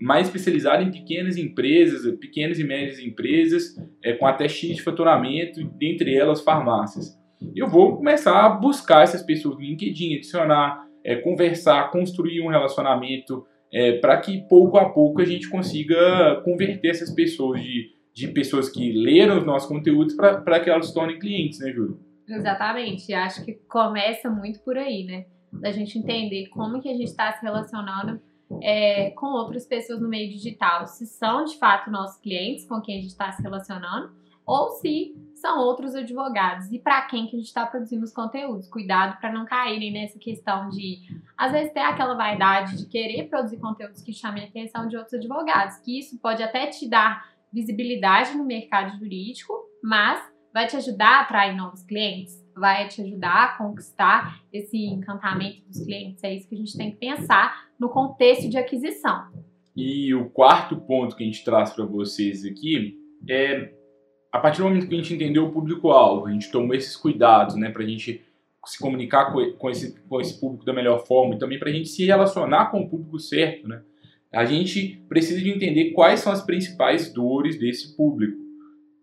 mais 0.00 0.26
especializados 0.26 0.86
em 0.86 0.90
pequenas 0.90 1.36
empresas, 1.36 2.14
pequenas 2.18 2.58
e 2.58 2.64
médias 2.64 2.98
empresas, 3.00 3.74
é, 4.02 4.12
com 4.12 4.26
até 4.26 4.48
X 4.48 4.76
de 4.76 4.82
faturamento, 4.82 5.62
dentre 5.76 6.14
elas 6.14 6.40
farmácias. 6.40 7.18
Eu 7.54 7.68
vou 7.68 7.96
começar 7.96 8.44
a 8.44 8.48
buscar 8.48 9.02
essas 9.02 9.22
pessoas 9.22 9.56
no 9.56 9.62
LinkedIn, 9.62 10.16
adicionar, 10.16 10.84
é, 11.04 11.16
conversar, 11.16 11.90
construir 11.90 12.40
um 12.42 12.48
relacionamento, 12.48 13.44
é, 13.72 13.98
para 13.98 14.16
que 14.18 14.42
pouco 14.48 14.78
a 14.78 14.88
pouco 14.88 15.20
a 15.20 15.24
gente 15.24 15.48
consiga 15.48 16.40
converter 16.44 16.88
essas 16.88 17.10
pessoas 17.10 17.60
de, 17.60 17.90
de 18.14 18.28
pessoas 18.28 18.68
que 18.68 18.92
leram 18.92 19.38
os 19.38 19.44
nossos 19.46 19.68
conteúdos 19.68 20.14
para 20.14 20.60
que 20.60 20.70
elas 20.70 20.88
se 20.88 20.94
tornem 20.94 21.18
clientes, 21.18 21.58
né, 21.60 21.72
Júlio? 21.72 21.98
Exatamente. 22.28 23.12
Acho 23.14 23.44
que 23.44 23.54
começa 23.54 24.28
muito 24.30 24.60
por 24.60 24.76
aí, 24.76 25.04
né? 25.04 25.26
Da 25.52 25.72
gente 25.72 25.98
entender 25.98 26.48
como 26.48 26.80
que 26.80 26.88
a 26.88 26.92
gente 26.92 27.04
está 27.04 27.32
se 27.32 27.42
relacionando 27.42 28.20
é, 28.62 29.10
com 29.10 29.26
outras 29.26 29.66
pessoas 29.66 30.00
no 30.00 30.08
meio 30.08 30.30
digital. 30.30 30.86
Se 30.86 31.06
são 31.06 31.44
de 31.44 31.58
fato 31.58 31.90
nossos 31.90 32.20
clientes 32.20 32.66
com 32.66 32.80
quem 32.80 32.98
a 32.98 33.00
gente 33.00 33.10
está 33.10 33.32
se 33.32 33.42
relacionando 33.42 34.12
ou 34.46 34.70
se 34.70 35.14
são 35.34 35.58
outros 35.58 35.94
advogados 35.94 36.72
e 36.72 36.78
para 36.78 37.02
quem 37.02 37.26
que 37.26 37.36
a 37.36 37.38
gente 37.38 37.48
está 37.48 37.66
produzindo 37.66 38.02
os 38.02 38.12
conteúdos. 38.12 38.66
Cuidado 38.68 39.20
para 39.20 39.30
não 39.30 39.44
caírem 39.44 39.92
nessa 39.92 40.18
questão 40.18 40.70
de, 40.70 41.00
às 41.36 41.52
vezes, 41.52 41.72
ter 41.72 41.80
aquela 41.80 42.14
vaidade 42.14 42.78
de 42.78 42.88
querer 42.88 43.28
produzir 43.28 43.58
conteúdos 43.58 44.02
que 44.02 44.12
chamem 44.12 44.44
a 44.44 44.48
atenção 44.48 44.88
de 44.88 44.96
outros 44.96 45.14
advogados, 45.14 45.76
que 45.76 45.98
isso 45.98 46.18
pode 46.18 46.42
até 46.42 46.66
te 46.66 46.88
dar 46.88 47.28
visibilidade 47.52 48.36
no 48.36 48.44
mercado 48.44 48.98
jurídico, 48.98 49.54
mas 49.82 50.20
vai 50.52 50.66
te 50.66 50.76
ajudar 50.76 51.18
a 51.18 51.20
atrair 51.22 51.56
novos 51.56 51.82
clientes, 51.82 52.44
vai 52.56 52.88
te 52.88 53.02
ajudar 53.02 53.44
a 53.44 53.58
conquistar 53.58 54.40
esse 54.52 54.76
encantamento 54.76 55.66
dos 55.66 55.84
clientes. 55.84 56.22
É 56.24 56.34
isso 56.34 56.48
que 56.48 56.54
a 56.54 56.58
gente 56.58 56.76
tem 56.76 56.90
que 56.90 56.96
pensar 56.96 57.68
no 57.78 57.88
contexto 57.88 58.48
de 58.48 58.58
aquisição. 58.58 59.28
E 59.76 60.12
o 60.14 60.28
quarto 60.30 60.76
ponto 60.76 61.14
que 61.14 61.22
a 61.22 61.26
gente 61.26 61.44
traz 61.44 61.72
para 61.72 61.84
vocês 61.84 62.44
aqui 62.44 62.98
é 63.28 63.72
a 64.32 64.38
partir 64.38 64.58
do 64.58 64.64
momento 64.64 64.86
que 64.86 64.94
a 64.94 64.98
gente 64.98 65.14
entendeu 65.14 65.46
o 65.46 65.52
público-alvo, 65.52 66.26
a 66.26 66.32
gente 66.32 66.50
tomou 66.50 66.74
esses 66.74 66.96
cuidados, 66.96 67.56
né, 67.56 67.70
para 67.70 67.82
a 67.82 67.86
gente 67.86 68.22
se 68.66 68.78
comunicar 68.78 69.32
com, 69.32 69.70
esse, 69.70 69.98
com 70.00 70.20
esse 70.20 70.38
público 70.38 70.64
da 70.64 70.74
melhor 70.74 71.06
forma 71.06 71.34
e 71.34 71.38
também 71.38 71.58
para 71.58 71.70
a 71.70 71.72
gente 71.72 71.88
se 71.88 72.04
relacionar 72.04 72.66
com 72.66 72.82
o 72.82 72.88
público 72.88 73.18
certo, 73.18 73.66
né? 73.66 73.80
A 74.30 74.44
gente 74.44 75.02
precisa 75.08 75.40
de 75.40 75.48
entender 75.48 75.92
quais 75.92 76.20
são 76.20 76.30
as 76.30 76.44
principais 76.44 77.10
dores 77.10 77.58
desse 77.58 77.96
público. 77.96 78.36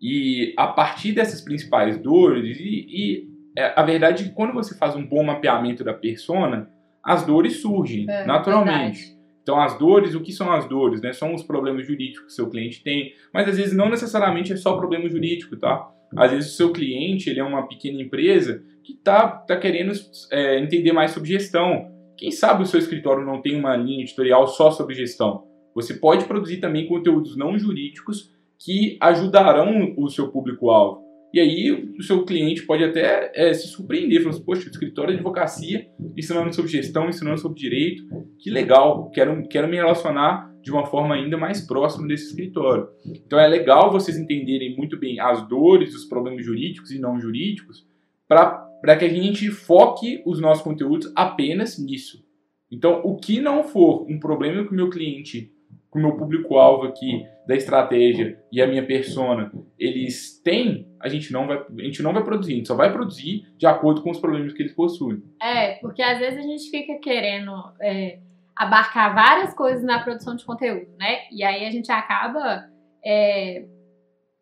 E 0.01 0.53
a 0.58 0.67
partir 0.67 1.13
dessas 1.13 1.41
principais 1.41 1.97
dores, 1.97 2.60
e, 2.60 2.86
e 2.89 3.29
é, 3.58 3.73
a 3.75 3.84
verdade 3.84 4.23
é 4.23 4.27
que 4.27 4.34
quando 4.34 4.53
você 4.53 4.77
faz 4.77 4.95
um 4.95 5.05
bom 5.05 5.23
mapeamento 5.23 5.84
da 5.84 5.93
persona, 5.93 6.69
as 7.03 7.25
dores 7.25 7.62
surgem 7.62 8.05
é, 8.10 8.25
naturalmente. 8.25 8.99
Verdade. 8.99 9.15
Então, 9.41 9.62
as 9.62 9.77
dores, 9.77 10.15
o 10.15 10.21
que 10.21 10.31
são 10.31 10.51
as 10.51 10.67
dores? 10.67 11.01
Né? 11.01 11.13
São 11.13 11.34
os 11.34 11.43
problemas 11.43 11.86
jurídicos 11.86 12.21
que 12.21 12.31
o 12.31 12.36
seu 12.36 12.49
cliente 12.49 12.81
tem, 12.84 13.13
mas 13.31 13.47
às 13.47 13.58
vezes 13.58 13.77
não 13.77 13.89
necessariamente 13.89 14.51
é 14.51 14.58
só 14.58 14.75
problema 14.75 15.08
jurídico, 15.08 15.55
tá? 15.55 15.88
Às 16.15 16.31
vezes 16.31 16.53
o 16.53 16.55
seu 16.55 16.71
cliente 16.71 17.29
ele 17.29 17.39
é 17.39 17.43
uma 17.43 17.67
pequena 17.67 18.01
empresa 18.01 18.63
que 18.84 18.93
está 18.93 19.27
tá 19.27 19.55
querendo 19.58 19.91
é, 20.31 20.60
entender 20.60 20.93
mais 20.93 21.12
sobre 21.12 21.29
gestão. 21.29 21.91
quem 22.17 22.31
sabe 22.31 22.63
o 22.63 22.65
seu 22.65 22.79
escritório 22.79 23.25
não 23.25 23.41
tem 23.41 23.55
uma 23.55 23.75
linha 23.75 24.01
editorial 24.01 24.47
só 24.47 24.71
sobre 24.71 24.95
gestão. 24.95 25.43
Você 25.75 25.93
pode 25.93 26.25
produzir 26.25 26.58
também 26.58 26.88
conteúdos 26.88 27.36
não 27.36 27.58
jurídicos 27.58 28.34
que 28.65 28.97
ajudarão 28.99 29.93
o 29.95 30.10
seu 30.10 30.30
público-alvo. 30.32 31.06
E 31.32 31.39
aí 31.39 31.93
o 31.99 32.01
seu 32.01 32.25
cliente 32.25 32.65
pode 32.65 32.84
até 32.84 33.32
é, 33.36 33.54
se 33.54 33.67
surpreender, 33.67 34.19
falando 34.19 34.36
assim, 34.36 34.45
poxa, 34.45 34.69
escritório 34.69 35.12
de 35.12 35.17
advocacia 35.17 35.88
ensinando 36.17 36.51
sobre 36.56 36.71
gestão, 36.71 37.08
ensinando 37.08 37.38
sobre 37.38 37.60
direito, 37.60 38.04
que 38.39 38.49
legal, 38.49 39.12
quero, 39.12 39.47
quero 39.47 39.67
me 39.67 39.75
relacionar 39.75 40.51
de 40.63 40.71
uma 40.71 40.86
forma 40.86 41.13
ainda 41.13 41.38
mais 41.38 41.62
próxima 41.62 42.08
desse 42.08 42.30
escritório. 42.30 42.88
Então 43.06 43.38
é 43.38 43.47
legal 43.47 43.91
vocês 43.91 44.17
entenderem 44.17 44.75
muito 44.75 44.97
bem 44.97 45.19
as 45.19 45.47
dores, 45.47 45.93
os 45.93 46.06
problemas 46.06 46.43
jurídicos 46.43 46.89
e 46.89 46.97
não 46.97 47.19
jurídicos, 47.19 47.86
para 48.28 48.95
que 48.97 49.06
a 49.06 49.10
gente 49.10 49.51
foque 49.51 50.23
os 50.25 50.39
nossos 50.39 50.63
conteúdos 50.63 51.12
apenas 51.15 51.78
nisso. 51.78 52.25
Então, 52.71 53.01
o 53.04 53.15
que 53.15 53.39
não 53.39 53.63
for 53.63 54.10
um 54.10 54.19
problema 54.19 54.65
que 54.65 54.71
o 54.71 54.75
meu 54.75 54.89
cliente 54.89 55.51
o 55.95 55.99
meu 55.99 56.17
público-alvo 56.17 56.88
aqui 56.88 57.25
da 57.47 57.55
estratégia 57.55 58.38
e 58.51 58.62
a 58.62 58.67
minha 58.67 58.86
persona, 58.86 59.49
eles 59.79 60.41
têm, 60.43 60.88
a 61.01 61.08
gente 61.08 61.31
não 61.31 61.47
vai, 61.47 61.58
a 61.58 61.84
gente 61.84 62.03
não 62.03 62.12
vai 62.12 62.23
produzir, 62.23 62.53
a 62.53 62.55
gente 62.58 62.67
só 62.67 62.75
vai 62.75 62.91
produzir 62.91 63.43
de 63.58 63.65
acordo 63.65 64.01
com 64.01 64.12
os 64.12 64.19
problemas 64.19 64.51
que 64.51 64.62
eles 64.62 64.75
possuem. 64.75 65.23
É, 65.41 65.75
porque 65.75 66.01
às 66.01 66.19
vezes 66.19 66.39
a 66.39 66.41
gente 66.41 66.69
fica 66.69 66.99
querendo 66.99 67.51
é, 67.81 68.19
abarcar 68.55 69.15
várias 69.15 69.53
coisas 69.53 69.84
na 69.84 70.03
produção 70.03 70.36
de 70.36 70.43
conteúdo, 70.43 70.91
né? 70.99 71.19
E 71.31 71.43
aí 71.43 71.65
a 71.65 71.71
gente 71.71 71.89
acaba 71.89 72.65
é, 73.05 73.65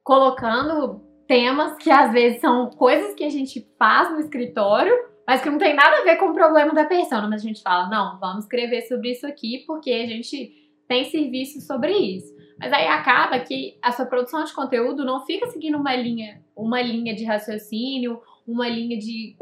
colocando 0.03 1.01
temas 1.27 1.77
que 1.77 1.91
às 1.91 2.11
vezes 2.11 2.41
são 2.41 2.71
coisas 2.71 3.13
que 3.13 3.23
a 3.23 3.29
gente 3.29 3.63
faz 3.77 4.11
no 4.11 4.19
escritório, 4.19 4.93
mas 5.27 5.41
que 5.41 5.49
não 5.49 5.59
tem 5.59 5.75
nada 5.75 5.97
a 5.97 6.03
ver 6.03 6.17
com 6.17 6.29
o 6.29 6.33
problema 6.33 6.73
da 6.73 6.85
persona, 6.85 7.27
mas 7.29 7.43
a 7.43 7.47
gente 7.47 7.61
fala, 7.61 7.89
não, 7.89 8.19
vamos 8.19 8.45
escrever 8.45 8.81
sobre 8.83 9.11
isso 9.11 9.27
aqui 9.27 9.63
porque 9.67 9.91
a 9.91 10.07
gente 10.07 10.62
tem 10.93 11.05
serviço 11.05 11.59
sobre 11.59 11.91
isso. 11.91 12.31
Mas 12.59 12.71
aí 12.71 12.85
acaba 12.85 13.39
que 13.39 13.75
a 13.81 13.91
sua 13.91 14.05
produção 14.05 14.43
de 14.43 14.53
conteúdo 14.53 15.03
não 15.03 15.25
fica 15.25 15.47
seguindo 15.47 15.75
uma 15.75 15.95
linha, 15.95 16.39
uma 16.55 16.79
linha 16.83 17.15
de 17.15 17.25
raciocínio, 17.25 18.21
uma 18.47 18.69
linha 18.69 18.95
de 18.95 19.35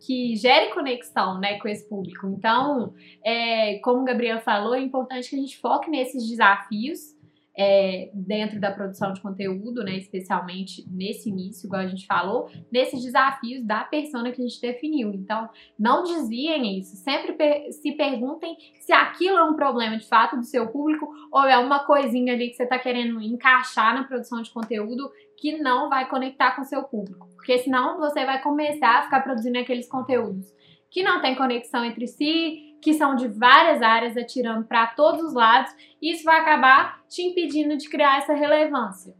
que 0.00 0.34
gere 0.34 0.72
conexão, 0.72 1.38
né, 1.38 1.58
com 1.58 1.68
esse 1.68 1.86
público. 1.86 2.26
Então, 2.26 2.94
é, 3.22 3.78
como 3.80 4.00
o 4.00 4.04
Gabriel 4.04 4.40
falou, 4.40 4.74
é 4.74 4.80
importante 4.80 5.28
que 5.28 5.36
a 5.36 5.38
gente 5.38 5.58
foque 5.58 5.90
nesses 5.90 6.26
desafios 6.26 7.13
é, 7.56 8.10
dentro 8.12 8.60
da 8.60 8.70
produção 8.72 9.12
de 9.12 9.20
conteúdo, 9.20 9.84
né, 9.84 9.96
especialmente 9.96 10.84
nesse 10.90 11.28
início, 11.28 11.66
igual 11.66 11.82
a 11.82 11.86
gente 11.86 12.06
falou, 12.06 12.48
nesses 12.70 13.02
desafios 13.02 13.64
da 13.64 13.84
persona 13.84 14.32
que 14.32 14.42
a 14.42 14.46
gente 14.46 14.60
definiu. 14.60 15.12
Então, 15.14 15.48
não 15.78 16.02
desviem 16.02 16.78
isso. 16.78 16.96
Sempre 16.96 17.32
per 17.34 17.72
se 17.72 17.92
perguntem 17.92 18.56
se 18.80 18.92
aquilo 18.92 19.38
é 19.38 19.44
um 19.44 19.54
problema 19.54 19.96
de 19.96 20.06
fato 20.06 20.36
do 20.36 20.44
seu 20.44 20.66
público 20.68 21.08
ou 21.30 21.44
é 21.44 21.56
uma 21.58 21.84
coisinha 21.84 22.34
ali 22.34 22.48
que 22.48 22.56
você 22.56 22.64
está 22.64 22.78
querendo 22.78 23.20
encaixar 23.20 23.94
na 23.94 24.04
produção 24.04 24.42
de 24.42 24.50
conteúdo 24.50 25.10
que 25.36 25.58
não 25.58 25.88
vai 25.88 26.08
conectar 26.08 26.56
com 26.56 26.62
o 26.62 26.64
seu 26.64 26.82
público. 26.82 27.28
Porque 27.36 27.58
senão 27.58 27.98
você 27.98 28.24
vai 28.24 28.42
começar 28.42 28.98
a 28.98 29.02
ficar 29.04 29.20
produzindo 29.20 29.58
aqueles 29.58 29.88
conteúdos 29.88 30.52
que 30.94 31.02
não 31.02 31.20
tem 31.20 31.34
conexão 31.34 31.84
entre 31.84 32.06
si, 32.06 32.73
que 32.84 32.92
são 32.92 33.16
de 33.16 33.26
várias 33.26 33.80
áreas 33.80 34.14
atirando 34.14 34.66
para 34.66 34.88
todos 34.88 35.22
os 35.22 35.32
lados, 35.32 35.72
e 36.02 36.12
isso 36.12 36.22
vai 36.22 36.38
acabar 36.38 37.02
te 37.08 37.22
impedindo 37.22 37.78
de 37.78 37.88
criar 37.88 38.18
essa 38.18 38.34
relevância. 38.34 39.14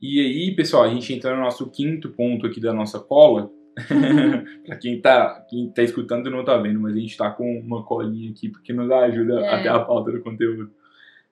E 0.00 0.20
aí, 0.20 0.54
pessoal, 0.54 0.84
a 0.84 0.88
gente 0.88 1.12
entra 1.12 1.34
no 1.34 1.42
nosso 1.42 1.68
quinto 1.68 2.10
ponto 2.10 2.46
aqui 2.46 2.60
da 2.60 2.72
nossa 2.72 3.00
cola. 3.00 3.50
para 4.66 4.76
quem 4.76 5.00
tá, 5.00 5.44
quem 5.50 5.68
tá 5.70 5.82
escutando 5.82 6.30
não 6.30 6.44
tá 6.44 6.56
vendo, 6.58 6.78
mas 6.78 6.94
a 6.94 6.98
gente 6.98 7.16
tá 7.16 7.30
com 7.30 7.58
uma 7.58 7.82
colinha 7.82 8.30
aqui 8.30 8.48
porque 8.48 8.72
nos 8.72 8.88
ajuda 8.90 9.40
é. 9.40 9.54
até 9.54 9.68
a 9.68 9.80
pauta 9.80 10.12
do 10.12 10.20
conteúdo. 10.20 10.70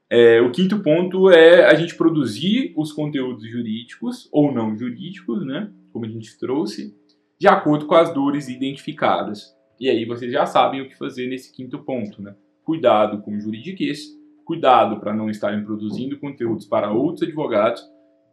É, 0.09 0.40
o 0.40 0.50
quinto 0.50 0.83
ponto 0.83 1.30
é 1.30 1.66
a 1.66 1.74
gente 1.74 1.94
produzir 1.94 2.72
os 2.76 2.92
conteúdos 2.92 3.48
jurídicos 3.48 4.28
ou 4.33 4.52
não 4.52 4.76
jurídicos, 4.76 5.46
né? 5.46 5.70
Como 5.92 6.04
a 6.04 6.09
gente 6.09 6.37
trouxe, 6.37 6.96
de 7.38 7.46
acordo 7.46 7.87
com 7.87 7.94
as 7.94 8.12
dores 8.12 8.48
identificadas. 8.48 9.54
E 9.80 9.88
aí 9.88 10.04
vocês 10.04 10.30
já 10.30 10.44
sabem 10.44 10.82
o 10.82 10.88
que 10.88 10.98
fazer 10.98 11.26
nesse 11.26 11.50
quinto 11.50 11.78
ponto, 11.78 12.20
né? 12.20 12.36
Cuidado 12.62 13.22
com 13.22 13.40
juridiquês, 13.40 14.14
cuidado 14.44 15.00
para 15.00 15.14
não 15.14 15.30
estarem 15.30 15.64
produzindo 15.64 16.18
conteúdos 16.18 16.66
para 16.66 16.92
outros 16.92 17.22
advogados 17.22 17.82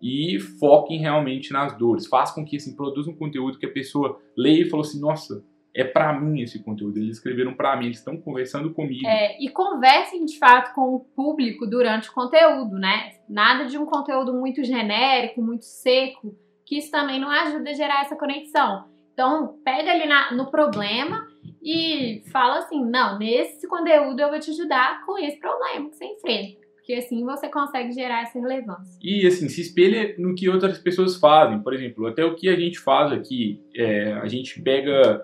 e 0.01 0.37
foquem 0.59 0.99
realmente 0.99 1.53
nas 1.53 1.77
dores. 1.77 2.05
Faça 2.05 2.35
com 2.35 2.43
que 2.43 2.57
assim, 2.57 2.75
produza 2.75 3.09
um 3.09 3.15
conteúdo 3.15 3.57
que 3.57 3.65
a 3.65 3.71
pessoa 3.71 4.19
leia 4.35 4.63
e 4.63 4.69
fale 4.69 4.81
assim, 4.81 4.99
nossa, 4.99 5.41
é 5.73 5.85
para 5.85 6.19
mim 6.19 6.41
esse 6.41 6.61
conteúdo. 6.61 6.97
Eles 6.97 7.15
escreveram 7.15 7.53
para 7.53 7.77
mim, 7.77 7.85
eles 7.85 7.99
estão 7.99 8.17
conversando 8.17 8.73
comigo. 8.73 9.07
É, 9.07 9.41
e 9.41 9.47
conversem 9.47 10.25
de 10.25 10.37
fato 10.37 10.73
com 10.75 10.95
o 10.95 10.99
público 10.99 11.65
durante 11.65 12.09
o 12.09 12.13
conteúdo, 12.13 12.77
né? 12.77 13.11
Nada 13.29 13.65
de 13.65 13.77
um 13.77 13.85
conteúdo 13.85 14.33
muito 14.33 14.65
genérico, 14.65 15.41
muito 15.41 15.63
seco, 15.63 16.35
que 16.65 16.77
isso 16.77 16.91
também 16.91 17.21
não 17.21 17.29
ajuda 17.29 17.69
a 17.69 17.73
gerar 17.73 18.01
essa 18.01 18.17
conexão. 18.17 18.85
Então, 19.13 19.59
pega 19.63 19.91
ali 19.91 20.07
na, 20.07 20.31
no 20.33 20.51
problema 20.51 21.26
e 21.67 22.21
fala 22.31 22.59
assim: 22.59 22.83
não, 22.83 23.19
nesse 23.19 23.67
conteúdo 23.67 24.17
eu 24.21 24.29
vou 24.29 24.39
te 24.39 24.51
ajudar 24.51 25.05
com 25.05 25.17
esse 25.17 25.37
problema 25.37 25.89
que 25.89 25.97
você 25.97 26.05
enfrenta. 26.05 26.65
Porque 26.75 26.93
assim 26.93 27.25
você 27.25 27.49
consegue 27.49 27.91
gerar 27.91 28.21
essa 28.21 28.39
relevância. 28.39 28.97
E 29.03 29.27
assim, 29.27 29.49
se 29.49 29.59
espelha 29.59 30.15
no 30.17 30.33
que 30.33 30.47
outras 30.47 30.77
pessoas 30.77 31.17
fazem. 31.17 31.59
Por 31.59 31.73
exemplo, 31.73 32.07
até 32.07 32.23
o 32.23 32.35
que 32.35 32.47
a 32.47 32.55
gente 32.55 32.79
faz 32.79 33.11
aqui, 33.11 33.61
é, 33.75 34.13
a 34.13 34.27
gente 34.27 34.61
pega 34.61 35.21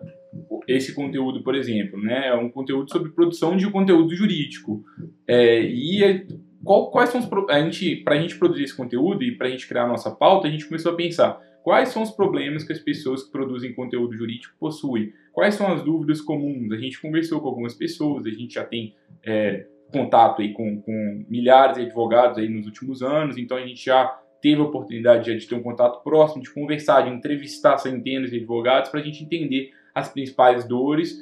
esse 0.68 0.94
conteúdo, 0.94 1.42
por 1.42 1.56
exemplo, 1.56 1.98
né? 2.02 2.28
É 2.28 2.36
um 2.36 2.50
conteúdo 2.50 2.92
sobre 2.92 3.12
produção 3.12 3.56
de 3.56 3.72
conteúdo 3.72 4.14
jurídico. 4.14 4.84
É, 5.26 5.62
e 5.62 6.04
é, 6.04 6.26
qual, 6.62 6.92
quais 6.92 7.10
são 7.10 7.22
os. 7.22 7.50
A 7.50 7.62
gente, 7.62 8.04
gente 8.22 8.38
produzir 8.38 8.64
esse 8.64 8.76
conteúdo 8.76 9.24
e 9.24 9.38
pra 9.38 9.50
gente 9.50 9.66
criar 9.66 9.84
a 9.84 9.88
nossa 9.88 10.12
pauta, 10.12 10.50
a 10.50 10.52
gente 10.52 10.66
começou 10.66 10.92
a 10.92 10.96
pensar 10.96 11.40
quais 11.64 11.90
são 11.90 12.04
os 12.04 12.12
problemas 12.12 12.64
que 12.64 12.74
as 12.74 12.80
pessoas 12.80 13.24
que 13.24 13.32
produzem 13.32 13.74
conteúdo 13.74 14.16
jurídico 14.16 14.54
possuem 14.60 15.14
Quais 15.34 15.56
são 15.56 15.74
as 15.74 15.84
dúvidas 15.84 16.22
comuns? 16.22 16.72
A 16.72 16.78
gente 16.78 17.02
conversou 17.02 17.42
com 17.42 17.48
algumas 17.48 17.74
pessoas, 17.74 18.28
a 18.28 18.30
gente 18.30 18.54
já 18.54 18.64
tem 18.64 18.94
é, 19.26 19.66
contato 19.92 20.44
aí 20.44 20.54
com, 20.54 20.80
com, 20.80 21.26
milhares 21.28 21.76
de 21.76 21.82
advogados 21.82 22.38
aí 22.38 22.48
nos 22.48 22.68
últimos 22.68 23.02
anos, 23.02 23.36
então 23.36 23.58
a 23.58 23.66
gente 23.66 23.84
já 23.84 24.06
teve 24.40 24.62
a 24.62 24.66
oportunidade 24.66 25.36
de 25.36 25.48
ter 25.48 25.56
um 25.56 25.64
contato 25.64 26.04
próximo, 26.04 26.44
de 26.44 26.54
conversar, 26.54 27.02
de 27.02 27.10
entrevistar 27.10 27.80
centenas 27.80 28.30
de 28.30 28.38
advogados 28.38 28.92
para 28.92 29.00
a 29.00 29.04
gente 29.04 29.24
entender 29.24 29.72
as 29.96 30.08
principais 30.08 30.68
dores 30.68 31.18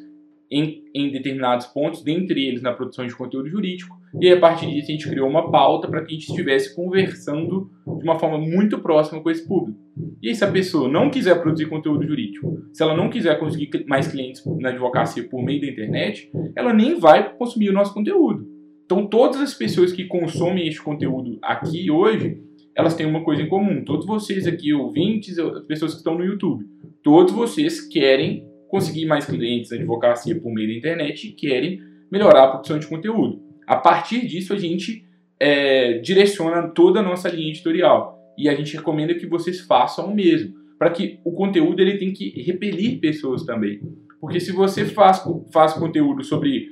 em, 0.51 0.83
em, 0.93 1.09
determinados 1.09 1.67
pontos, 1.67 2.03
dentre 2.03 2.45
eles 2.45 2.61
na 2.61 2.73
produção 2.73 3.07
de 3.07 3.15
conteúdo 3.15 3.47
jurídico, 3.47 3.95
e 4.19 4.29
a 4.29 4.39
partir 4.39 4.67
disso 4.67 4.89
a 4.89 4.91
gente 4.91 5.09
criou 5.09 5.29
uma 5.29 5.49
pauta 5.51 5.87
para 5.87 6.01
que 6.03 6.11
a 6.11 6.13
gente 6.13 6.29
estivesse 6.29 6.75
conversando 6.75 7.69
de 7.97 8.03
uma 8.03 8.19
forma 8.19 8.37
muito 8.37 8.79
próxima 8.79 9.21
com 9.21 9.29
esse 9.29 9.47
público. 9.47 9.79
E 10.21 10.35
se 10.35 10.43
a 10.43 10.51
pessoa 10.51 10.89
não 10.89 11.09
quiser 11.09 11.41
produzir 11.41 11.67
conteúdo 11.67 12.05
jurídico, 12.05 12.61
se 12.73 12.83
ela 12.83 12.95
não 12.95 13.09
quiser 13.09 13.39
conseguir 13.39 13.85
mais 13.87 14.07
clientes 14.07 14.43
na 14.59 14.69
advocacia 14.69 15.27
por 15.27 15.43
meio 15.43 15.61
da 15.61 15.67
internet, 15.67 16.29
ela 16.55 16.73
nem 16.73 16.99
vai 16.99 17.33
consumir 17.35 17.69
o 17.69 17.73
nosso 17.73 17.93
conteúdo. 17.93 18.45
Então, 18.85 19.07
todas 19.07 19.39
as 19.39 19.53
pessoas 19.53 19.93
que 19.93 20.05
consomem 20.05 20.67
este 20.67 20.81
conteúdo 20.81 21.39
aqui 21.41 21.89
hoje, 21.89 22.41
elas 22.75 22.93
têm 22.93 23.05
uma 23.05 23.23
coisa 23.23 23.41
em 23.41 23.47
comum. 23.47 23.85
Todos 23.85 24.05
vocês 24.05 24.45
aqui, 24.45 24.73
ouvintes, 24.73 25.39
as 25.39 25.63
pessoas 25.65 25.91
que 25.93 25.99
estão 25.99 26.17
no 26.17 26.25
YouTube, 26.25 26.65
todos 27.01 27.33
vocês 27.33 27.79
querem 27.87 28.45
conseguir 28.67 29.05
mais 29.05 29.25
clientes 29.25 29.71
na 29.71 29.77
advocacia 29.77 30.39
por 30.39 30.53
meio 30.53 30.67
da 30.67 30.73
internet 30.73 31.27
e 31.27 31.31
querem 31.31 31.79
melhorar 32.11 32.43
a 32.43 32.47
produção 32.49 32.79
de 32.79 32.87
conteúdo. 32.87 33.50
A 33.71 33.77
partir 33.77 34.27
disso, 34.27 34.51
a 34.51 34.57
gente 34.57 35.07
é, 35.39 35.93
direciona 35.99 36.67
toda 36.67 36.99
a 36.99 37.01
nossa 37.01 37.29
linha 37.29 37.51
editorial. 37.51 38.19
E 38.37 38.49
a 38.49 38.53
gente 38.53 38.75
recomenda 38.75 39.15
que 39.15 39.25
vocês 39.25 39.61
façam 39.61 40.07
o 40.07 40.13
mesmo, 40.13 40.53
para 40.77 40.89
que 40.89 41.21
o 41.23 41.31
conteúdo 41.31 41.79
ele 41.79 41.97
tem 41.97 42.11
que 42.11 42.31
repelir 42.41 42.99
pessoas 42.99 43.45
também. 43.45 43.79
Porque 44.19 44.41
se 44.41 44.51
você 44.51 44.83
faz, 44.83 45.23
faz 45.53 45.71
conteúdo 45.71 46.21
sobre, 46.21 46.67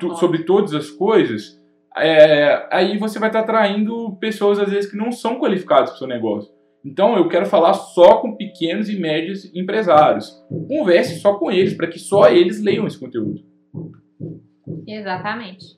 tu, 0.00 0.14
sobre 0.14 0.44
todas 0.44 0.72
as 0.72 0.90
coisas, 0.90 1.60
é, 1.94 2.66
aí 2.72 2.96
você 2.96 3.18
vai 3.18 3.28
estar 3.28 3.40
atraindo 3.40 4.16
pessoas, 4.16 4.58
às 4.58 4.70
vezes, 4.70 4.90
que 4.90 4.96
não 4.96 5.12
são 5.12 5.38
qualificadas 5.38 5.90
para 5.90 5.96
o 5.96 5.98
seu 5.98 6.08
negócio. 6.08 6.50
Então, 6.82 7.14
eu 7.14 7.28
quero 7.28 7.44
falar 7.44 7.74
só 7.74 8.22
com 8.22 8.38
pequenos 8.38 8.88
e 8.88 8.98
médios 8.98 9.54
empresários. 9.54 10.32
Converse 10.66 11.20
só 11.20 11.34
com 11.34 11.50
eles, 11.50 11.74
para 11.74 11.88
que 11.88 11.98
só 11.98 12.30
eles 12.30 12.62
leiam 12.62 12.86
esse 12.86 12.98
conteúdo. 12.98 13.44
Exatamente. 14.88 15.75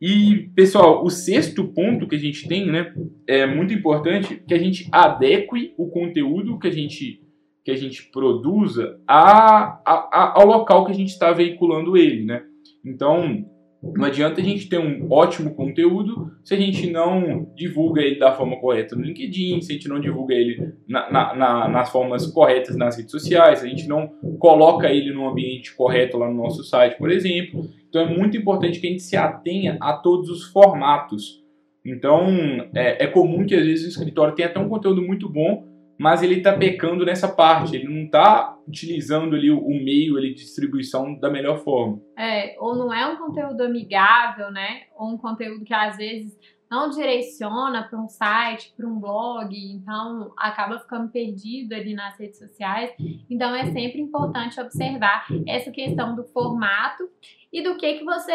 E, 0.00 0.50
pessoal, 0.54 1.04
o 1.04 1.10
sexto 1.10 1.64
ponto 1.68 2.06
que 2.06 2.16
a 2.16 2.18
gente 2.18 2.48
tem, 2.48 2.66
né, 2.66 2.94
é 3.26 3.46
muito 3.46 3.72
importante 3.74 4.42
que 4.46 4.54
a 4.54 4.58
gente 4.58 4.88
adeque 4.92 5.74
o 5.76 5.88
conteúdo 5.88 6.58
que 6.58 6.68
a 6.68 6.72
gente, 6.72 7.22
que 7.64 7.70
a 7.70 7.76
gente 7.76 8.10
produza 8.10 9.00
a, 9.06 9.80
a, 9.84 10.08
a 10.12 10.32
ao 10.40 10.46
local 10.46 10.86
que 10.86 10.92
a 10.92 10.96
gente 10.96 11.10
está 11.10 11.32
veiculando 11.32 11.96
ele, 11.96 12.24
né? 12.24 12.42
Então, 12.84 13.44
Não 13.82 14.04
adianta 14.04 14.40
a 14.40 14.44
gente 14.44 14.68
ter 14.68 14.78
um 14.78 15.10
ótimo 15.10 15.54
conteúdo 15.54 16.30
se 16.44 16.52
a 16.52 16.56
gente 16.56 16.90
não 16.90 17.50
divulga 17.56 18.02
ele 18.02 18.18
da 18.18 18.32
forma 18.32 18.60
correta 18.60 18.94
no 18.94 19.02
LinkedIn, 19.02 19.62
se 19.62 19.72
a 19.72 19.74
gente 19.74 19.88
não 19.88 19.98
divulga 19.98 20.34
ele 20.34 20.74
na, 20.86 21.10
na, 21.10 21.34
na, 21.34 21.68
nas 21.68 21.90
formas 21.90 22.26
corretas 22.26 22.76
nas 22.76 22.98
redes 22.98 23.10
sociais, 23.10 23.60
se 23.60 23.66
a 23.66 23.68
gente 23.68 23.88
não 23.88 24.08
coloca 24.38 24.92
ele 24.92 25.12
no 25.14 25.26
ambiente 25.26 25.74
correto 25.74 26.18
lá 26.18 26.30
no 26.30 26.36
nosso 26.36 26.62
site, 26.62 26.98
por 26.98 27.10
exemplo. 27.10 27.70
Então 27.88 28.02
é 28.02 28.06
muito 28.06 28.36
importante 28.36 28.78
que 28.80 28.86
a 28.86 28.90
gente 28.90 29.02
se 29.02 29.16
atenha 29.16 29.78
a 29.80 29.94
todos 29.94 30.28
os 30.28 30.44
formatos. 30.44 31.42
Então 31.84 32.28
é, 32.74 33.04
é 33.04 33.06
comum 33.06 33.46
que 33.46 33.54
às 33.54 33.64
vezes 33.64 33.86
o 33.86 33.88
escritório 33.88 34.34
tenha 34.34 34.48
até 34.48 34.60
um 34.60 34.68
conteúdo 34.68 35.00
muito 35.00 35.26
bom, 35.26 35.69
mas 36.00 36.22
ele 36.22 36.36
está 36.36 36.56
pecando 36.56 37.04
nessa 37.04 37.28
parte, 37.28 37.76
ele 37.76 37.86
não 37.86 38.06
está 38.06 38.56
utilizando 38.66 39.36
ali 39.36 39.50
o, 39.50 39.68
meio 39.68 40.18
de 40.18 40.32
distribuição 40.32 41.14
da 41.20 41.28
melhor 41.28 41.58
forma. 41.58 42.00
É, 42.16 42.56
ou 42.58 42.74
não 42.74 42.90
é 42.90 43.06
um 43.06 43.18
conteúdo 43.18 43.62
amigável, 43.62 44.50
né? 44.50 44.84
Ou 44.96 45.10
um 45.10 45.18
conteúdo 45.18 45.62
que 45.62 45.74
às 45.74 45.98
vezes 45.98 46.34
não 46.70 46.88
direciona 46.88 47.82
para 47.82 48.00
um 48.00 48.08
site, 48.08 48.72
para 48.74 48.86
um 48.86 48.98
blog, 48.98 49.54
então 49.54 50.32
acaba 50.38 50.78
ficando 50.78 51.10
perdido 51.10 51.74
ali 51.74 51.92
nas 51.92 52.18
redes 52.18 52.38
sociais. 52.38 52.90
Então 53.28 53.54
é 53.54 53.66
sempre 53.66 54.00
importante 54.00 54.58
observar 54.58 55.26
essa 55.46 55.70
questão 55.70 56.16
do 56.16 56.24
formato 56.24 57.10
e 57.52 57.62
do 57.62 57.76
que 57.76 57.98
que 57.98 58.04
você, 58.06 58.32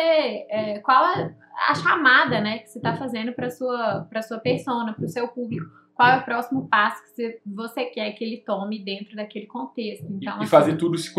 é, 0.51 0.79
qual 0.83 1.03
a, 1.03 1.31
a 1.71 1.73
chamada, 1.73 2.39
né, 2.39 2.59
que 2.59 2.69
você 2.69 2.77
está 2.77 2.95
fazendo 2.95 3.33
para 3.33 3.49
sua 3.49 4.05
para 4.07 4.21
sua 4.21 4.37
persona, 4.37 4.93
para 4.93 5.05
o 5.05 5.09
seu 5.09 5.27
público 5.29 5.84
qual 5.95 6.09
é 6.09 6.17
o 6.19 6.25
próximo 6.25 6.67
passo 6.67 7.01
que 7.15 7.39
você 7.45 7.85
quer 7.85 8.11
que 8.11 8.23
ele 8.23 8.43
tome 8.45 8.83
dentro 8.83 9.15
daquele 9.15 9.45
contexto. 9.45 10.03
Então, 10.03 10.19
e 10.19 10.27
assim, 10.27 10.45
fazer 10.45 10.75
tudo 10.75 10.97
se 10.97 11.11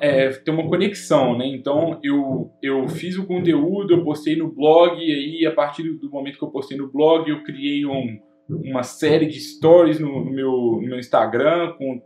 é, 0.00 0.28
ter 0.28 0.50
uma 0.50 0.68
conexão, 0.68 1.36
né? 1.36 1.46
Então 1.46 1.98
eu, 2.02 2.50
eu 2.62 2.86
fiz 2.88 3.16
o 3.16 3.26
conteúdo, 3.26 3.94
eu 3.94 4.04
postei 4.04 4.36
no 4.36 4.52
blog, 4.52 5.00
e 5.00 5.10
aí 5.10 5.46
a 5.46 5.52
partir 5.52 5.82
do 5.82 6.10
momento 6.10 6.38
que 6.38 6.44
eu 6.44 6.50
postei 6.50 6.76
no 6.76 6.92
blog, 6.92 7.28
eu 7.28 7.42
criei 7.42 7.86
um, 7.86 8.20
uma 8.50 8.82
série 8.82 9.26
de 9.26 9.40
stories 9.40 9.98
no, 9.98 10.22
no, 10.22 10.30
meu, 10.30 10.52
no 10.52 10.82
meu 10.82 10.98
Instagram 10.98 11.72
com 11.78 12.02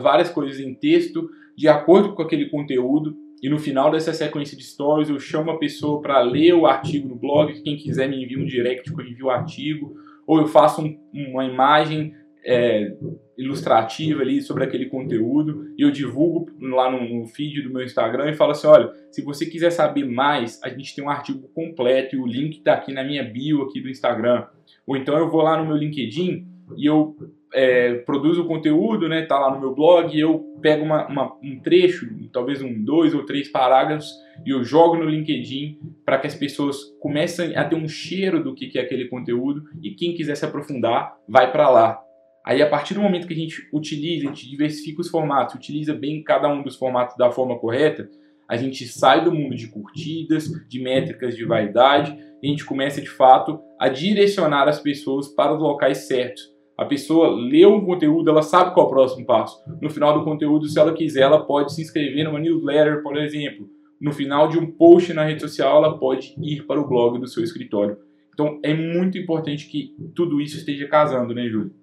várias 0.00 0.30
coisas 0.30 0.60
em 0.60 0.74
texto 0.74 1.28
de 1.56 1.68
acordo 1.68 2.14
com 2.14 2.22
aquele 2.22 2.48
conteúdo. 2.50 3.16
E 3.42 3.48
no 3.48 3.58
final 3.58 3.90
dessa 3.90 4.12
sequência 4.12 4.56
de 4.56 4.62
stories, 4.62 5.10
eu 5.10 5.18
chamo 5.18 5.50
a 5.50 5.58
pessoa 5.58 6.00
para 6.00 6.20
ler 6.20 6.54
o 6.54 6.66
artigo 6.66 7.08
no 7.08 7.16
blog. 7.16 7.52
Quem 7.62 7.76
quiser 7.76 8.08
me 8.08 8.22
envia 8.22 8.38
um 8.38 8.46
direct 8.46 8.90
eu 8.90 9.00
envio 9.04 9.26
o 9.26 9.30
artigo 9.30 10.03
ou 10.26 10.40
eu 10.40 10.46
faço 10.46 10.82
um, 10.82 10.98
uma 11.12 11.44
imagem 11.44 12.14
é, 12.44 12.94
ilustrativa 13.38 14.22
ali 14.22 14.42
sobre 14.42 14.64
aquele 14.64 14.86
conteúdo 14.86 15.72
e 15.78 15.82
eu 15.82 15.90
divulgo 15.90 16.50
lá 16.60 16.90
no, 16.90 17.20
no, 17.20 17.26
feed 17.26 17.62
do 17.62 17.72
meu 17.72 17.82
Instagram 17.82 18.30
e 18.30 18.34
falo 18.34 18.52
assim, 18.52 18.66
olha, 18.66 18.92
se 19.10 19.22
você 19.22 19.46
quiser 19.46 19.70
saber 19.70 20.04
mais, 20.04 20.60
a 20.62 20.68
gente 20.68 20.94
tem 20.94 21.02
um 21.02 21.10
artigo 21.10 21.48
completo 21.54 22.14
e 22.14 22.18
o 22.18 22.26
link 22.26 22.58
está 22.58 22.74
aqui 22.74 22.92
na 22.92 23.02
minha 23.02 23.24
bio 23.24 23.62
aqui 23.62 23.80
do 23.80 23.88
Instagram. 23.88 24.46
Ou 24.86 24.96
então 24.96 25.16
eu 25.16 25.30
vou 25.30 25.42
lá 25.42 25.56
no 25.56 25.66
meu 25.66 25.76
LinkedIn 25.76 26.46
e 26.76 26.86
eu 26.86 27.16
é, 27.54 27.94
produzo 27.98 28.42
o 28.42 28.46
conteúdo, 28.46 29.08
né, 29.08 29.22
tá 29.22 29.38
lá 29.38 29.54
no 29.54 29.60
meu 29.60 29.72
blog 29.72 30.18
eu 30.18 30.40
pego 30.60 30.84
uma, 30.84 31.06
uma, 31.06 31.36
um 31.42 31.60
trecho, 31.60 32.06
talvez 32.32 32.60
um 32.60 32.82
dois 32.82 33.14
ou 33.14 33.24
três 33.24 33.48
parágrafos 33.48 34.12
e 34.44 34.50
eu 34.50 34.64
jogo 34.64 34.96
no 34.96 35.04
LinkedIn 35.04 35.78
para 36.04 36.18
que 36.18 36.26
as 36.26 36.34
pessoas 36.34 36.78
comecem 37.00 37.56
a 37.56 37.64
ter 37.64 37.76
um 37.76 37.86
cheiro 37.86 38.42
do 38.42 38.54
que 38.54 38.76
é 38.76 38.82
aquele 38.82 39.06
conteúdo 39.06 39.62
e 39.80 39.92
quem 39.92 40.14
quiser 40.14 40.34
se 40.34 40.44
aprofundar 40.44 41.16
vai 41.28 41.52
para 41.52 41.70
lá. 41.70 42.00
Aí 42.44 42.60
a 42.60 42.68
partir 42.68 42.94
do 42.94 43.00
momento 43.00 43.26
que 43.26 43.32
a 43.32 43.36
gente 43.36 43.68
utiliza, 43.72 44.26
a 44.26 44.28
gente 44.28 44.50
diversifica 44.50 45.00
os 45.00 45.08
formatos, 45.08 45.54
utiliza 45.54 45.94
bem 45.94 46.22
cada 46.22 46.48
um 46.48 46.62
dos 46.62 46.76
formatos 46.76 47.16
da 47.16 47.30
forma 47.30 47.58
correta, 47.58 48.08
a 48.48 48.56
gente 48.56 48.86
sai 48.86 49.24
do 49.24 49.32
mundo 49.32 49.54
de 49.54 49.68
curtidas, 49.68 50.48
de 50.68 50.82
métricas 50.82 51.34
de 51.34 51.44
vaidade, 51.46 52.18
e 52.42 52.46
a 52.46 52.50
gente 52.50 52.64
começa 52.64 53.00
de 53.00 53.08
fato 53.08 53.60
a 53.78 53.88
direcionar 53.88 54.68
as 54.68 54.78
pessoas 54.80 55.28
para 55.28 55.54
os 55.54 55.62
locais 55.62 56.06
certos. 56.06 56.53
A 56.76 56.84
pessoa 56.84 57.28
lê 57.28 57.64
um 57.64 57.84
conteúdo, 57.84 58.28
ela 58.28 58.42
sabe 58.42 58.74
qual 58.74 58.86
é 58.86 58.88
o 58.88 58.92
próximo 58.92 59.26
passo. 59.26 59.62
No 59.80 59.90
final 59.90 60.18
do 60.18 60.24
conteúdo, 60.24 60.66
se 60.68 60.78
ela 60.78 60.92
quiser, 60.92 61.22
ela 61.22 61.44
pode 61.44 61.72
se 61.72 61.82
inscrever 61.82 62.24
numa 62.24 62.40
newsletter, 62.40 63.02
por 63.02 63.16
exemplo 63.16 63.68
no 64.04 64.12
final 64.12 64.48
de 64.48 64.58
um 64.58 64.70
post 64.70 65.14
na 65.14 65.24
rede 65.24 65.40
social, 65.40 65.78
ela 65.78 65.98
pode 65.98 66.34
ir 66.42 66.66
para 66.66 66.78
o 66.78 66.86
blog 66.86 67.18
do 67.18 67.26
seu 67.26 67.42
escritório. 67.42 67.96
Então 68.34 68.60
é 68.62 68.74
muito 68.74 69.16
importante 69.16 69.66
que 69.66 69.96
tudo 70.14 70.42
isso 70.42 70.58
esteja 70.58 70.86
casando, 70.86 71.34
né, 71.34 71.48
Júlio? 71.48 71.74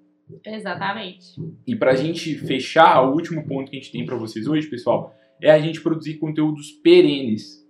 Exatamente. 0.46 1.34
E 1.66 1.76
para 1.76 1.92
a 1.92 1.96
gente 1.96 2.36
fechar, 2.36 3.02
o 3.02 3.14
último 3.14 3.46
ponto 3.48 3.72
que 3.72 3.78
a 3.78 3.80
gente 3.80 3.92
tem 3.92 4.06
para 4.06 4.16
vocês 4.16 4.48
hoje, 4.48 4.70
pessoal, 4.70 5.14
é 5.42 5.50
a 5.50 5.60
gente 5.60 5.82
produzir 5.82 6.20
conteúdos 6.20 6.72
perenes. 6.84 7.68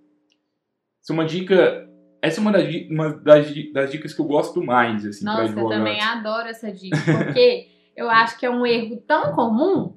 Essa 1.01 1.13
é 1.13 1.13
uma 1.13 1.25
dica. 1.25 1.89
Essa 2.21 2.39
é 2.39 2.41
uma 2.41 2.51
das, 2.51 2.75
uma 2.89 3.13
das, 3.13 3.71
das 3.73 3.91
dicas 3.91 4.13
que 4.13 4.21
eu 4.21 4.25
gosto 4.25 4.63
mais, 4.63 5.05
assim, 5.05 5.25
Nossa, 5.25 5.59
eu 5.59 5.67
também 5.67 5.99
adoro 6.01 6.47
essa 6.47 6.71
dica, 6.71 6.97
porque 7.17 7.67
eu 7.95 8.09
acho 8.09 8.37
que 8.37 8.45
é 8.45 8.49
um 8.49 8.65
erro 8.65 8.97
tão 9.07 9.33
comum 9.33 9.95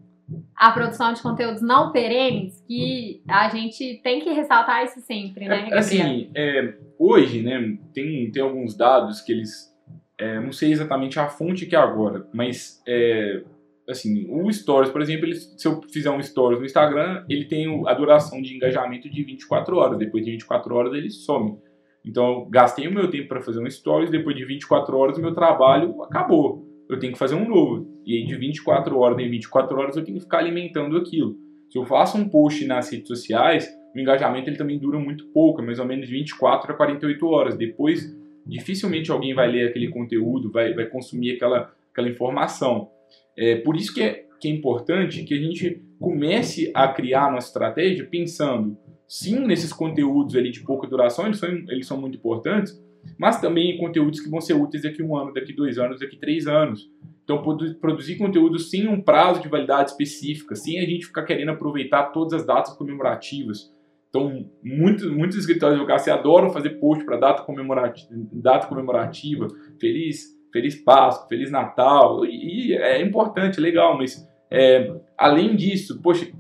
a 0.57 0.71
produção 0.71 1.13
de 1.13 1.21
conteúdos 1.21 1.61
não 1.61 1.93
perenes 1.93 2.65
que 2.67 3.23
a 3.29 3.51
gente 3.51 4.01
tem 4.03 4.21
que 4.21 4.31
ressaltar 4.31 4.85
isso 4.85 5.01
sempre, 5.01 5.47
né, 5.47 5.69
é, 5.71 5.79
Assim, 5.79 6.31
é, 6.35 6.75
hoje, 6.99 7.43
né, 7.43 7.77
tem, 7.93 8.31
tem 8.31 8.43
alguns 8.43 8.77
dados 8.77 9.21
que 9.21 9.33
eles... 9.33 9.73
É, 10.17 10.41
não 10.41 10.53
sei 10.53 10.73
exatamente 10.73 11.19
a 11.19 11.29
fonte 11.29 11.67
que 11.67 11.75
é 11.75 11.79
agora, 11.79 12.27
mas 12.33 12.81
é, 12.87 13.43
assim, 13.89 14.27
o 14.31 14.51
Stories, 14.53 14.91
por 14.91 15.01
exemplo, 15.01 15.27
ele, 15.27 15.35
se 15.35 15.67
eu 15.67 15.83
fizer 15.83 16.11
um 16.11 16.23
Stories 16.23 16.59
no 16.59 16.67
Instagram, 16.67 17.25
ele 17.29 17.45
tem 17.45 17.83
a 17.87 17.95
duração 17.95 18.41
de 18.41 18.55
engajamento 18.55 19.11
de 19.11 19.23
24 19.23 19.77
horas. 19.77 19.99
Depois 19.99 20.25
de 20.25 20.33
24 20.33 20.75
horas 20.75 20.95
ele 20.95 21.11
some. 21.11 21.59
Então 22.05 22.47
gastei 22.51 22.87
o 22.87 22.93
meu 22.93 23.11
tempo 23.11 23.29
para 23.29 23.41
fazer 23.41 23.61
um 23.61 23.71
Stories, 23.71 24.11
depois 24.11 24.37
de 24.37 24.45
24 24.45 24.97
horas 24.97 25.19
o 25.19 25.23
meu 25.23 25.35
trabalho 25.35 26.03
acabou 26.03 26.75
eu 26.89 26.99
tenho 26.99 27.13
que 27.13 27.19
fazer 27.19 27.35
um 27.35 27.49
novo. 27.49 27.87
E 28.05 28.17
aí 28.17 28.25
de 28.25 28.37
24 28.37 28.97
horas 28.99 29.19
em 29.19 29.31
24 29.31 29.79
horas 29.79 29.97
eu 29.97 30.05
tenho 30.05 30.19
que 30.19 30.25
ficar 30.25 30.39
alimentando 30.39 30.97
aquilo. 30.97 31.37
Se 31.71 31.79
eu 31.79 31.85
faço 31.85 32.17
um 32.19 32.29
post 32.29 32.65
nas 32.67 32.91
redes 32.91 33.09
sociais, 33.09 33.69
o 33.95 33.99
engajamento 33.99 34.49
ele 34.49 34.57
também 34.57 34.79
dura 34.79 34.99
muito 34.99 35.27
pouco, 35.29 35.61
é 35.61 35.65
mais 35.65 35.79
ou 35.79 35.87
menos 35.87 36.07
de 36.07 36.13
24 36.13 36.73
a 36.73 36.75
48 36.75 37.27
horas. 37.27 37.57
Depois, 37.57 38.15
dificilmente 38.47 39.11
alguém 39.11 39.35
vai 39.35 39.51
ler 39.51 39.69
aquele 39.69 39.89
conteúdo, 39.89 40.51
vai, 40.51 40.73
vai 40.75 40.87
consumir 40.87 41.33
aquela, 41.33 41.73
aquela 41.91 42.09
informação. 42.09 42.91
É 43.37 43.57
por 43.57 43.77
isso 43.77 43.93
que 43.93 44.03
é, 44.03 44.27
que 44.39 44.47
é 44.47 44.51
importante 44.51 45.25
que 45.25 45.35
a 45.35 45.39
gente 45.39 45.83
comece 45.99 46.71
a 46.75 46.87
criar 46.89 47.27
a 47.27 47.31
nossa 47.33 47.49
estratégia 47.49 48.07
pensando, 48.09 48.77
sim, 49.15 49.47
nesses 49.47 49.73
conteúdos 49.73 50.35
ali 50.35 50.51
de 50.51 50.65
pouca 50.65 50.89
duração, 50.89 51.27
eles 51.27 51.39
são, 51.39 51.49
eles 51.49 51.87
são 51.87 52.01
muito 52.01 52.19
importantes, 52.19 52.83
mas 53.17 53.41
também 53.41 53.79
conteúdos 53.79 54.19
que 54.19 54.29
vão 54.29 54.41
ser 54.41 54.55
úteis 54.55 54.83
daqui 54.83 55.05
um 55.05 55.17
ano, 55.17 55.33
daqui 55.33 55.53
dois 55.53 55.79
anos, 55.79 56.01
daqui 56.01 56.17
três 56.17 56.49
anos. 56.49 56.91
Então, 57.23 57.41
produzir 57.81 58.17
conteúdo 58.17 58.59
sem 58.59 58.89
um 58.89 59.01
prazo 59.01 59.41
de 59.41 59.49
validade 59.49 59.91
específica, 59.91 60.57
sem 60.57 60.81
a 60.81 60.83
gente 60.83 61.07
ficar 61.07 61.23
querendo 61.23 61.51
aproveitar 61.51 62.11
todas 62.11 62.33
as 62.33 62.45
datas 62.45 62.75
comemorativas. 62.77 63.73
Então, 64.09 64.51
muitos, 64.61 65.09
muitos 65.09 65.39
escritórios 65.39 65.79
de 65.79 65.85
advocacia 65.85 66.15
adoram 66.15 66.51
fazer 66.51 66.71
post 66.81 67.05
para 67.05 67.17
data 67.17 67.45
comemorativa, 67.45 68.09
data 68.33 68.67
comemorativa, 68.67 69.47
feliz, 69.81 70.25
feliz 70.53 70.75
Páscoa, 70.75 71.29
feliz 71.29 71.53
Natal, 71.53 72.27
e, 72.27 72.71
e 72.71 72.75
é 72.75 73.01
importante, 73.01 73.61
legal, 73.61 73.97
mas 73.97 74.29
é, 74.51 74.93
além 75.17 75.55
disso, 75.55 76.03
poxa, 76.03 76.33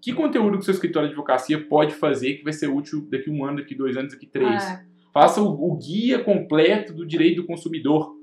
que 0.00 0.12
conteúdo 0.12 0.52
que 0.52 0.58
o 0.58 0.62
seu 0.62 0.74
escritório 0.74 1.08
de 1.08 1.14
advocacia 1.14 1.62
pode 1.66 1.94
fazer 1.94 2.34
que 2.34 2.44
vai 2.44 2.52
ser 2.52 2.68
útil 2.68 3.06
daqui 3.10 3.30
um 3.30 3.44
ano, 3.44 3.58
daqui 3.58 3.74
dois 3.74 3.96
anos, 3.96 4.12
daqui 4.12 4.26
três? 4.26 4.62
Ah 4.62 4.84
Faça 5.16 5.40
o, 5.40 5.46
o 5.48 5.74
guia 5.78 6.22
completo 6.22 6.92
do 6.92 7.06
direito 7.06 7.40
do 7.40 7.46
consumidor. 7.46 8.14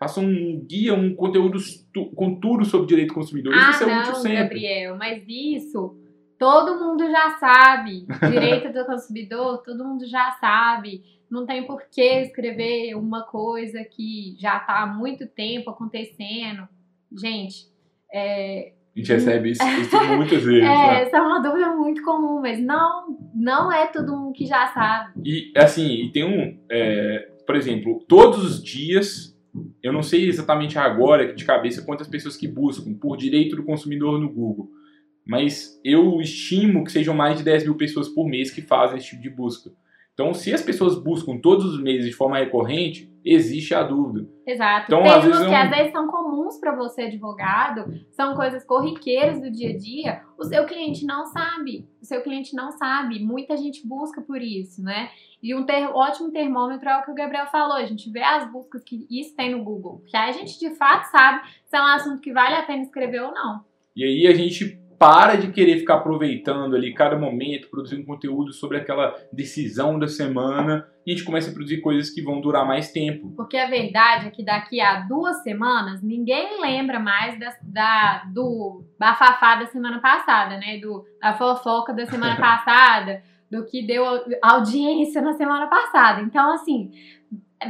Faça 0.00 0.18
um 0.18 0.58
guia, 0.68 0.94
um 0.94 1.14
conteúdo 1.14 1.60
com 2.16 2.40
tudo 2.40 2.64
sobre 2.64 2.88
direito 2.88 3.10
do 3.10 3.14
consumidor. 3.14 3.54
Ah, 3.54 3.70
isso 3.70 3.84
é 3.84 3.86
não, 3.86 4.00
útil 4.00 4.14
sempre. 4.16 4.42
Gabriel, 4.42 4.96
mas 4.96 5.22
isso 5.28 5.96
todo 6.36 6.76
mundo 6.76 7.08
já 7.08 7.38
sabe. 7.38 8.04
Direito 8.28 8.72
do 8.72 8.82
consumidor, 8.84 9.62
todo 9.62 9.84
mundo 9.84 10.04
já 10.08 10.32
sabe. 10.40 11.04
Não 11.30 11.46
tem 11.46 11.64
por 11.64 11.84
que 11.88 12.02
escrever 12.02 12.96
uma 12.96 13.22
coisa 13.22 13.84
que 13.84 14.34
já 14.36 14.56
está 14.56 14.82
há 14.82 14.86
muito 14.88 15.28
tempo 15.28 15.70
acontecendo. 15.70 16.66
Gente, 17.16 17.68
é, 18.12 18.72
a 18.94 18.98
gente 18.98 19.12
recebe 19.12 19.50
isso, 19.50 19.62
isso 19.80 20.16
muitas 20.16 20.42
vezes. 20.42 20.62
É, 20.64 20.64
né? 20.64 21.02
essa 21.02 21.16
é 21.16 21.20
uma 21.20 21.40
dúvida 21.40 21.74
muito 21.74 22.02
comum, 22.02 22.40
mas 22.40 22.60
não, 22.60 23.16
não 23.34 23.72
é 23.72 23.86
todo 23.86 24.16
mundo 24.16 24.32
que 24.32 24.44
já 24.44 24.66
sabe. 24.68 25.12
E 25.24 25.52
assim, 25.56 26.04
e 26.04 26.12
tem 26.12 26.24
um, 26.24 26.58
é, 26.70 27.28
por 27.46 27.56
exemplo, 27.56 28.04
todos 28.08 28.44
os 28.44 28.62
dias, 28.62 29.36
eu 29.82 29.92
não 29.92 30.02
sei 30.02 30.28
exatamente 30.28 30.78
agora 30.78 31.32
de 31.32 31.44
cabeça 31.44 31.82
quantas 31.82 32.08
pessoas 32.08 32.36
que 32.36 32.48
buscam 32.48 32.94
por 32.94 33.16
direito 33.16 33.56
do 33.56 33.64
consumidor 33.64 34.20
no 34.20 34.32
Google, 34.32 34.68
mas 35.26 35.80
eu 35.84 36.20
estimo 36.20 36.84
que 36.84 36.92
sejam 36.92 37.14
mais 37.14 37.38
de 37.38 37.44
10 37.44 37.64
mil 37.64 37.76
pessoas 37.76 38.08
por 38.08 38.28
mês 38.28 38.50
que 38.50 38.62
fazem 38.62 38.98
esse 38.98 39.10
tipo 39.10 39.22
de 39.22 39.30
busca. 39.30 39.70
Então, 40.14 40.34
se 40.34 40.52
as 40.52 40.62
pessoas 40.62 41.02
buscam 41.02 41.38
todos 41.38 41.64
os 41.64 41.82
meses 41.82 42.06
de 42.06 42.12
forma 42.12 42.38
recorrente, 42.38 43.09
existe 43.24 43.74
a 43.74 43.82
dúvida. 43.82 44.28
Exato. 44.46 44.86
Então, 44.86 45.02
Termos 45.02 45.16
às 45.18 45.24
vezes, 45.24 45.46
que 45.46 45.54
é 45.54 45.58
um- 45.58 45.62
às 45.62 45.70
vezes 45.70 45.92
são 45.92 46.06
comuns 46.08 46.58
para 46.58 46.74
você, 46.74 47.02
advogado, 47.02 47.92
são 48.10 48.34
coisas 48.34 48.64
corriqueiras 48.64 49.40
do 49.40 49.50
dia 49.50 49.70
a 49.70 49.76
dia, 49.76 50.22
o 50.38 50.44
seu 50.44 50.64
cliente 50.66 51.04
não 51.06 51.26
sabe. 51.26 51.88
O 52.00 52.04
seu 52.04 52.22
cliente 52.22 52.54
não 52.56 52.70
sabe. 52.72 53.18
Muita 53.20 53.56
gente 53.56 53.86
busca 53.86 54.20
por 54.22 54.40
isso, 54.42 54.82
né? 54.82 55.10
E 55.42 55.54
um 55.54 55.64
ter- 55.64 55.88
ótimo 55.94 56.30
termômetro 56.30 56.88
é 56.88 56.98
o 56.98 57.02
que 57.02 57.10
o 57.10 57.14
Gabriel 57.14 57.46
falou. 57.46 57.76
A 57.76 57.84
gente 57.86 58.10
vê 58.10 58.22
as 58.22 58.50
buscas 58.50 58.82
que 58.82 59.06
isso 59.10 59.34
tem 59.36 59.52
no 59.52 59.62
Google. 59.64 60.02
Que 60.06 60.16
aí 60.16 60.30
a 60.30 60.32
gente 60.32 60.58
de 60.58 60.70
fato 60.74 61.04
sabe 61.10 61.46
se 61.66 61.76
é 61.76 61.80
um 61.80 61.86
assunto 61.86 62.20
que 62.20 62.32
vale 62.32 62.56
a 62.56 62.62
pena 62.62 62.82
escrever 62.82 63.22
ou 63.22 63.32
não. 63.32 63.60
E 63.96 64.04
aí 64.04 64.26
a 64.26 64.34
gente 64.34 64.79
para 65.00 65.36
de 65.36 65.50
querer 65.50 65.78
ficar 65.78 65.94
aproveitando 65.94 66.76
ali 66.76 66.92
cada 66.92 67.18
momento, 67.18 67.70
produzindo 67.70 68.04
conteúdo 68.04 68.52
sobre 68.52 68.76
aquela 68.76 69.14
decisão 69.32 69.98
da 69.98 70.06
semana, 70.06 70.86
e 71.06 71.10
a 71.10 71.14
gente 71.16 71.24
começa 71.24 71.50
a 71.50 71.54
produzir 71.54 71.80
coisas 71.80 72.10
que 72.10 72.20
vão 72.20 72.38
durar 72.38 72.66
mais 72.66 72.92
tempo. 72.92 73.32
Porque 73.34 73.56
a 73.56 73.66
verdade 73.66 74.26
é 74.26 74.30
que 74.30 74.44
daqui 74.44 74.78
a 74.78 75.00
duas 75.00 75.42
semanas 75.42 76.02
ninguém 76.02 76.60
lembra 76.60 77.00
mais 77.00 77.40
da, 77.40 77.50
da- 77.62 78.24
do 78.30 78.84
bafafá 78.98 79.54
da 79.54 79.66
semana 79.68 80.00
passada, 80.00 80.58
né? 80.58 80.76
Do, 80.76 81.02
da 81.18 81.32
fofoca 81.32 81.94
da 81.94 82.04
semana 82.04 82.36
passada, 82.38 83.22
do 83.50 83.64
que 83.64 83.86
deu 83.86 84.04
audiência 84.42 85.22
na 85.22 85.32
semana 85.32 85.66
passada. 85.68 86.20
Então, 86.20 86.52
assim, 86.52 86.90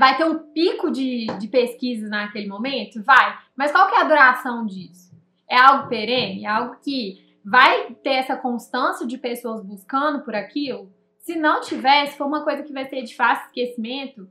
vai 0.01 0.17
ter 0.17 0.25
um 0.25 0.53
pico 0.53 0.91
de, 0.91 1.29
de 1.39 1.47
pesquisas 1.47 2.11
naquele 2.11 2.49
momento? 2.49 3.01
Vai. 3.05 3.39
Mas 3.57 3.71
qual 3.71 3.87
que 3.89 3.95
é 3.95 4.01
a 4.01 4.09
duração 4.09 4.67
disso? 4.67 5.10
É 5.51 5.57
algo 5.57 5.89
perene? 5.89 6.45
É 6.45 6.49
algo 6.49 6.77
que 6.83 7.19
vai 7.45 7.95
ter 8.03 8.11
essa 8.11 8.37
constância 8.37 9.07
de 9.07 9.19
pessoas 9.19 9.65
buscando 9.65 10.23
por 10.25 10.35
aquilo? 10.35 10.93
Se 11.19 11.37
não 11.37 11.61
tiver, 11.61 12.07
se 12.07 12.17
for 12.17 12.27
uma 12.27 12.45
coisa 12.45 12.63
que 12.63 12.73
vai 12.73 12.89
ser 12.89 13.03
de 13.03 13.15
fácil 13.15 13.47
esquecimento, 13.47 14.29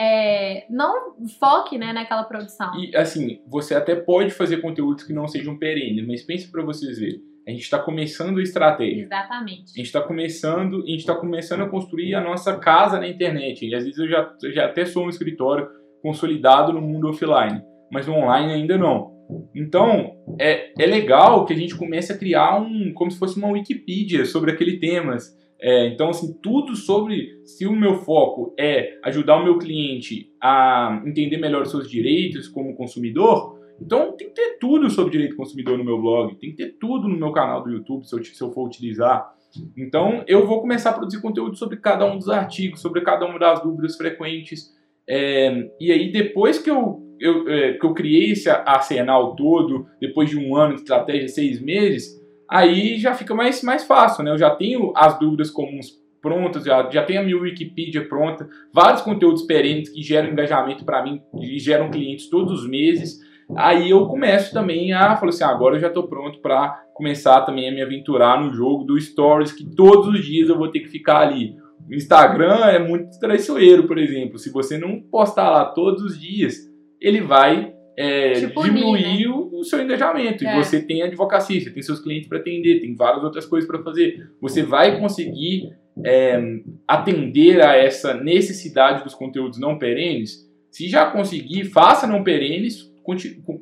é, 0.00 0.66
não 0.70 1.14
foque 1.38 1.76
né, 1.76 1.92
naquela 1.92 2.24
produção. 2.24 2.72
E 2.78 2.96
assim, 2.96 3.42
você 3.46 3.74
até 3.74 3.94
pode 3.94 4.30
fazer 4.30 4.58
conteúdos 4.58 5.04
que 5.04 5.12
não 5.12 5.28
sejam 5.28 5.58
perenes, 5.58 6.06
mas 6.06 6.22
pense 6.22 6.50
para 6.50 6.62
vocês 6.62 6.98
verem. 6.98 7.20
A 7.46 7.50
gente 7.50 7.62
está 7.62 7.78
começando 7.78 8.38
a 8.38 8.42
estratégia. 8.42 9.04
Exatamente. 9.04 9.72
A 9.72 9.76
gente 9.76 9.86
está 9.86 10.00
começando, 10.00 10.82
a 10.82 10.86
gente 10.86 11.00
está 11.00 11.14
começando 11.14 11.62
a 11.62 11.68
construir 11.68 12.14
a 12.14 12.20
nossa 12.20 12.56
casa 12.58 12.98
na 12.98 13.08
internet. 13.08 13.66
E 13.66 13.74
às 13.74 13.84
vezes 13.84 13.98
eu 13.98 14.08
já, 14.08 14.32
já 14.52 14.66
até 14.66 14.84
sou 14.84 15.06
um 15.06 15.08
escritório 15.08 15.68
consolidado 16.00 16.72
no 16.72 16.80
mundo 16.80 17.08
offline, 17.08 17.62
mas 17.92 18.06
no 18.06 18.14
online 18.14 18.52
ainda 18.52 18.78
não. 18.78 19.19
Então 19.54 20.12
é, 20.38 20.72
é 20.82 20.86
legal 20.86 21.44
que 21.44 21.52
a 21.52 21.56
gente 21.56 21.76
comece 21.76 22.12
a 22.12 22.18
criar 22.18 22.60
um, 22.60 22.92
como 22.94 23.10
se 23.10 23.18
fosse 23.18 23.38
uma 23.38 23.50
Wikipedia 23.50 24.24
sobre 24.24 24.52
aquele 24.52 24.78
tema. 24.78 25.16
É, 25.62 25.88
então 25.88 26.08
assim 26.08 26.32
tudo 26.42 26.74
sobre 26.74 27.28
se 27.44 27.66
o 27.66 27.72
meu 27.72 27.96
foco 27.96 28.54
é 28.58 28.98
ajudar 29.04 29.36
o 29.36 29.44
meu 29.44 29.58
cliente 29.58 30.30
a 30.42 31.02
entender 31.04 31.36
melhor 31.36 31.62
os 31.62 31.70
seus 31.70 31.88
direitos 31.88 32.48
como 32.48 32.74
consumidor, 32.74 33.60
então 33.80 34.16
tem 34.16 34.28
que 34.28 34.34
ter 34.34 34.58
tudo 34.58 34.90
sobre 34.90 35.12
direito 35.12 35.32
do 35.32 35.36
consumidor 35.36 35.78
no 35.78 35.84
meu 35.84 36.00
blog, 36.00 36.34
tem 36.36 36.50
que 36.50 36.56
ter 36.56 36.76
tudo 36.78 37.08
no 37.08 37.18
meu 37.18 37.32
canal 37.32 37.62
do 37.62 37.70
YouTube 37.70 38.06
se 38.06 38.14
eu, 38.14 38.24
se 38.24 38.42
eu 38.42 38.50
for 38.52 38.66
utilizar. 38.66 39.34
Então 39.76 40.22
eu 40.26 40.46
vou 40.46 40.60
começar 40.60 40.90
a 40.90 40.92
produzir 40.94 41.20
conteúdo 41.20 41.56
sobre 41.56 41.78
cada 41.78 42.04
um 42.04 42.16
dos 42.16 42.28
artigos, 42.28 42.80
sobre 42.80 43.00
cada 43.00 43.26
uma 43.26 43.38
das 43.38 43.62
dúvidas 43.62 43.96
frequentes. 43.96 44.70
É, 45.08 45.68
e 45.80 45.90
aí 45.90 46.12
depois 46.12 46.58
que 46.58 46.70
eu, 46.70 47.02
eu, 47.20 47.48
é, 47.48 47.72
que 47.74 47.84
eu 47.84 47.92
criei 47.92 48.32
esse 48.32 48.48
arsenal 48.48 49.36
todo, 49.36 49.86
depois 50.00 50.30
de 50.30 50.38
um 50.38 50.56
ano 50.56 50.74
de 50.74 50.80
estratégia, 50.80 51.28
seis 51.28 51.60
meses, 51.60 52.18
aí 52.48 52.98
já 52.98 53.14
fica 53.14 53.34
mais, 53.34 53.62
mais 53.62 53.84
fácil, 53.84 54.24
né? 54.24 54.30
Eu 54.30 54.38
já 54.38 54.50
tenho 54.50 54.92
as 54.96 55.18
dúvidas 55.18 55.50
comuns 55.50 56.00
prontas, 56.20 56.64
já, 56.64 56.88
já 56.90 57.02
tenho 57.02 57.20
a 57.20 57.24
minha 57.24 57.38
Wikipedia 57.38 58.06
pronta, 58.08 58.48
vários 58.72 59.02
conteúdos 59.02 59.42
perenes 59.42 59.88
que 59.88 60.02
geram 60.02 60.30
engajamento 60.30 60.84
para 60.84 61.02
mim 61.02 61.20
e 61.40 61.58
geram 61.58 61.90
clientes 61.90 62.28
todos 62.28 62.62
os 62.62 62.68
meses. 62.68 63.18
Aí 63.56 63.90
eu 63.90 64.06
começo 64.06 64.52
também 64.52 64.92
a 64.92 65.16
falar 65.16 65.30
assim, 65.30 65.44
ah, 65.44 65.48
agora 65.48 65.76
eu 65.76 65.80
já 65.80 65.88
estou 65.88 66.06
pronto 66.06 66.40
para 66.40 66.82
começar 66.94 67.40
também 67.42 67.68
a 67.68 67.72
me 67.72 67.82
aventurar 67.82 68.40
no 68.40 68.52
jogo 68.52 68.84
do 68.84 69.00
Stories, 69.00 69.52
que 69.52 69.64
todos 69.74 70.08
os 70.08 70.24
dias 70.24 70.48
eu 70.48 70.56
vou 70.56 70.70
ter 70.70 70.80
que 70.80 70.88
ficar 70.88 71.20
ali. 71.20 71.56
O 71.88 71.94
Instagram 71.94 72.66
é 72.66 72.78
muito 72.78 73.18
traiçoeiro, 73.18 73.88
por 73.88 73.98
exemplo. 73.98 74.38
Se 74.38 74.52
você 74.52 74.78
não 74.78 75.00
postar 75.00 75.50
lá 75.50 75.64
todos 75.64 76.02
os 76.02 76.20
dias, 76.20 76.69
ele 77.00 77.20
vai 77.20 77.72
é, 77.96 78.46
punir, 78.48 78.72
diminuir 78.72 79.28
o, 79.28 79.60
o 79.60 79.64
seu 79.64 79.82
engajamento. 79.82 80.46
É. 80.46 80.52
E 80.52 80.64
você 80.64 80.80
tem 80.80 81.02
advocacia, 81.02 81.60
você 81.60 81.70
tem 81.70 81.82
seus 81.82 82.00
clientes 82.00 82.28
para 82.28 82.38
atender, 82.38 82.80
tem 82.80 82.94
várias 82.94 83.22
outras 83.22 83.46
coisas 83.46 83.68
para 83.68 83.82
fazer. 83.82 84.30
Você 84.40 84.62
vai 84.62 84.98
conseguir 84.98 85.70
é, 86.04 86.40
atender 86.86 87.60
a 87.60 87.76
essa 87.76 88.14
necessidade 88.14 89.04
dos 89.04 89.14
conteúdos 89.14 89.58
não 89.58 89.78
perenes. 89.78 90.48
Se 90.70 90.88
já 90.88 91.10
conseguir, 91.10 91.64
faça 91.64 92.06
não 92.06 92.22
perenes, 92.22 92.90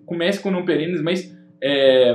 comece 0.05 0.43
com 0.43 0.51
não 0.51 0.65
perenes, 0.65 1.01
mas 1.01 1.35
é, 1.63 2.15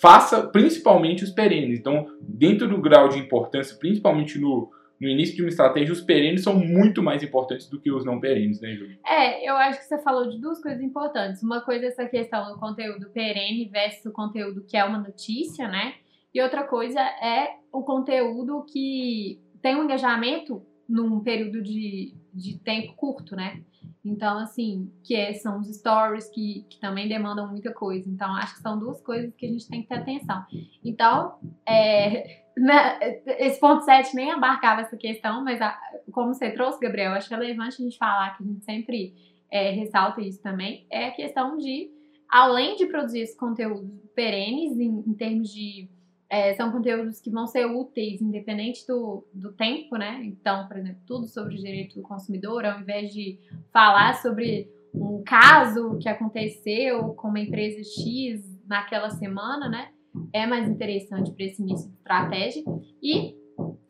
faça 0.00 0.42
principalmente 0.48 1.24
os 1.24 1.30
perenes. 1.30 1.78
Então, 1.78 2.06
dentro 2.20 2.68
do 2.68 2.80
grau 2.80 3.08
de 3.08 3.18
importância, 3.18 3.76
principalmente 3.78 4.38
no, 4.38 4.68
no 5.02 5.08
início 5.08 5.34
de 5.34 5.42
uma 5.42 5.48
estratégia, 5.48 5.92
os 5.92 6.00
perenes 6.00 6.44
são 6.44 6.54
muito 6.54 7.02
mais 7.02 7.24
importantes 7.24 7.68
do 7.68 7.80
que 7.80 7.90
os 7.90 8.04
não 8.04 8.20
perenes, 8.20 8.60
né, 8.60 8.72
Júlio? 8.76 8.96
É, 9.04 9.48
eu 9.48 9.56
acho 9.56 9.80
que 9.80 9.84
você 9.84 9.98
falou 9.98 10.30
de 10.30 10.40
duas 10.40 10.62
coisas 10.62 10.80
importantes. 10.80 11.42
Uma 11.42 11.60
coisa 11.60 11.86
é 11.86 11.88
essa 11.88 12.06
questão 12.06 12.52
do 12.52 12.60
conteúdo 12.60 13.10
perene 13.10 13.68
versus 13.68 14.06
o 14.06 14.12
conteúdo 14.12 14.64
que 14.64 14.76
é 14.76 14.84
uma 14.84 14.98
notícia, 14.98 15.66
né? 15.66 15.94
E 16.32 16.40
outra 16.40 16.62
coisa 16.62 17.00
é 17.00 17.56
o 17.72 17.82
conteúdo 17.82 18.64
que 18.64 19.40
tem 19.60 19.74
um 19.74 19.82
engajamento 19.82 20.62
num 20.88 21.18
período 21.18 21.60
de, 21.60 22.14
de 22.32 22.58
tempo 22.60 22.94
curto, 22.94 23.34
né? 23.34 23.60
Então, 24.04 24.38
assim, 24.38 24.92
que 25.02 25.16
é- 25.16 25.32
são 25.34 25.58
os 25.58 25.66
stories 25.66 26.28
que, 26.30 26.64
que 26.70 26.78
também 26.78 27.08
demandam 27.08 27.48
muita 27.50 27.72
coisa. 27.72 28.08
Então, 28.08 28.32
acho 28.36 28.54
que 28.54 28.60
são 28.60 28.78
duas 28.78 29.00
coisas 29.00 29.34
que 29.34 29.46
a 29.46 29.48
gente 29.48 29.68
tem 29.68 29.82
que 29.82 29.88
ter 29.88 29.96
atenção. 29.96 30.44
Então, 30.84 31.38
é, 31.66 32.41
né, 32.56 32.98
esse 33.38 33.58
ponto 33.60 33.84
7 33.84 34.14
nem 34.14 34.30
abarcava 34.30 34.82
essa 34.82 34.96
questão, 34.96 35.42
mas 35.44 35.60
a- 35.60 35.78
como 36.12 36.34
você 36.34 36.50
trouxe, 36.50 36.78
Gabriel, 36.80 37.12
acho 37.12 37.30
relevante 37.30 37.76
a 37.80 37.84
gente 37.84 37.96
falar 37.98 38.36
que 38.36 38.42
a 38.42 38.46
gente 38.46 38.64
sempre 38.64 39.14
é, 39.50 39.70
ressalta 39.70 40.20
isso 40.20 40.40
também, 40.42 40.86
é 40.90 41.08
a 41.08 41.10
questão 41.12 41.56
de, 41.58 41.90
além 42.28 42.76
de 42.76 42.86
produzir 42.86 43.20
esses 43.20 43.36
conteúdos 43.36 43.90
perenes 44.14 44.78
em, 44.78 45.02
em 45.06 45.14
termos 45.14 45.48
de 45.50 45.88
é, 46.30 46.54
são 46.54 46.72
conteúdos 46.72 47.20
que 47.20 47.28
vão 47.30 47.46
ser 47.46 47.66
úteis, 47.66 48.22
independente 48.22 48.86
do, 48.86 49.22
do 49.34 49.52
tempo, 49.52 49.96
né? 49.98 50.18
Então, 50.24 50.66
por 50.66 50.78
exemplo, 50.78 51.02
tudo 51.06 51.26
sobre 51.26 51.54
o 51.54 51.58
direito 51.58 51.96
do 51.96 52.00
consumidor, 52.02 52.64
ao 52.64 52.80
invés 52.80 53.12
de 53.12 53.38
falar 53.70 54.14
sobre 54.14 54.66
um 54.94 55.22
caso 55.22 55.98
que 55.98 56.08
aconteceu 56.08 57.12
com 57.14 57.28
uma 57.28 57.40
empresa 57.40 57.82
X 57.84 58.40
naquela 58.66 59.10
semana, 59.10 59.68
né? 59.68 59.90
É 60.32 60.46
mais 60.46 60.68
interessante 60.68 61.32
para 61.32 61.44
esse 61.44 61.62
início 61.62 61.88
de 61.88 61.96
estratégia. 61.96 62.62
E, 63.02 63.34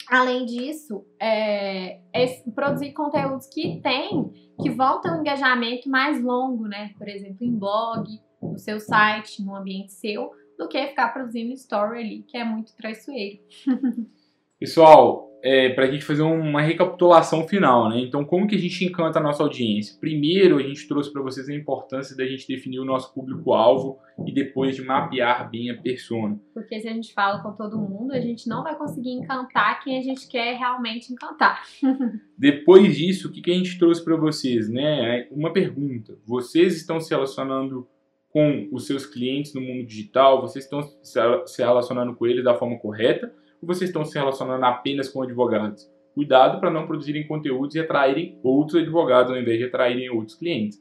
além 0.09 0.45
disso, 0.45 1.05
é, 1.21 2.01
é 2.13 2.27
produzir 2.55 2.93
conteúdos 2.93 3.47
que 3.47 3.81
tem, 3.81 4.31
que 4.61 4.71
ter 5.03 5.11
um 5.11 5.21
engajamento 5.21 5.89
mais 5.89 6.23
longo, 6.23 6.67
né? 6.67 6.93
Por 6.97 7.09
exemplo, 7.09 7.45
em 7.45 7.57
blog, 7.57 8.09
no 8.41 8.59
seu 8.59 8.79
site, 8.79 9.43
no 9.43 9.55
ambiente 9.55 9.93
seu, 9.93 10.31
do 10.59 10.69
que 10.69 10.87
ficar 10.89 11.09
produzindo 11.13 11.53
story 11.53 12.01
ali, 12.01 12.23
que 12.23 12.37
é 12.37 12.45
muito 12.45 12.77
traiçoeiro. 12.77 13.41
Pessoal, 14.59 15.32
é, 15.43 15.71
para 15.71 15.85
a 15.85 15.91
gente 15.91 16.05
fazer 16.05 16.23
uma 16.23 16.63
recapitulação 16.63 17.47
final, 17.49 17.89
né? 17.89 17.99
Então, 17.99 18.25
como 18.25 18.47
que 18.47 18.55
a 18.55 18.59
gente 18.59 18.85
encanta 18.85 19.19
a 19.19 19.23
nossa 19.23 19.43
audiência? 19.43 19.97
Primeiro, 19.99 20.59
a 20.59 20.63
gente 20.63 20.87
trouxe 20.87 21.13
para 21.13 21.21
vocês 21.21 21.49
a 21.49 21.55
importância 21.55 22.17
da 22.17 22.25
gente 22.25 22.47
definir 22.47 22.79
o 22.79 22.85
nosso 22.85 23.13
público-alvo 23.13 23.99
e 24.25 24.33
depois 24.33 24.77
de 24.77 24.83
mapear 24.83 25.51
bem 25.51 25.69
a 25.71 25.77
persona. 25.77 26.39
Porque 26.55 26.81
se 26.81 26.87
a 26.87 26.93
gente 26.93 27.13
fala 27.13 27.43
com 27.43 27.51
todo 27.53 27.77
mundo, 27.77 28.13
a 28.13 28.21
gente 28.21 28.49
não 28.49 28.63
vai 28.63 28.77
conseguir 28.77 29.11
encantar 29.11 29.83
quem 29.83 29.99
a 29.99 30.03
gente 30.03 30.29
quer 30.29 30.57
realmente 30.57 31.13
encantar. 31.13 31.65
Depois 32.39 32.97
disso, 32.97 33.29
o 33.29 33.33
que, 33.33 33.43
que 33.43 33.51
a 33.51 33.55
gente 33.55 33.77
trouxe 33.77 34.05
para 34.05 34.17
vocês, 34.17 34.69
né? 34.69 35.27
Uma 35.33 35.53
pergunta: 35.53 36.17
vocês 36.25 36.77
estão 36.77 37.01
se 37.01 37.11
relacionando 37.11 37.89
com 38.31 38.69
os 38.71 38.87
seus 38.87 39.05
clientes 39.05 39.53
no 39.55 39.61
mundo 39.61 39.85
digital? 39.85 40.41
Vocês 40.41 40.65
estão 40.65 40.83
se 41.03 41.63
relacionando 41.63 42.15
com 42.15 42.27
eles 42.29 42.45
da 42.45 42.55
forma 42.55 42.79
correta? 42.79 43.42
Ou 43.62 43.68
vocês 43.68 43.88
estão 43.88 44.05
se 44.05 44.18
relacionando 44.18 44.64
apenas 44.64 45.09
com 45.09 45.22
advogados? 45.22 45.88
Cuidado 46.14 46.61
para 46.61 46.70
não 46.70 46.87
produzirem 46.87 47.27
conteúdos 47.27 47.77
e 47.77 47.81
atraírem 47.81 48.38
outros 48.42 48.77
advogados 48.77 49.33
ao 49.33 49.38
invés 49.38 49.59
de 49.59 49.64
atraírem 49.64 50.11
outros 50.11 50.37
clientes. 50.37 50.79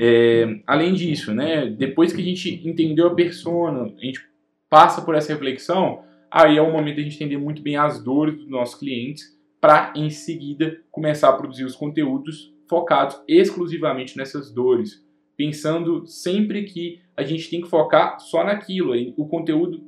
É, 0.00 0.60
além 0.66 0.94
disso, 0.94 1.32
né, 1.32 1.66
depois 1.66 2.12
que 2.12 2.20
a 2.20 2.24
gente 2.24 2.66
entendeu 2.68 3.06
a 3.06 3.14
persona, 3.14 3.84
a 3.84 4.04
gente 4.04 4.20
passa 4.68 5.02
por 5.02 5.14
essa 5.14 5.32
reflexão, 5.32 6.02
aí 6.30 6.56
é 6.56 6.62
o 6.62 6.72
momento 6.72 6.96
de 6.96 7.02
a 7.02 7.04
gente 7.04 7.16
entender 7.16 7.36
muito 7.36 7.62
bem 7.62 7.76
as 7.76 8.02
dores 8.02 8.36
dos 8.36 8.48
nossos 8.48 8.74
clientes 8.74 9.38
para 9.60 9.92
em 9.94 10.10
seguida 10.10 10.80
começar 10.90 11.28
a 11.28 11.34
produzir 11.34 11.64
os 11.64 11.76
conteúdos 11.76 12.52
focados 12.68 13.22
exclusivamente 13.28 14.16
nessas 14.16 14.52
dores, 14.52 15.04
pensando 15.36 16.06
sempre 16.06 16.64
que 16.64 17.00
a 17.16 17.22
gente 17.22 17.50
tem 17.50 17.60
que 17.60 17.68
focar 17.68 18.18
só 18.20 18.44
naquilo, 18.44 18.94
o 19.16 19.26
conteúdo 19.26 19.84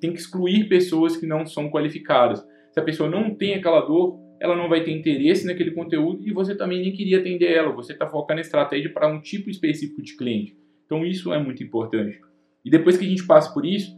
tem 0.00 0.12
que 0.12 0.18
excluir 0.18 0.68
pessoas 0.68 1.16
que 1.16 1.26
não 1.26 1.46
são 1.46 1.70
qualificadas. 1.70 2.44
Se 2.72 2.80
a 2.80 2.82
pessoa 2.82 3.08
não 3.08 3.34
tem 3.34 3.54
aquela 3.54 3.80
dor, 3.80 4.18
ela 4.38 4.54
não 4.54 4.68
vai 4.68 4.84
ter 4.84 4.90
interesse 4.90 5.46
naquele 5.46 5.70
conteúdo 5.70 6.28
e 6.28 6.32
você 6.32 6.54
também 6.54 6.82
nem 6.82 6.92
queria 6.92 7.18
atender 7.18 7.50
ela. 7.50 7.72
Você 7.72 7.92
está 7.94 8.06
focando 8.06 8.38
a 8.38 8.42
estratégia 8.42 8.92
para 8.92 9.08
um 9.08 9.20
tipo 9.20 9.48
específico 9.48 10.02
de 10.02 10.14
cliente. 10.14 10.54
Então 10.84 11.04
isso 11.04 11.32
é 11.32 11.42
muito 11.42 11.64
importante. 11.64 12.20
E 12.62 12.70
depois 12.70 12.98
que 12.98 13.06
a 13.06 13.08
gente 13.08 13.26
passa 13.26 13.52
por 13.54 13.64
isso, 13.64 13.95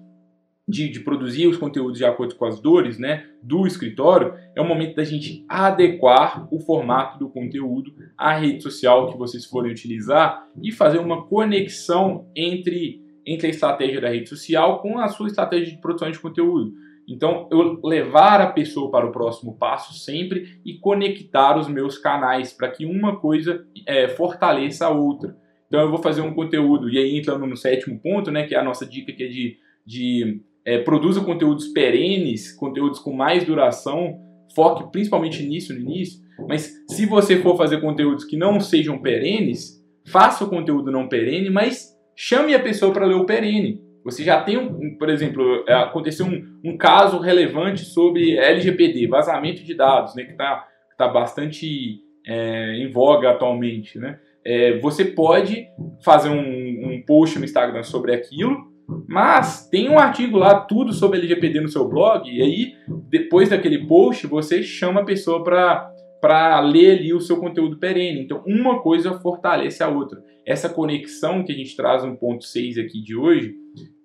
de, 0.68 0.88
de, 0.90 1.00
produzir 1.00 1.46
os 1.46 1.56
conteúdos 1.56 1.96
de 1.96 2.04
acordo 2.04 2.34
com 2.34 2.44
as 2.44 2.60
dores 2.60 2.98
né, 2.98 3.24
do 3.42 3.66
escritório, 3.66 4.34
é 4.54 4.60
o 4.60 4.68
momento 4.68 4.96
da 4.96 5.04
gente 5.04 5.44
adequar 5.48 6.46
o 6.52 6.60
formato 6.60 7.18
do 7.18 7.30
conteúdo 7.30 7.92
à 8.16 8.36
rede 8.36 8.62
social 8.62 9.10
que 9.10 9.16
vocês 9.16 9.46
forem 9.46 9.72
utilizar 9.72 10.46
e 10.62 10.70
fazer 10.70 10.98
uma 10.98 11.26
conexão 11.26 12.26
entre, 12.36 13.00
entre 13.26 13.46
a 13.46 13.50
estratégia 13.50 14.00
da 14.00 14.10
rede 14.10 14.28
social 14.28 14.82
com 14.82 14.98
a 14.98 15.08
sua 15.08 15.28
estratégia 15.28 15.74
de 15.74 15.80
produção 15.80 16.10
de 16.10 16.18
conteúdo. 16.18 16.74
Então, 17.08 17.48
eu 17.50 17.80
levar 17.82 18.38
a 18.42 18.52
pessoa 18.52 18.90
para 18.90 19.06
o 19.06 19.12
próximo 19.12 19.56
passo 19.56 19.94
sempre 19.94 20.60
e 20.62 20.74
conectar 20.74 21.56
os 21.56 21.66
meus 21.66 21.96
canais 21.96 22.52
para 22.52 22.70
que 22.70 22.84
uma 22.84 23.16
coisa 23.18 23.64
é, 23.86 24.08
fortaleça 24.08 24.84
a 24.84 24.90
outra. 24.90 25.34
Então, 25.66 25.80
eu 25.80 25.88
vou 25.88 26.02
fazer 26.02 26.20
um 26.20 26.34
conteúdo, 26.34 26.90
e 26.90 26.98
aí 26.98 27.18
entrando 27.18 27.46
no 27.46 27.56
sétimo 27.56 27.98
ponto, 27.98 28.30
né, 28.30 28.46
que 28.46 28.54
é 28.54 28.58
a 28.58 28.62
nossa 28.62 28.84
dica 28.84 29.12
que 29.12 29.22
é 29.22 29.28
de, 29.28 29.56
de 29.86 30.42
é, 30.68 30.76
produza 30.76 31.22
conteúdos 31.22 31.68
perenes, 31.68 32.52
conteúdos 32.52 32.98
com 32.98 33.10
mais 33.10 33.42
duração, 33.42 34.18
foque 34.54 34.92
principalmente 34.92 35.42
nisso 35.42 35.72
no 35.72 35.80
início. 35.80 36.20
Mas 36.46 36.70
se 36.90 37.06
você 37.06 37.38
for 37.38 37.56
fazer 37.56 37.80
conteúdos 37.80 38.24
que 38.24 38.36
não 38.36 38.60
sejam 38.60 38.98
perenes, 38.98 39.82
faça 40.06 40.44
o 40.44 40.50
conteúdo 40.50 40.92
não 40.92 41.08
perene, 41.08 41.48
mas 41.48 41.96
chame 42.14 42.54
a 42.54 42.60
pessoa 42.60 42.92
para 42.92 43.06
ler 43.06 43.14
o 43.14 43.24
perene. 43.24 43.80
Você 44.04 44.22
já 44.22 44.42
tem, 44.42 44.58
um, 44.58 44.94
por 44.98 45.08
exemplo, 45.08 45.64
é, 45.66 45.72
aconteceu 45.72 46.26
um, 46.26 46.60
um, 46.62 46.76
caso 46.76 47.18
relevante 47.18 47.86
sobre 47.86 48.36
LGPD, 48.36 49.06
vazamento 49.06 49.64
de 49.64 49.72
dados, 49.74 50.14
né, 50.14 50.24
que 50.24 50.32
está 50.32 50.66
tá 50.98 51.08
bastante 51.08 52.02
é, 52.26 52.74
em 52.76 52.90
voga 52.90 53.30
atualmente. 53.30 53.98
Né? 53.98 54.18
É, 54.44 54.78
você 54.80 55.02
pode 55.02 55.66
fazer 56.04 56.28
um, 56.28 56.92
um 56.92 57.02
post 57.06 57.38
no 57.38 57.44
Instagram 57.46 57.82
sobre 57.82 58.12
aquilo, 58.14 58.68
mas 59.06 59.68
tem 59.68 59.88
um 59.90 59.98
artigo 59.98 60.38
lá, 60.38 60.60
tudo 60.60 60.92
sobre 60.92 61.18
LGPD 61.18 61.60
no 61.60 61.68
seu 61.68 61.86
blog, 61.86 62.26
e 62.30 62.40
aí, 62.40 62.72
depois 63.10 63.50
daquele 63.50 63.86
post, 63.86 64.26
você 64.26 64.62
chama 64.62 65.02
a 65.02 65.04
pessoa 65.04 65.44
para 65.44 66.60
ler 66.60 66.98
ali 66.98 67.12
o 67.12 67.20
seu 67.20 67.36
conteúdo 67.38 67.76
perene. 67.78 68.22
Então, 68.22 68.42
uma 68.46 68.80
coisa 68.80 69.18
fortalece 69.20 69.82
a 69.82 69.88
outra. 69.88 70.24
Essa 70.46 70.68
conexão 70.70 71.44
que 71.44 71.52
a 71.52 71.54
gente 71.54 71.76
traz 71.76 72.02
no 72.02 72.16
ponto 72.16 72.44
6 72.44 72.78
aqui 72.78 73.02
de 73.02 73.14
hoje, 73.14 73.54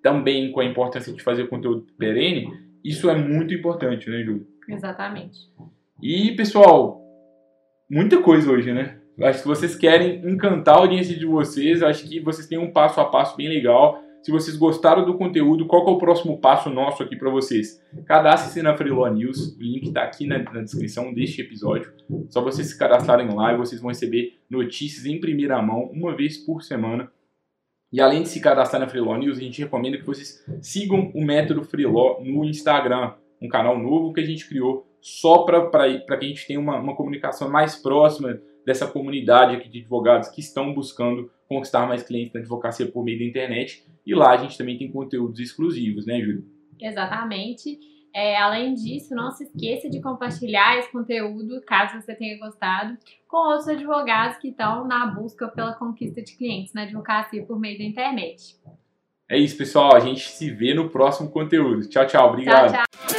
também 0.02 0.52
com 0.52 0.60
a 0.60 0.64
importância 0.64 1.10
de 1.12 1.22
fazer 1.22 1.48
conteúdo 1.48 1.86
perene, 1.98 2.52
isso 2.84 3.08
é 3.08 3.16
muito 3.16 3.54
importante, 3.54 4.10
né, 4.10 4.22
Júlio? 4.22 4.46
Exatamente. 4.68 5.50
E, 6.02 6.32
pessoal, 6.32 7.00
muita 7.90 8.20
coisa 8.20 8.52
hoje, 8.52 8.70
né? 8.72 8.98
Acho 9.22 9.40
que 9.40 9.48
vocês 9.48 9.74
querem 9.74 10.20
encantar 10.28 10.74
a 10.74 10.80
audiência 10.80 11.16
de 11.16 11.24
vocês, 11.24 11.82
acho 11.82 12.06
que 12.06 12.20
vocês 12.20 12.46
têm 12.46 12.58
um 12.58 12.70
passo 12.70 13.00
a 13.00 13.06
passo 13.06 13.34
bem 13.36 13.48
legal. 13.48 14.03
Se 14.24 14.30
vocês 14.30 14.56
gostaram 14.56 15.04
do 15.04 15.18
conteúdo, 15.18 15.66
qual 15.66 15.86
é 15.86 15.90
o 15.90 15.98
próximo 15.98 16.40
passo 16.40 16.70
nosso 16.70 17.02
aqui 17.02 17.14
para 17.14 17.28
vocês? 17.28 17.78
Cadastre-se 18.06 18.62
na 18.62 18.74
Freeló 18.74 19.06
News, 19.06 19.54
o 19.54 19.62
link 19.62 19.88
está 19.88 20.02
aqui 20.02 20.26
na, 20.26 20.38
na, 20.38 20.62
descrição 20.62 21.12
deste 21.12 21.42
episódio. 21.42 21.92
Só 22.30 22.40
vocês 22.40 22.68
se 22.68 22.78
cadastrarem 22.78 23.34
lá 23.34 23.52
e 23.52 23.58
vocês 23.58 23.82
vão 23.82 23.90
receber 23.90 24.38
notícias 24.48 25.04
em 25.04 25.20
primeira 25.20 25.60
mão, 25.60 25.90
uma 25.92 26.16
vez 26.16 26.38
por 26.38 26.62
semana. 26.62 27.12
E 27.92 28.00
além 28.00 28.22
de 28.22 28.30
se 28.30 28.40
cadastrar 28.40 28.80
na 28.80 28.88
Freeló 28.88 29.14
News, 29.14 29.36
a 29.36 29.42
gente 29.42 29.60
recomenda 29.60 29.98
que 29.98 30.06
vocês 30.06 30.42
sigam 30.62 31.12
o 31.14 31.22
método 31.22 31.62
Freeló 31.62 32.22
no 32.24 32.46
Instagram, 32.46 33.12
um 33.42 33.48
canal 33.48 33.78
novo 33.78 34.14
que 34.14 34.22
a 34.22 34.26
gente 34.26 34.48
criou 34.48 34.86
só 35.02 35.44
para 35.44 35.68
que 36.00 36.14
a 36.14 36.20
gente 36.20 36.46
tenha 36.46 36.58
uma, 36.58 36.78
uma 36.78 36.96
comunicação 36.96 37.50
mais 37.50 37.76
próxima 37.76 38.40
dessa 38.64 38.86
comunidade 38.86 39.56
aqui 39.56 39.68
de 39.68 39.80
advogados 39.80 40.28
que 40.28 40.40
estão 40.40 40.72
buscando 40.72 41.30
conquistar 41.48 41.86
mais 41.86 42.02
clientes 42.02 42.32
na 42.32 42.40
advocacia 42.40 42.90
por 42.90 43.04
meio 43.04 43.18
da 43.18 43.24
internet. 43.24 43.84
E 44.06 44.14
lá 44.14 44.30
a 44.32 44.36
gente 44.36 44.58
também 44.58 44.76
tem 44.76 44.90
conteúdos 44.90 45.40
exclusivos, 45.40 46.06
né, 46.06 46.20
Júlio? 46.20 46.44
Exatamente. 46.80 47.78
É, 48.14 48.36
além 48.36 48.74
disso, 48.74 49.12
não 49.14 49.32
se 49.32 49.42
esqueça 49.44 49.90
de 49.90 50.00
compartilhar 50.00 50.78
esse 50.78 50.90
conteúdo, 50.92 51.60
caso 51.66 52.00
você 52.00 52.14
tenha 52.14 52.38
gostado, 52.38 52.96
com 53.26 53.36
outros 53.38 53.66
advogados 53.66 54.36
que 54.36 54.48
estão 54.48 54.86
na 54.86 55.06
busca 55.06 55.48
pela 55.48 55.72
conquista 55.72 56.22
de 56.22 56.36
clientes 56.36 56.72
na 56.72 56.82
advocacia 56.82 57.44
por 57.44 57.58
meio 57.58 57.76
da 57.76 57.84
internet. 57.84 58.56
É 59.28 59.36
isso, 59.36 59.56
pessoal. 59.56 59.96
A 59.96 60.00
gente 60.00 60.30
se 60.30 60.50
vê 60.50 60.74
no 60.74 60.90
próximo 60.90 61.30
conteúdo. 61.30 61.88
Tchau, 61.88 62.06
tchau. 62.06 62.28
Obrigado. 62.28 62.72
Tchau, 62.72 62.84
tchau. 63.08 63.13